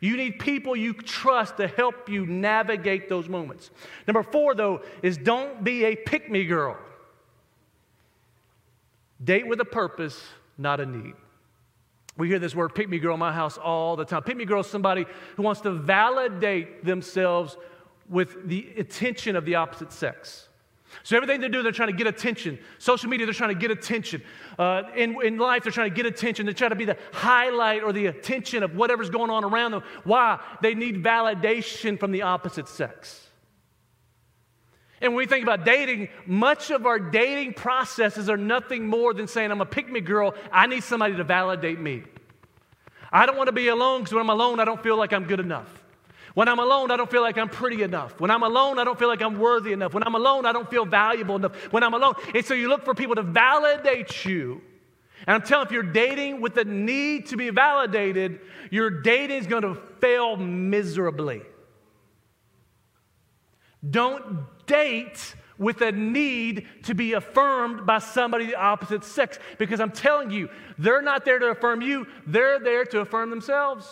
You 0.00 0.16
need 0.16 0.38
people 0.38 0.74
you 0.74 0.94
trust 0.94 1.58
to 1.58 1.68
help 1.68 2.08
you 2.08 2.26
navigate 2.26 3.08
those 3.08 3.28
moments. 3.28 3.70
Number 4.06 4.22
four, 4.22 4.54
though, 4.54 4.82
is 5.02 5.18
don't 5.18 5.62
be 5.62 5.84
a 5.84 5.94
pick 5.94 6.30
me 6.30 6.46
girl. 6.46 6.78
Date 9.22 9.46
with 9.46 9.60
a 9.60 9.64
purpose, 9.64 10.20
not 10.56 10.80
a 10.80 10.86
need. 10.86 11.14
We 12.16 12.28
hear 12.28 12.38
this 12.38 12.54
word 12.54 12.74
pick 12.74 12.88
me 12.88 12.98
girl 12.98 13.14
in 13.14 13.20
my 13.20 13.32
house 13.32 13.56
all 13.56 13.96
the 13.96 14.04
time. 14.04 14.22
Pick 14.22 14.36
me 14.36 14.44
girl 14.44 14.60
is 14.60 14.66
somebody 14.66 15.06
who 15.36 15.42
wants 15.42 15.60
to 15.62 15.70
validate 15.70 16.84
themselves 16.84 17.56
with 18.08 18.48
the 18.48 18.68
attention 18.76 19.36
of 19.36 19.44
the 19.44 19.54
opposite 19.54 19.92
sex. 19.92 20.48
So 21.02 21.16
everything 21.16 21.40
they 21.40 21.48
do, 21.48 21.62
they're 21.62 21.72
trying 21.72 21.90
to 21.90 21.96
get 21.96 22.08
attention. 22.08 22.58
Social 22.78 23.08
media, 23.08 23.24
they're 23.24 23.32
trying 23.32 23.54
to 23.54 23.60
get 23.60 23.70
attention. 23.70 24.22
Uh, 24.58 24.82
in, 24.96 25.16
in 25.24 25.38
life, 25.38 25.62
they're 25.62 25.72
trying 25.72 25.90
to 25.90 25.94
get 25.94 26.04
attention. 26.04 26.46
They're 26.46 26.52
trying 26.52 26.70
to 26.70 26.76
be 26.76 26.84
the 26.84 26.96
highlight 27.12 27.84
or 27.84 27.92
the 27.92 28.06
attention 28.06 28.64
of 28.64 28.74
whatever's 28.74 29.08
going 29.08 29.30
on 29.30 29.44
around 29.44 29.70
them. 29.70 29.82
Why? 30.02 30.40
They 30.62 30.74
need 30.74 31.02
validation 31.02 31.98
from 31.98 32.10
the 32.10 32.22
opposite 32.22 32.68
sex. 32.68 33.29
And 35.00 35.12
when 35.12 35.18
we 35.18 35.26
think 35.26 35.42
about 35.42 35.64
dating, 35.64 36.08
much 36.26 36.70
of 36.70 36.84
our 36.84 36.98
dating 36.98 37.54
processes 37.54 38.28
are 38.28 38.36
nothing 38.36 38.86
more 38.86 39.14
than 39.14 39.26
saying, 39.26 39.50
I'm 39.50 39.60
a 39.60 39.66
pick 39.66 39.90
me 39.90 40.00
girl. 40.00 40.34
I 40.52 40.66
need 40.66 40.84
somebody 40.84 41.16
to 41.16 41.24
validate 41.24 41.80
me. 41.80 42.02
I 43.10 43.26
don't 43.26 43.36
want 43.36 43.48
to 43.48 43.52
be 43.52 43.68
alone 43.68 44.00
because 44.00 44.12
when 44.12 44.20
I'm 44.20 44.30
alone, 44.30 44.60
I 44.60 44.64
don't 44.64 44.82
feel 44.82 44.96
like 44.96 45.12
I'm 45.12 45.24
good 45.24 45.40
enough. 45.40 45.68
When 46.34 46.48
I'm 46.48 46.58
alone, 46.58 46.90
I 46.90 46.96
don't 46.96 47.10
feel 47.10 47.22
like 47.22 47.38
I'm 47.38 47.48
pretty 47.48 47.82
enough. 47.82 48.20
When 48.20 48.30
I'm 48.30 48.42
alone, 48.42 48.78
I 48.78 48.84
don't 48.84 48.98
feel 48.98 49.08
like 49.08 49.22
I'm 49.22 49.38
worthy 49.38 49.72
enough. 49.72 49.94
When 49.94 50.04
I'm 50.04 50.14
alone, 50.14 50.46
I 50.46 50.52
don't 50.52 50.70
feel 50.70 50.84
valuable 50.84 51.36
enough. 51.36 51.56
When 51.72 51.82
I'm 51.82 51.94
alone, 51.94 52.14
and 52.34 52.44
so 52.44 52.54
you 52.54 52.68
look 52.68 52.84
for 52.84 52.94
people 52.94 53.16
to 53.16 53.22
validate 53.22 54.24
you. 54.24 54.60
And 55.26 55.34
I'm 55.34 55.42
telling 55.42 55.64
you, 55.64 55.66
if 55.66 55.72
you're 55.72 55.92
dating 55.92 56.40
with 56.40 56.54
the 56.54 56.64
need 56.64 57.26
to 57.26 57.36
be 57.36 57.50
validated, 57.50 58.40
your 58.70 58.90
dating 58.90 59.38
is 59.38 59.46
going 59.46 59.62
to 59.62 59.74
fail 60.00 60.36
miserably. 60.36 61.42
Don't 63.88 64.46
date 64.66 65.34
with 65.58 65.82
a 65.82 65.92
need 65.92 66.66
to 66.84 66.94
be 66.94 67.12
affirmed 67.12 67.86
by 67.86 67.98
somebody 67.98 68.46
the 68.46 68.56
opposite 68.56 69.04
sex. 69.04 69.38
Because 69.58 69.78
I'm 69.78 69.92
telling 69.92 70.30
you, 70.30 70.48
they're 70.78 71.02
not 71.02 71.24
there 71.24 71.38
to 71.38 71.46
affirm 71.46 71.82
you, 71.82 72.06
they're 72.26 72.58
there 72.58 72.84
to 72.86 73.00
affirm 73.00 73.30
themselves. 73.30 73.86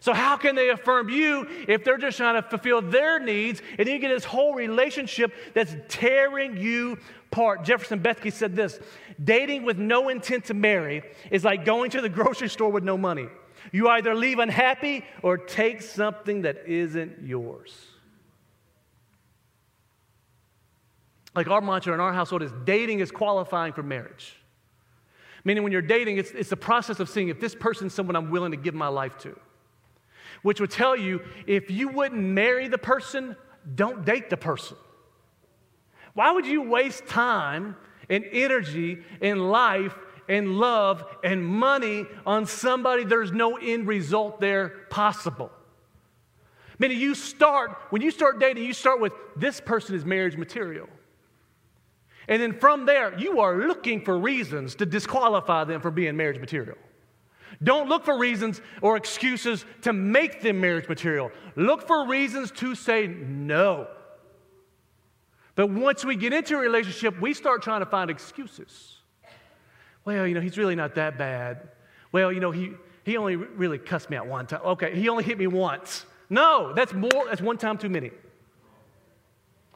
So, 0.00 0.12
how 0.12 0.36
can 0.36 0.54
they 0.54 0.68
affirm 0.68 1.08
you 1.08 1.48
if 1.66 1.82
they're 1.82 1.98
just 1.98 2.18
trying 2.18 2.40
to 2.40 2.48
fulfill 2.48 2.82
their 2.82 3.18
needs 3.18 3.60
and 3.78 3.88
you 3.88 3.98
get 3.98 4.08
this 4.08 4.24
whole 4.24 4.54
relationship 4.54 5.32
that's 5.54 5.74
tearing 5.88 6.58
you 6.58 6.98
apart? 7.32 7.64
Jefferson 7.64 8.00
Bethke 8.00 8.32
said 8.32 8.54
this 8.54 8.78
dating 9.22 9.64
with 9.64 9.78
no 9.78 10.10
intent 10.10 10.44
to 10.44 10.54
marry 10.54 11.02
is 11.30 11.44
like 11.44 11.64
going 11.64 11.90
to 11.92 12.02
the 12.02 12.08
grocery 12.08 12.48
store 12.48 12.70
with 12.70 12.84
no 12.84 12.98
money. 12.98 13.26
You 13.72 13.88
either 13.88 14.14
leave 14.14 14.38
unhappy 14.38 15.04
or 15.22 15.38
take 15.38 15.82
something 15.82 16.42
that 16.42 16.66
isn't 16.66 17.22
yours. 17.22 17.74
Like 21.34 21.48
our 21.48 21.60
mantra 21.60 21.92
in 21.92 22.00
our 22.00 22.12
household 22.12 22.42
is 22.42 22.52
dating 22.64 23.00
is 23.00 23.10
qualifying 23.10 23.74
for 23.74 23.82
marriage. 23.82 24.36
Meaning, 25.44 25.62
when 25.62 25.70
you're 25.70 25.82
dating, 25.82 26.16
it's, 26.16 26.30
it's 26.32 26.50
the 26.50 26.56
process 26.56 26.98
of 26.98 27.08
seeing 27.08 27.28
if 27.28 27.38
this 27.38 27.54
person's 27.54 27.94
someone 27.94 28.16
I'm 28.16 28.30
willing 28.30 28.50
to 28.50 28.56
give 28.56 28.74
my 28.74 28.88
life 28.88 29.16
to. 29.18 29.38
Which 30.42 30.60
would 30.60 30.70
tell 30.70 30.96
you 30.96 31.22
if 31.46 31.70
you 31.70 31.88
wouldn't 31.88 32.20
marry 32.20 32.68
the 32.68 32.78
person, 32.78 33.36
don't 33.74 34.04
date 34.04 34.30
the 34.30 34.36
person. 34.36 34.76
Why 36.14 36.32
would 36.32 36.46
you 36.46 36.62
waste 36.62 37.06
time 37.06 37.76
and 38.08 38.24
energy 38.32 39.02
and 39.20 39.50
life 39.50 39.94
and 40.28 40.58
love 40.58 41.04
and 41.22 41.44
money 41.44 42.06
on 42.24 42.46
somebody 42.46 43.04
there's 43.04 43.32
no 43.32 43.56
end 43.56 43.86
result 43.86 44.40
there 44.40 44.68
possible? 44.90 45.50
Meaning, 46.78 46.98
you 46.98 47.14
start, 47.14 47.76
when 47.90 48.02
you 48.02 48.10
start 48.10 48.38
dating, 48.38 48.64
you 48.64 48.74
start 48.74 49.00
with 49.00 49.12
this 49.36 49.60
person 49.60 49.94
is 49.94 50.04
marriage 50.04 50.36
material. 50.36 50.88
And 52.28 52.42
then 52.42 52.58
from 52.58 52.86
there, 52.86 53.18
you 53.18 53.40
are 53.40 53.66
looking 53.66 54.04
for 54.04 54.18
reasons 54.18 54.74
to 54.76 54.86
disqualify 54.86 55.64
them 55.64 55.80
from 55.80 55.94
being 55.94 56.16
marriage 56.16 56.40
material. 56.40 56.76
Don't 57.62 57.88
look 57.88 58.04
for 58.04 58.18
reasons 58.18 58.60
or 58.82 58.96
excuses 58.96 59.64
to 59.82 59.92
make 59.92 60.42
them 60.42 60.60
marriage 60.60 60.88
material. 60.88 61.30
Look 61.54 61.86
for 61.86 62.06
reasons 62.06 62.50
to 62.52 62.74
say 62.74 63.06
no. 63.06 63.88
But 65.54 65.70
once 65.70 66.04
we 66.04 66.16
get 66.16 66.34
into 66.34 66.56
a 66.56 66.60
relationship, 66.60 67.18
we 67.20 67.32
start 67.32 67.62
trying 67.62 67.80
to 67.80 67.86
find 67.86 68.10
excuses. 68.10 68.95
Well, 70.06 70.26
you 70.26 70.34
know, 70.34 70.40
he's 70.40 70.56
really 70.56 70.76
not 70.76 70.94
that 70.94 71.18
bad. 71.18 71.68
Well, 72.12 72.32
you 72.32 72.40
know, 72.40 72.52
he, 72.52 72.72
he 73.04 73.18
only 73.18 73.36
really 73.36 73.76
cussed 73.76 74.08
me 74.08 74.16
out 74.16 74.28
one 74.28 74.46
time. 74.46 74.60
Okay, 74.64 74.94
he 74.94 75.10
only 75.10 75.24
hit 75.24 75.36
me 75.36 75.48
once. 75.48 76.06
No, 76.30 76.72
that's 76.72 76.94
more, 76.94 77.26
that's 77.26 77.42
one 77.42 77.58
time 77.58 77.76
too 77.76 77.88
many. 77.88 78.12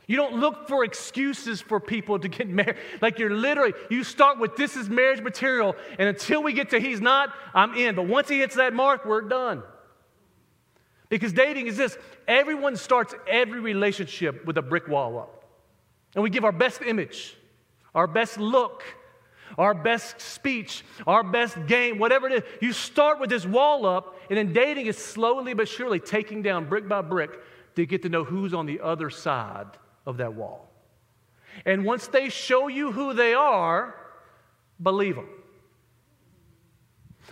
You 0.06 0.16
don't 0.16 0.40
look 0.40 0.66
for 0.68 0.84
excuses 0.84 1.60
for 1.60 1.78
people 1.78 2.18
to 2.18 2.28
get 2.28 2.48
married. 2.48 2.76
Like 3.00 3.18
you're 3.18 3.34
literally, 3.34 3.74
you 3.90 4.04
start 4.04 4.38
with 4.38 4.56
this 4.56 4.76
is 4.76 4.88
marriage 4.88 5.20
material, 5.20 5.74
and 5.98 6.08
until 6.08 6.42
we 6.42 6.52
get 6.52 6.70
to 6.70 6.80
he's 6.80 7.00
not, 7.00 7.34
I'm 7.52 7.74
in. 7.74 7.96
But 7.96 8.06
once 8.06 8.28
he 8.28 8.38
hits 8.38 8.54
that 8.54 8.72
mark, 8.72 9.04
we're 9.04 9.22
done. 9.22 9.64
Because 11.08 11.32
dating 11.32 11.66
is 11.66 11.76
this 11.76 11.98
everyone 12.28 12.76
starts 12.76 13.14
every 13.26 13.58
relationship 13.58 14.46
with 14.46 14.56
a 14.58 14.62
brick 14.62 14.86
wall 14.86 15.18
up. 15.18 15.44
And 16.14 16.22
we 16.22 16.30
give 16.30 16.44
our 16.44 16.52
best 16.52 16.82
image, 16.82 17.36
our 17.94 18.06
best 18.06 18.38
look, 18.38 18.84
our 19.58 19.74
best 19.74 20.20
speech, 20.20 20.84
our 21.06 21.22
best 21.22 21.66
game, 21.66 21.98
whatever 21.98 22.28
it 22.28 22.32
is. 22.32 22.42
You 22.60 22.72
start 22.72 23.20
with 23.20 23.30
this 23.30 23.46
wall 23.46 23.86
up, 23.86 24.16
and 24.28 24.38
then 24.38 24.52
dating 24.52 24.86
is 24.86 24.96
slowly 24.96 25.54
but 25.54 25.68
surely 25.68 26.00
taking 26.00 26.42
down 26.42 26.68
brick 26.68 26.88
by 26.88 27.02
brick 27.02 27.30
to 27.76 27.86
get 27.86 28.02
to 28.02 28.08
know 28.08 28.24
who's 28.24 28.54
on 28.54 28.66
the 28.66 28.80
other 28.80 29.10
side 29.10 29.66
of 30.06 30.18
that 30.18 30.34
wall. 30.34 30.70
And 31.64 31.84
once 31.84 32.06
they 32.08 32.28
show 32.28 32.68
you 32.68 32.92
who 32.92 33.12
they 33.12 33.34
are, 33.34 33.94
believe 34.82 35.16
them. 35.16 35.28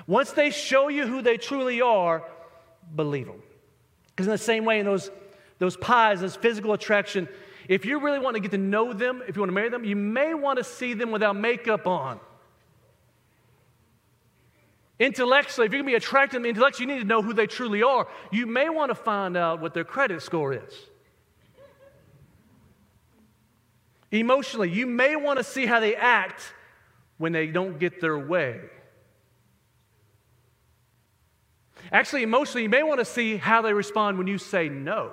Once 0.07 0.33
they 0.33 0.51
show 0.51 0.89
you 0.89 1.07
who 1.07 1.23
they 1.23 1.37
truly 1.37 1.81
are, 1.81 2.25
believe 2.95 3.27
them. 3.27 3.43
Because 4.09 4.27
in 4.27 4.33
the 4.33 4.39
same 4.39 4.65
way, 4.65 4.81
in 4.81 4.87
those, 4.87 5.11
those 5.59 5.77
pies, 5.77 6.21
this 6.21 6.37
physical 6.37 6.73
attraction, 6.73 7.29
If 7.69 7.85
you 7.85 8.01
really 8.01 8.19
want 8.19 8.35
to 8.35 8.41
get 8.41 8.51
to 8.53 8.59
know 8.59 8.95
them, 8.95 9.23
if 9.29 9.37
you 9.37 9.43
want 9.43 9.51
to 9.51 9.55
marry 9.55 9.69
them, 9.69 9.85
you 9.85 9.95
may 9.95 10.33
want 10.33 10.57
to 10.57 10.65
see 10.65 10.95
them 10.95 11.11
without 11.11 11.37
makeup 11.37 11.87
on. 11.87 12.19
Intellectually, 14.99 15.67
if 15.67 15.73
you're 15.73 15.83
going 15.83 15.93
to 15.93 15.93
be 15.93 15.97
attracted 15.97 16.39
to 16.39 16.39
them 16.39 16.47
intellectually, 16.47 16.89
you 16.89 16.95
need 16.95 17.03
to 17.03 17.07
know 17.07 17.23
who 17.23 17.35
they 17.35 17.47
truly 17.47 17.83
are. 17.83 18.09
You 18.33 18.47
may 18.47 18.71
want 18.71 18.91
to 18.91 18.95
find 18.95 19.37
out 19.37 19.61
what 19.61 19.75
their 19.75 19.85
credit 19.85 20.23
score 20.23 20.55
is. 20.55 20.75
Emotionally, 24.11 24.71
you 24.71 24.87
may 24.87 25.15
want 25.15 25.39
to 25.39 25.45
see 25.45 25.67
how 25.67 25.79
they 25.79 25.95
act 25.95 26.55
when 27.19 27.33
they 27.33 27.47
don't 27.47 27.79
get 27.79 28.01
their 28.01 28.19
way. 28.19 28.61
Actually, 31.93 32.23
emotionally, 32.23 32.63
you 32.63 32.69
may 32.69 32.83
want 32.83 32.99
to 32.99 33.05
see 33.05 33.37
how 33.37 33.61
they 33.61 33.75
respond 33.75 34.17
when 34.17 34.27
you 34.27 34.39
say 34.39 34.69
no. 34.71 35.13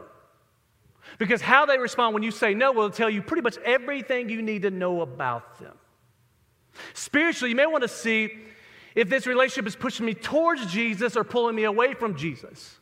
Because 1.17 1.41
how 1.41 1.65
they 1.65 1.77
respond 1.77 2.13
when 2.13 2.23
you 2.23 2.31
say 2.31 2.53
no 2.53 2.71
will 2.71 2.89
tell 2.89 3.09
you 3.09 3.21
pretty 3.21 3.41
much 3.41 3.57
everything 3.63 4.29
you 4.29 4.41
need 4.41 4.63
to 4.63 4.71
know 4.71 5.01
about 5.01 5.59
them. 5.59 5.73
Spiritually, 6.93 7.51
you 7.51 7.55
may 7.55 7.65
want 7.65 7.83
to 7.83 7.87
see 7.87 8.29
if 8.95 9.09
this 9.09 9.27
relationship 9.27 9.67
is 9.67 9.75
pushing 9.75 10.05
me 10.05 10.13
towards 10.13 10.65
Jesus 10.71 11.15
or 11.15 11.23
pulling 11.23 11.55
me 11.55 11.63
away 11.63 11.93
from 11.93 12.15
Jesus. 12.15 12.77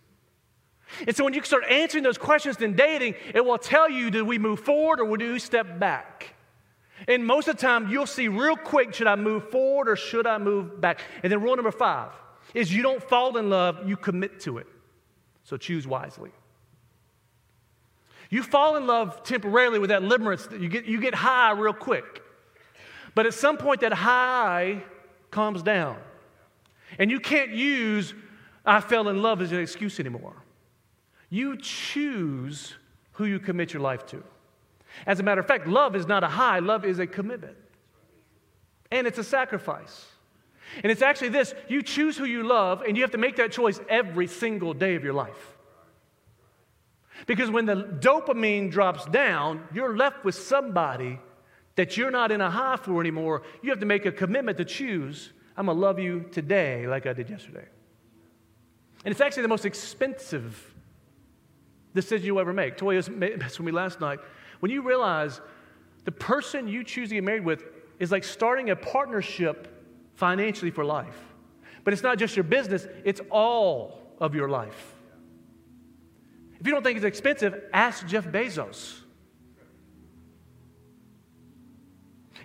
And 1.07 1.15
so 1.15 1.23
when 1.23 1.33
you 1.33 1.43
start 1.43 1.63
answering 1.69 2.03
those 2.03 2.17
questions 2.17 2.61
in 2.61 2.75
dating, 2.75 3.15
it 3.33 3.43
will 3.43 3.57
tell 3.57 3.89
you 3.89 4.11
do 4.11 4.23
we 4.23 4.37
move 4.37 4.59
forward 4.59 4.99
or 4.99 5.17
do 5.17 5.33
we 5.33 5.39
step 5.39 5.79
back? 5.79 6.35
And 7.07 7.25
most 7.25 7.47
of 7.47 7.57
the 7.57 7.61
time, 7.61 7.89
you'll 7.89 8.05
see 8.05 8.27
real 8.27 8.55
quick 8.55 8.93
should 8.93 9.07
I 9.07 9.15
move 9.15 9.49
forward 9.49 9.89
or 9.89 9.95
should 9.95 10.27
I 10.27 10.37
move 10.37 10.79
back? 10.79 11.01
And 11.23 11.31
then 11.31 11.41
rule 11.41 11.55
number 11.55 11.71
five 11.71 12.11
is 12.53 12.73
you 12.73 12.83
don't 12.83 13.01
fall 13.01 13.37
in 13.37 13.49
love, 13.49 13.87
you 13.87 13.97
commit 13.97 14.39
to 14.41 14.59
it. 14.59 14.67
So 15.43 15.57
choose 15.57 15.87
wisely. 15.87 16.31
You 18.33 18.41
fall 18.41 18.77
in 18.77 18.87
love 18.87 19.21
temporarily 19.21 19.77
with 19.77 19.91
that 19.91 20.01
limerence, 20.01 20.59
you 20.59 20.67
get, 20.67 20.85
you 20.85 20.99
get 20.99 21.13
high 21.13 21.51
real 21.51 21.71
quick. 21.71 22.23
But 23.13 23.27
at 23.27 23.35
some 23.35 23.57
point, 23.57 23.81
that 23.81 23.93
high 23.93 24.81
calms 25.29 25.61
down. 25.61 25.97
And 26.97 27.11
you 27.11 27.19
can't 27.19 27.51
use, 27.51 28.15
I 28.65 28.79
fell 28.79 29.07
in 29.09 29.21
love 29.21 29.39
as 29.43 29.51
an 29.51 29.59
excuse 29.59 29.99
anymore. 29.99 30.33
You 31.29 31.57
choose 31.57 32.73
who 33.11 33.25
you 33.25 33.37
commit 33.37 33.71
your 33.71 33.83
life 33.83 34.03
to. 34.07 34.23
As 35.05 35.19
a 35.19 35.23
matter 35.23 35.41
of 35.41 35.45
fact, 35.45 35.67
love 35.67 35.95
is 35.95 36.07
not 36.07 36.23
a 36.23 36.27
high, 36.27 36.57
love 36.57 36.85
is 36.85 36.97
a 36.97 37.05
commitment. 37.05 37.55
And 38.89 39.05
it's 39.05 39.19
a 39.19 39.23
sacrifice. 39.23 40.07
And 40.81 40.91
it's 40.91 41.03
actually 41.03 41.29
this 41.29 41.53
you 41.67 41.83
choose 41.83 42.17
who 42.17 42.25
you 42.25 42.41
love, 42.41 42.81
and 42.81 42.97
you 42.97 43.03
have 43.03 43.11
to 43.11 43.19
make 43.19 43.35
that 43.35 43.51
choice 43.51 43.79
every 43.87 44.25
single 44.25 44.73
day 44.73 44.95
of 44.95 45.03
your 45.03 45.13
life. 45.13 45.52
Because 47.25 47.49
when 47.49 47.65
the 47.65 47.75
dopamine 47.75 48.71
drops 48.71 49.05
down, 49.05 49.63
you're 49.73 49.95
left 49.95 50.25
with 50.25 50.35
somebody 50.35 51.19
that 51.75 51.97
you're 51.97 52.11
not 52.11 52.31
in 52.31 52.41
a 52.41 52.49
high 52.49 52.77
for 52.77 52.99
anymore. 52.99 53.43
You 53.61 53.69
have 53.69 53.79
to 53.79 53.85
make 53.85 54.05
a 54.05 54.11
commitment 54.11 54.57
to 54.57 54.65
choose 54.65 55.31
I'm 55.55 55.67
going 55.67 55.77
to 55.77 55.81
love 55.81 55.99
you 55.99 56.25
today 56.31 56.87
like 56.87 57.05
I 57.05 57.13
did 57.13 57.29
yesterday. 57.29 57.65
And 59.05 59.11
it's 59.11 59.21
actually 59.21 59.43
the 59.43 59.49
most 59.49 59.65
expensive 59.65 60.73
decision 61.93 62.25
you'll 62.25 62.39
ever 62.39 62.53
make. 62.53 62.77
Toya 62.77 63.07
messed 63.37 63.59
with 63.59 63.65
me 63.65 63.71
last 63.71 64.01
night. 64.01 64.19
When 64.61 64.71
you 64.71 64.81
realize 64.81 65.41
the 66.05 66.11
person 66.11 66.67
you 66.67 66.83
choose 66.83 67.09
to 67.09 67.15
get 67.15 67.23
married 67.23 67.45
with 67.45 67.63
is 67.99 68.11
like 68.11 68.23
starting 68.23 68.71
a 68.71 68.75
partnership 68.75 69.67
financially 70.15 70.71
for 70.71 70.83
life. 70.83 71.17
But 71.83 71.93
it's 71.93 72.03
not 72.03 72.17
just 72.17 72.35
your 72.35 72.43
business, 72.43 72.87
it's 73.03 73.21
all 73.29 74.01
of 74.19 74.33
your 74.33 74.49
life. 74.49 74.95
If 76.63 76.67
you 76.67 76.73
don't 76.73 76.81
think 76.81 76.95
it's 76.95 77.05
expensive, 77.05 77.61
ask 77.73 78.07
Jeff 78.07 78.25
Bezos. 78.25 79.01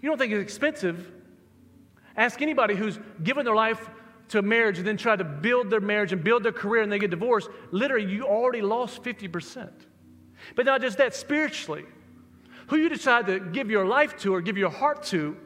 You 0.03 0.09
don't 0.09 0.19
think 0.19 0.33
it's 0.33 0.43
expensive? 0.43 1.09
Ask 2.17 2.43
anybody 2.43 2.75
who's 2.75 2.99
given 3.23 3.45
their 3.45 3.55
life 3.55 3.89
to 4.31 4.41
a 4.41 4.43
marriage 4.43 4.79
and 4.79 4.85
then 4.85 4.97
tried 4.97 5.21
to 5.21 5.25
build 5.25 5.71
their 5.71 5.79
marriage 5.79 6.13
and 6.13 6.25
build 6.25 6.43
their 6.43 6.51
career 6.51 6.83
and 6.83 6.91
they 6.91 6.99
get 6.99 7.11
divorced, 7.11 7.49
literally, 7.71 8.13
you 8.13 8.25
already 8.25 8.61
lost 8.61 9.05
50%. 9.05 9.71
But 10.57 10.67
not 10.67 10.81
just 10.81 10.99
that, 10.99 11.15
spiritually, 11.15 11.85
who 12.67 12.77
you 12.77 12.89
decide 12.89 13.29
to 13.29 13.39
give 13.39 13.71
your 13.71 13.87
life 13.87 14.17
to 14.19 14.35
or 14.35 14.41
give 14.41 14.59
your 14.59 14.71
heart 14.71 15.05
to 15.05 15.37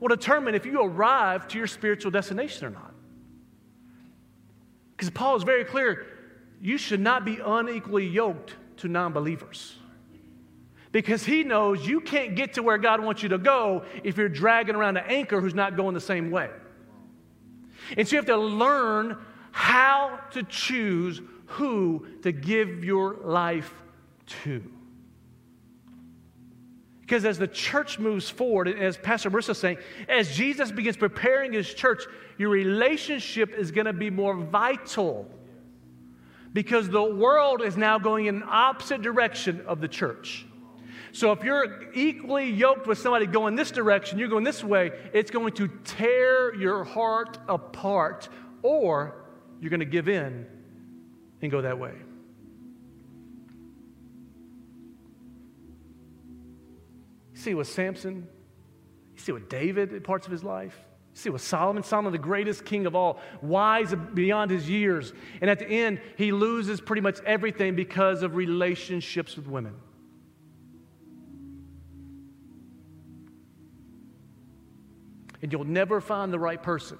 will 0.00 0.08
determine 0.08 0.54
if 0.54 0.64
you 0.64 0.80
arrive 0.80 1.46
to 1.48 1.58
your 1.58 1.66
spiritual 1.66 2.10
destination 2.10 2.68
or 2.68 2.70
not. 2.70 2.94
Because 4.96 5.10
Paul 5.10 5.36
is 5.36 5.42
very 5.42 5.66
clear 5.66 6.06
you 6.64 6.78
should 6.78 7.00
not 7.00 7.26
be 7.26 7.38
unequally 7.44 8.06
yoked 8.06 8.54
to 8.78 8.88
non 8.88 9.12
believers. 9.12 9.76
Because 10.92 11.22
he 11.22 11.44
knows 11.44 11.86
you 11.86 12.00
can't 12.00 12.34
get 12.34 12.54
to 12.54 12.62
where 12.62 12.78
God 12.78 13.02
wants 13.02 13.22
you 13.22 13.28
to 13.28 13.38
go 13.38 13.84
if 14.02 14.16
you're 14.16 14.30
dragging 14.30 14.74
around 14.74 14.96
an 14.96 15.04
anchor 15.06 15.42
who's 15.42 15.54
not 15.54 15.76
going 15.76 15.92
the 15.92 16.00
same 16.00 16.30
way. 16.30 16.48
And 17.98 18.08
so 18.08 18.12
you 18.12 18.16
have 18.16 18.26
to 18.26 18.38
learn 18.38 19.18
how 19.52 20.18
to 20.30 20.42
choose 20.42 21.20
who 21.46 22.06
to 22.22 22.32
give 22.32 22.82
your 22.82 23.16
life 23.22 23.74
to. 24.44 24.64
Because 27.02 27.26
as 27.26 27.38
the 27.38 27.48
church 27.48 27.98
moves 27.98 28.30
forward, 28.30 28.68
and 28.68 28.80
as 28.80 28.96
Pastor 28.96 29.30
Marissa 29.30 29.50
is 29.50 29.58
saying, 29.58 29.76
as 30.08 30.34
Jesus 30.34 30.72
begins 30.72 30.96
preparing 30.96 31.52
his 31.52 31.74
church, 31.74 32.04
your 32.38 32.48
relationship 32.48 33.52
is 33.52 33.70
going 33.70 33.84
to 33.84 33.92
be 33.92 34.08
more 34.08 34.34
vital. 34.34 35.28
Because 36.54 36.88
the 36.88 37.02
world 37.02 37.60
is 37.60 37.76
now 37.76 37.98
going 37.98 38.26
in 38.26 38.40
the 38.40 38.46
opposite 38.46 39.02
direction 39.02 39.64
of 39.66 39.80
the 39.80 39.88
church. 39.88 40.46
So 41.12 41.32
if 41.32 41.44
you're 41.44 41.92
equally 41.94 42.50
yoked 42.50 42.86
with 42.86 42.98
somebody 42.98 43.26
going 43.26 43.56
this 43.56 43.70
direction, 43.70 44.18
you're 44.18 44.28
going 44.28 44.44
this 44.44 44.64
way, 44.64 44.92
it's 45.12 45.30
going 45.30 45.52
to 45.54 45.68
tear 45.84 46.54
your 46.54 46.84
heart 46.84 47.38
apart, 47.48 48.28
or 48.62 49.24
you're 49.60 49.70
going 49.70 49.80
to 49.80 49.86
give 49.86 50.08
in 50.08 50.46
and 51.42 51.50
go 51.50 51.60
that 51.62 51.78
way. 51.78 51.92
You 57.32 57.40
see 57.40 57.54
with 57.54 57.68
Samson, 57.68 58.28
you 59.14 59.20
see 59.20 59.32
with 59.32 59.48
David 59.48 59.92
in 59.92 60.02
parts 60.02 60.26
of 60.26 60.32
his 60.32 60.44
life. 60.44 60.76
See 61.16 61.30
with 61.30 61.42
Solomon, 61.42 61.84
Solomon, 61.84 62.10
the 62.10 62.18
greatest 62.18 62.64
king 62.64 62.86
of 62.86 62.96
all, 62.96 63.20
wise 63.40 63.94
beyond 64.14 64.50
his 64.50 64.68
years. 64.68 65.12
And 65.40 65.48
at 65.48 65.60
the 65.60 65.66
end, 65.66 66.00
he 66.18 66.32
loses 66.32 66.80
pretty 66.80 67.02
much 67.02 67.20
everything 67.24 67.76
because 67.76 68.24
of 68.24 68.34
relationships 68.34 69.36
with 69.36 69.46
women. 69.46 69.74
And 75.40 75.52
you'll 75.52 75.64
never 75.64 76.00
find 76.00 76.32
the 76.32 76.38
right 76.38 76.60
person 76.60 76.98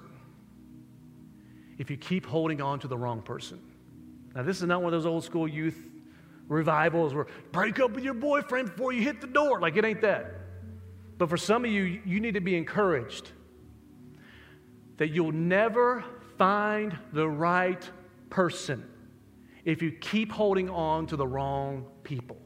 if 1.77 1.89
you 1.89 1.97
keep 1.97 2.25
holding 2.25 2.61
on 2.61 2.79
to 2.79 2.87
the 2.87 2.97
wrong 2.97 3.21
person. 3.21 3.59
Now, 4.33 4.43
this 4.43 4.57
is 4.57 4.63
not 4.63 4.81
one 4.81 4.93
of 4.93 5.03
those 5.03 5.05
old 5.05 5.25
school 5.25 5.47
youth 5.47 5.89
revivals 6.47 7.13
where 7.13 7.27
break 7.51 7.81
up 7.81 7.91
with 7.91 8.03
your 8.03 8.13
boyfriend 8.13 8.67
before 8.67 8.93
you 8.93 9.01
hit 9.01 9.19
the 9.19 9.27
door. 9.27 9.59
Like, 9.59 9.75
it 9.75 9.83
ain't 9.83 10.01
that. 10.01 10.35
But 11.17 11.29
for 11.29 11.37
some 11.37 11.65
of 11.65 11.71
you, 11.71 11.99
you 12.05 12.21
need 12.21 12.35
to 12.35 12.41
be 12.41 12.55
encouraged 12.55 13.31
that 14.97 15.09
you'll 15.09 15.31
never 15.31 16.03
find 16.37 16.97
the 17.13 17.27
right 17.27 17.89
person 18.29 18.83
if 19.63 19.81
you 19.81 19.91
keep 19.91 20.31
holding 20.31 20.69
on 20.69 21.07
to 21.07 21.15
the 21.15 21.27
wrong 21.27 21.85
people. 22.03 22.37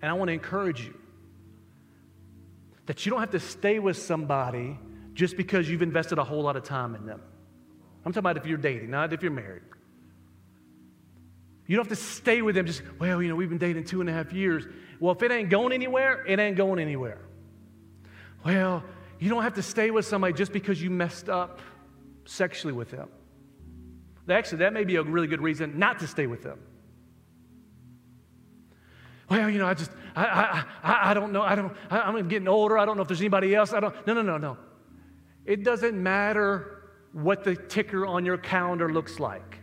And 0.00 0.10
I 0.10 0.14
want 0.14 0.28
to 0.28 0.32
encourage 0.32 0.80
you 0.80 0.94
that 2.86 3.06
you 3.06 3.10
don't 3.10 3.20
have 3.20 3.30
to 3.30 3.40
stay 3.40 3.78
with 3.78 3.96
somebody 3.96 4.78
just 5.14 5.36
because 5.36 5.70
you've 5.70 5.82
invested 5.82 6.18
a 6.18 6.24
whole 6.24 6.42
lot 6.42 6.56
of 6.56 6.64
time 6.64 6.94
in 6.94 7.06
them. 7.06 7.20
I'm 8.04 8.12
talking 8.12 8.18
about 8.18 8.36
if 8.36 8.46
you're 8.46 8.58
dating, 8.58 8.90
not 8.90 9.12
if 9.12 9.22
you're 9.22 9.30
married. 9.30 9.62
You 11.66 11.76
don't 11.76 11.88
have 11.88 11.96
to 11.96 12.04
stay 12.04 12.42
with 12.42 12.56
them 12.56 12.66
just, 12.66 12.82
well, 12.98 13.22
you 13.22 13.28
know, 13.28 13.36
we've 13.36 13.48
been 13.48 13.58
dating 13.58 13.84
two 13.84 14.00
and 14.00 14.10
a 14.10 14.12
half 14.12 14.32
years. 14.32 14.64
Well, 14.98 15.14
if 15.14 15.22
it 15.22 15.30
ain't 15.30 15.48
going 15.48 15.72
anywhere, 15.72 16.24
it 16.26 16.38
ain't 16.40 16.56
going 16.56 16.80
anywhere. 16.80 17.20
Well, 18.44 18.82
you 19.22 19.30
don't 19.30 19.42
have 19.42 19.54
to 19.54 19.62
stay 19.62 19.90
with 19.90 20.04
somebody 20.04 20.32
just 20.32 20.52
because 20.52 20.82
you 20.82 20.90
messed 20.90 21.28
up 21.28 21.60
sexually 22.24 22.72
with 22.72 22.90
them. 22.90 23.08
Actually, 24.28 24.58
that 24.58 24.72
may 24.72 24.84
be 24.84 24.96
a 24.96 25.02
really 25.02 25.26
good 25.26 25.42
reason 25.42 25.78
not 25.78 25.98
to 25.98 26.06
stay 26.06 26.26
with 26.26 26.42
them 26.42 26.58
well, 29.32 29.48
you 29.48 29.58
know, 29.58 29.66
I 29.66 29.72
just, 29.72 29.90
I, 30.14 30.64
I, 30.82 31.10
I 31.10 31.14
don't 31.14 31.32
know. 31.32 31.40
I 31.40 31.54
don't, 31.54 31.74
I, 31.90 32.00
I'm 32.00 32.28
getting 32.28 32.48
older. 32.48 32.76
I 32.76 32.84
don't 32.84 32.96
know 32.96 33.02
if 33.02 33.08
there's 33.08 33.20
anybody 33.20 33.54
else. 33.54 33.72
I 33.72 33.80
don't, 33.80 34.06
no, 34.06 34.12
no, 34.12 34.20
no, 34.20 34.36
no. 34.36 34.58
It 35.46 35.64
doesn't 35.64 36.00
matter 36.00 36.90
what 37.12 37.42
the 37.42 37.56
ticker 37.56 38.06
on 38.06 38.26
your 38.26 38.36
calendar 38.36 38.92
looks 38.92 39.18
like. 39.18 39.58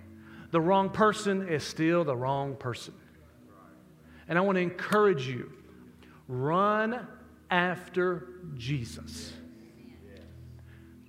The 0.49 0.60
wrong 0.60 0.89
person 0.89 1.47
is 1.47 1.64
still 1.64 2.03
the 2.03 2.18
wrong 2.18 2.55
person. 2.55 2.95
And 4.28 4.39
I 4.39 4.41
want 4.41 4.55
to 4.55 4.62
encourage 4.62 5.28
you 5.28 5.51
run 6.28 7.07
after 7.51 8.28
Jesus. 8.55 9.34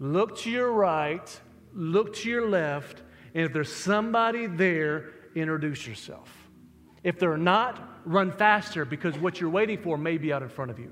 Look 0.01 0.38
to 0.38 0.51
your 0.51 0.72
right, 0.72 1.40
look 1.74 2.14
to 2.16 2.28
your 2.30 2.48
left, 2.48 3.03
and 3.34 3.44
if 3.44 3.53
there's 3.53 3.72
somebody 3.72 4.46
there, 4.46 5.11
introduce 5.34 5.86
yourself. 5.86 6.28
If 7.05 7.18
they're 7.18 7.36
not, 7.36 8.01
run 8.05 8.32
faster 8.32 8.84
because 8.84 9.16
what 9.18 9.40
you're 9.40 9.51
waiting 9.51 9.78
for 9.78 9.98
may 9.98 10.16
be 10.16 10.32
out 10.32 10.42
in 10.42 10.48
front 10.48 10.70
of 10.70 10.78
you. 10.78 10.90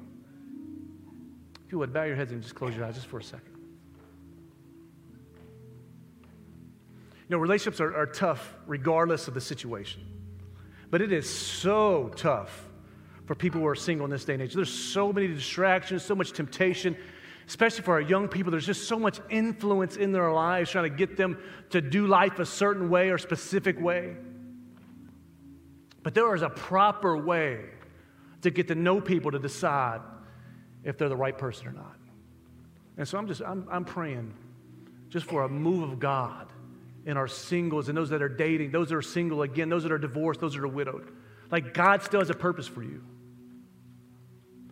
If 1.66 1.72
you 1.72 1.78
would, 1.78 1.92
bow 1.92 2.04
your 2.04 2.16
heads 2.16 2.32
and 2.32 2.42
just 2.42 2.54
close 2.54 2.76
your 2.76 2.84
eyes 2.84 2.94
just 2.94 3.06
for 3.06 3.18
a 3.18 3.22
second. 3.22 3.54
You 7.28 7.36
know, 7.36 7.38
relationships 7.38 7.80
are, 7.80 7.94
are 7.94 8.06
tough 8.06 8.54
regardless 8.66 9.28
of 9.28 9.34
the 9.34 9.40
situation. 9.40 10.02
But 10.90 11.02
it 11.02 11.12
is 11.12 11.28
so 11.28 12.11
tough 12.16 12.68
for 13.26 13.34
people 13.34 13.61
who 13.61 13.66
are 13.66 13.74
single 13.74 14.06
in 14.06 14.11
this 14.11 14.24
day 14.24 14.34
and 14.34 14.42
age. 14.42 14.54
There's 14.54 14.72
so 14.72 15.12
many 15.12 15.28
distractions, 15.28 16.02
so 16.02 16.14
much 16.14 16.32
temptation, 16.32 16.96
especially 17.49 17.82
for 17.82 17.94
our 17.94 18.01
young 18.01 18.28
people. 18.28 18.51
There's 18.51 18.66
just 18.66 18.86
so 18.86 18.99
much 18.99 19.20
influence 19.30 19.96
in 19.96 20.12
their 20.12 20.30
lives 20.30 20.70
trying 20.70 20.84
to 20.84 20.96
get 20.96 21.16
them 21.16 21.38
to 21.70 21.80
do 21.80 22.07
life 22.07 22.38
a 22.38 22.46
certain 22.46 22.90
way 22.90 23.09
or 23.09 23.16
specific 23.16 23.80
way. 23.80 24.14
But 26.03 26.14
there 26.14 26.32
is 26.34 26.42
a 26.42 26.51
proper 26.51 27.16
way 27.16 27.64
to 28.42 28.51
get 28.51 28.68
to 28.68 28.74
know 28.74 29.01
people 29.01 29.30
to 29.30 29.38
decide 29.38 30.03
if 30.84 30.99
they're 30.99 31.09
the 31.09 31.16
right 31.16 31.36
person 31.36 31.68
or 31.68 31.72
not. 31.72 31.96
And 32.99 33.09
so 33.09 33.16
I'm 33.16 33.26
just, 33.26 33.40
I'm, 33.40 33.66
I'm 33.70 33.84
praying 33.84 34.34
just 35.09 35.24
for 35.24 35.44
a 35.44 35.49
move 35.49 35.90
of 35.90 35.99
God 35.99 36.53
in 37.07 37.16
our 37.16 37.28
singles 37.28 37.88
and 37.88 37.96
those 37.96 38.11
that 38.11 38.20
are 38.20 38.28
dating, 38.28 38.72
those 38.72 38.90
that 38.90 38.96
are 38.96 39.03
single 39.03 39.40
again, 39.40 39.70
those 39.70 39.84
that 39.84 39.92
are 39.92 39.99
divorced, 39.99 40.40
those 40.40 40.53
that 40.53 40.61
are 40.61 40.68
widowed. 40.68 41.11
Like 41.51 41.72
God 41.72 42.03
still 42.03 42.20
has 42.20 42.28
a 42.28 42.34
purpose 42.34 42.66
for 42.66 42.82
you. 42.82 43.03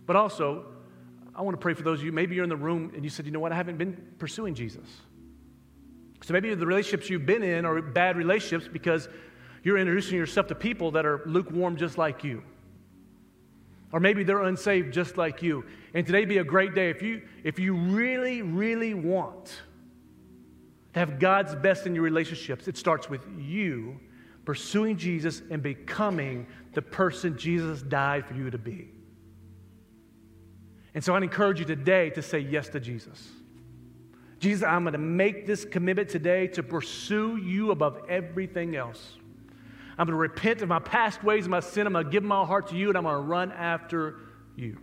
But 0.04 0.16
also, 0.16 0.66
I 1.36 1.42
want 1.42 1.54
to 1.54 1.60
pray 1.60 1.74
for 1.74 1.82
those 1.82 1.98
of 1.98 2.06
you, 2.06 2.12
maybe 2.12 2.34
you're 2.34 2.44
in 2.44 2.50
the 2.50 2.56
room 2.56 2.92
and 2.94 3.04
you 3.04 3.10
said, 3.10 3.26
you 3.26 3.32
know 3.32 3.40
what, 3.40 3.52
I 3.52 3.56
haven't 3.56 3.76
been 3.76 4.14
pursuing 4.18 4.54
Jesus. 4.54 4.86
So 6.22 6.32
maybe 6.32 6.52
the 6.54 6.66
relationships 6.66 7.10
you've 7.10 7.26
been 7.26 7.42
in 7.42 7.66
are 7.66 7.82
bad 7.82 8.16
relationships 8.16 8.68
because 8.72 9.08
you're 9.62 9.76
introducing 9.76 10.16
yourself 10.16 10.46
to 10.46 10.54
people 10.54 10.92
that 10.92 11.04
are 11.04 11.22
lukewarm 11.26 11.76
just 11.76 11.98
like 11.98 12.24
you. 12.24 12.42
Or 13.92 14.00
maybe 14.00 14.24
they're 14.24 14.42
unsaved 14.42 14.94
just 14.94 15.18
like 15.18 15.42
you. 15.42 15.64
And 15.92 16.06
today 16.06 16.24
be 16.24 16.38
a 16.38 16.44
great 16.44 16.74
day. 16.74 16.88
If 16.88 17.02
you, 17.02 17.22
if 17.44 17.58
you 17.58 17.74
really, 17.74 18.40
really 18.40 18.94
want 18.94 19.60
to 20.94 20.98
have 20.98 21.18
God's 21.20 21.54
best 21.54 21.86
in 21.86 21.94
your 21.94 22.02
relationships, 22.02 22.66
it 22.66 22.78
starts 22.78 23.10
with 23.10 23.26
you 23.38 24.00
pursuing 24.46 24.96
Jesus 24.96 25.42
and 25.50 25.62
becoming 25.62 26.46
the 26.72 26.80
person 26.80 27.36
Jesus 27.36 27.82
died 27.82 28.24
for 28.26 28.34
you 28.34 28.50
to 28.50 28.58
be. 28.58 28.95
And 30.96 31.04
so 31.04 31.14
I'd 31.14 31.22
encourage 31.22 31.58
you 31.58 31.66
today 31.66 32.08
to 32.10 32.22
say 32.22 32.38
yes 32.38 32.70
to 32.70 32.80
Jesus. 32.80 33.28
Jesus, 34.38 34.64
I'm 34.66 34.82
going 34.82 34.94
to 34.94 34.98
make 34.98 35.46
this 35.46 35.66
commitment 35.66 36.08
today 36.08 36.46
to 36.48 36.62
pursue 36.62 37.36
you 37.36 37.70
above 37.70 38.00
everything 38.08 38.76
else. 38.76 39.18
I'm 39.98 40.06
going 40.06 40.14
to 40.14 40.20
repent 40.20 40.62
of 40.62 40.70
my 40.70 40.78
past 40.78 41.22
ways 41.22 41.44
and 41.44 41.50
my 41.50 41.60
sin. 41.60 41.86
I'm 41.86 41.92
going 41.92 42.06
to 42.06 42.10
give 42.10 42.22
my 42.22 42.46
heart 42.46 42.68
to 42.68 42.76
you 42.76 42.88
and 42.88 42.96
I'm 42.96 43.04
going 43.04 43.14
to 43.14 43.20
run 43.20 43.52
after 43.52 44.20
you. 44.56 44.78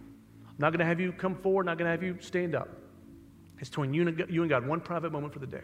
I'm 0.48 0.56
not 0.60 0.70
going 0.70 0.82
to 0.82 0.86
have 0.86 1.00
you 1.00 1.12
come 1.14 1.34
forward, 1.34 1.66
not 1.66 1.80
going 1.80 1.88
to 1.88 1.92
have 1.92 2.04
you 2.04 2.16
stand 2.20 2.54
up. 2.54 2.70
It's 3.58 3.72
between 3.72 3.92
you 3.96 4.08
and, 4.08 4.50
God, 4.50 4.68
one 4.68 4.82
private 4.82 5.12
moment 5.12 5.34
for 5.34 5.40
the 5.40 5.48
day. 5.48 5.64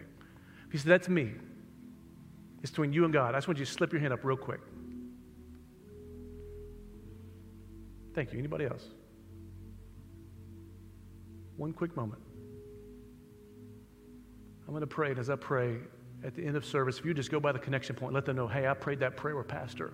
If 0.68 0.74
you 0.74 0.80
say, 0.80 0.90
That's 0.90 1.10
me, 1.10 1.32
it's 2.64 2.72
between 2.72 2.92
you 2.92 3.04
and 3.04 3.14
God. 3.14 3.36
I 3.36 3.38
just 3.38 3.48
want 3.48 3.60
you 3.60 3.66
to 3.66 3.72
slip 3.72 3.92
your 3.92 4.02
hand 4.02 4.14
up 4.14 4.24
real 4.24 4.36
quick. 4.36 4.62
Thank 8.16 8.34
you. 8.34 8.40
Anybody 8.40 8.66
else? 8.66 8.84
One 11.60 11.74
quick 11.74 11.96
moment. 11.96 12.22
I'm 14.66 14.74
going 14.74 14.82
to 14.82 14.88
pray, 14.88 15.12
and 15.12 15.20
as 15.20 15.30
I 15.30 15.36
pray 15.36 15.78
at 16.24 16.34
the 16.34 16.44
end 16.44 16.56
of 16.56 16.64
service, 16.64 17.00
if 17.00 17.06
you 17.06 17.14
just 17.14 17.30
go 17.30 17.40
by 17.40 17.52
the 17.52 17.60
connection 17.60 17.96
point, 17.96 18.14
let 18.14 18.26
them 18.26 18.38
know, 18.38 18.48
hey, 18.48 18.68
I 18.68 18.74
prayed 18.74 19.00
that 19.02 19.18
prayer 19.18 19.36
with 19.36 19.48
Pastor. 19.48 19.94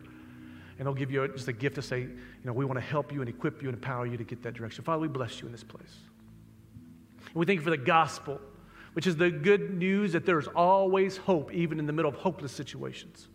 And 0.77 0.85
they'll 0.85 0.93
give 0.93 1.11
you 1.11 1.27
just 1.29 1.47
a 1.47 1.53
gift 1.53 1.75
to 1.75 1.81
say, 1.81 2.01
you 2.01 2.17
know, 2.43 2.53
we 2.53 2.65
want 2.65 2.77
to 2.77 2.85
help 2.85 3.11
you 3.11 3.21
and 3.21 3.29
equip 3.29 3.61
you 3.63 3.69
and 3.69 3.77
empower 3.77 4.05
you 4.05 4.15
to 4.15 4.23
get 4.23 4.43
that 4.43 4.53
direction. 4.53 4.83
Father, 4.83 5.01
we 5.01 5.07
bless 5.07 5.41
you 5.41 5.47
in 5.47 5.51
this 5.51 5.63
place. 5.63 5.95
And 7.25 7.35
we 7.35 7.45
thank 7.45 7.57
you 7.57 7.63
for 7.63 7.71
the 7.71 7.77
gospel 7.77 8.39
which 8.95 9.07
is 9.07 9.17
the 9.17 9.29
good 9.29 9.73
news 9.73 10.13
that 10.13 10.25
there's 10.25 10.47
always 10.47 11.17
hope, 11.17 11.53
even 11.53 11.79
in 11.79 11.85
the 11.85 11.91
middle 11.91 12.07
of 12.07 12.15
hopeless 12.15 12.53
situations. 12.53 13.27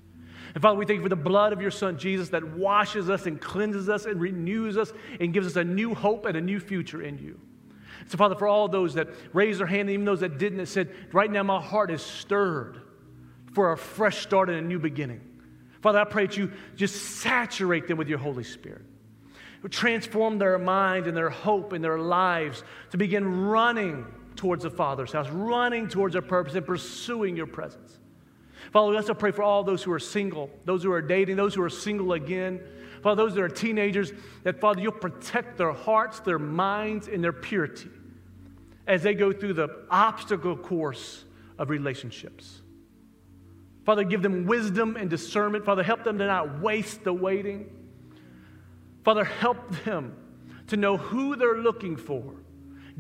And 0.55 0.63
Father, 0.63 0.79
we 0.79 0.87
thank 0.87 0.97
you 0.97 1.03
for 1.03 1.11
the 1.11 1.17
blood 1.17 1.53
of 1.53 1.61
your 1.61 1.71
Son, 1.71 1.99
Jesus, 1.99 2.31
that 2.31 2.43
washes 2.43 3.11
us 3.11 3.27
and 3.27 3.39
cleanses 3.39 3.91
us 3.91 4.07
and 4.07 4.19
renews 4.19 4.79
us 4.79 4.95
and 5.21 5.35
gives 5.35 5.47
us 5.47 5.57
a 5.57 5.65
new 5.65 5.95
hope 5.95 6.25
and 6.25 6.35
a 6.35 6.41
new 6.41 6.59
future 6.59 7.03
in 7.03 7.19
you. 7.19 7.39
So, 8.11 8.19
Father, 8.19 8.35
for 8.35 8.49
all 8.49 8.67
those 8.67 8.95
that 8.95 9.07
raised 9.33 9.61
their 9.61 9.69
hand, 9.69 9.89
even 9.89 10.05
those 10.05 10.19
that 10.19 10.37
didn't, 10.37 10.59
that 10.59 10.67
said, 10.67 10.91
right 11.13 11.31
now 11.31 11.45
my 11.45 11.61
heart 11.61 11.93
is 11.93 12.03
stirred 12.03 12.83
for 13.55 13.71
a 13.71 13.77
fresh 13.77 14.19
start 14.19 14.51
and 14.51 14.59
a 14.59 14.63
new 14.63 14.81
beginning. 14.81 15.21
Father, 15.81 16.01
I 16.01 16.05
pray 16.05 16.27
that 16.27 16.37
you 16.37 16.51
just 16.75 17.21
saturate 17.21 17.87
them 17.87 17.99
with 17.99 18.09
your 18.09 18.19
Holy 18.19 18.43
Spirit. 18.43 18.83
Transform 19.71 20.39
their 20.39 20.59
mind 20.59 21.07
and 21.07 21.17
their 21.17 21.31
hope 21.31 21.73
and 21.73 21.85
their 21.85 22.01
lives 22.01 22.65
to 22.91 22.99
begin 22.99 23.47
running 23.47 24.05
towards 24.35 24.65
the 24.65 24.71
Father's 24.71 25.13
house, 25.13 25.29
running 25.29 25.87
towards 25.87 26.17
our 26.17 26.23
purpose 26.23 26.57
and 26.57 26.67
pursuing 26.67 27.37
your 27.37 27.47
presence. 27.47 27.97
Father, 28.73 28.91
we 28.91 28.97
also 28.97 29.15
pray 29.15 29.31
for 29.31 29.45
all 29.45 29.63
those 29.63 29.85
who 29.85 29.93
are 29.93 30.01
single, 30.01 30.51
those 30.65 30.83
who 30.83 30.91
are 30.91 31.01
dating, 31.01 31.37
those 31.37 31.55
who 31.55 31.63
are 31.63 31.71
single 31.71 32.15
again. 32.15 32.61
Father, 33.05 33.23
those 33.23 33.37
that 33.37 33.43
are 33.43 33.49
teenagers, 33.49 34.13
that 34.43 34.61
Father, 34.61 34.81
you'll 34.81 34.91
protect 34.91 35.59
their 35.59 35.73
hearts, 35.73 36.19
their 36.19 36.41
minds, 36.41 37.07
and 37.07 37.23
their 37.23 37.33
purity 37.33 37.89
as 38.91 39.03
they 39.03 39.15
go 39.15 39.33
through 39.33 39.55
the 39.55 39.69
obstacle 39.91 40.57
course 40.57 41.25
of 41.59 41.71
relationships. 41.71 42.61
Father, 43.85 44.05
give 44.05 44.21
them 44.21 44.47
wisdom 44.47 44.97
and 44.97 45.09
discernment. 45.09 45.65
Father, 45.65 45.83
help 45.83 46.05
them 46.05 46.19
to 46.19 46.27
not 46.27 46.61
waste 46.61 47.05
the 47.05 47.13
waiting. 47.13 47.71
Father, 49.05 49.25
help 49.25 49.71
them 49.85 50.15
to 50.67 50.77
know 50.77 50.97
who 50.97 51.37
they're 51.37 51.59
looking 51.59 51.97
for 51.97 52.35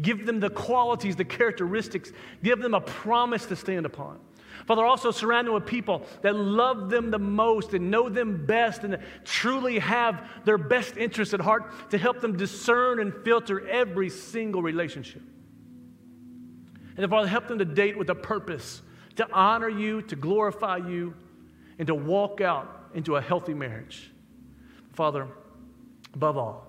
Give 0.00 0.24
them 0.24 0.40
the 0.40 0.50
qualities, 0.50 1.16
the 1.16 1.24
characteristics. 1.24 2.12
Give 2.42 2.60
them 2.60 2.74
a 2.74 2.80
promise 2.80 3.46
to 3.46 3.56
stand 3.56 3.86
upon. 3.86 4.18
Father, 4.66 4.84
also 4.84 5.10
surround 5.10 5.46
them 5.46 5.54
with 5.54 5.66
people 5.66 6.06
that 6.22 6.34
love 6.34 6.90
them 6.90 7.10
the 7.10 7.18
most 7.18 7.74
and 7.74 7.90
know 7.90 8.08
them 8.08 8.46
best 8.46 8.84
and 8.84 8.98
truly 9.24 9.78
have 9.78 10.28
their 10.44 10.58
best 10.58 10.96
interests 10.96 11.34
at 11.34 11.40
heart 11.40 11.90
to 11.90 11.98
help 11.98 12.20
them 12.20 12.36
discern 12.36 13.00
and 13.00 13.12
filter 13.24 13.66
every 13.68 14.10
single 14.10 14.62
relationship. 14.62 15.22
And 17.00 17.10
Father, 17.10 17.28
help 17.28 17.48
them 17.48 17.58
to 17.58 17.64
date 17.64 17.96
with 17.96 18.10
a 18.10 18.14
purpose 18.14 18.82
to 19.16 19.26
honor 19.32 19.70
you, 19.70 20.02
to 20.02 20.16
glorify 20.16 20.76
you, 20.76 21.14
and 21.78 21.86
to 21.86 21.94
walk 21.94 22.42
out 22.42 22.90
into 22.94 23.16
a 23.16 23.20
healthy 23.22 23.54
marriage. 23.54 24.10
Father, 24.92 25.26
above 26.12 26.36
all, 26.36 26.66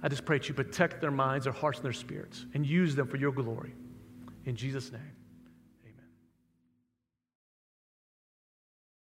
I 0.00 0.08
just 0.08 0.24
pray 0.24 0.38
that 0.38 0.48
you 0.48 0.54
protect 0.54 1.00
their 1.00 1.10
minds, 1.10 1.44
their 1.44 1.52
hearts, 1.52 1.78
and 1.78 1.84
their 1.84 1.92
spirits 1.92 2.46
and 2.54 2.64
use 2.64 2.94
them 2.94 3.08
for 3.08 3.16
your 3.16 3.32
glory. 3.32 3.74
In 4.44 4.54
Jesus' 4.54 4.92
name. 4.92 5.17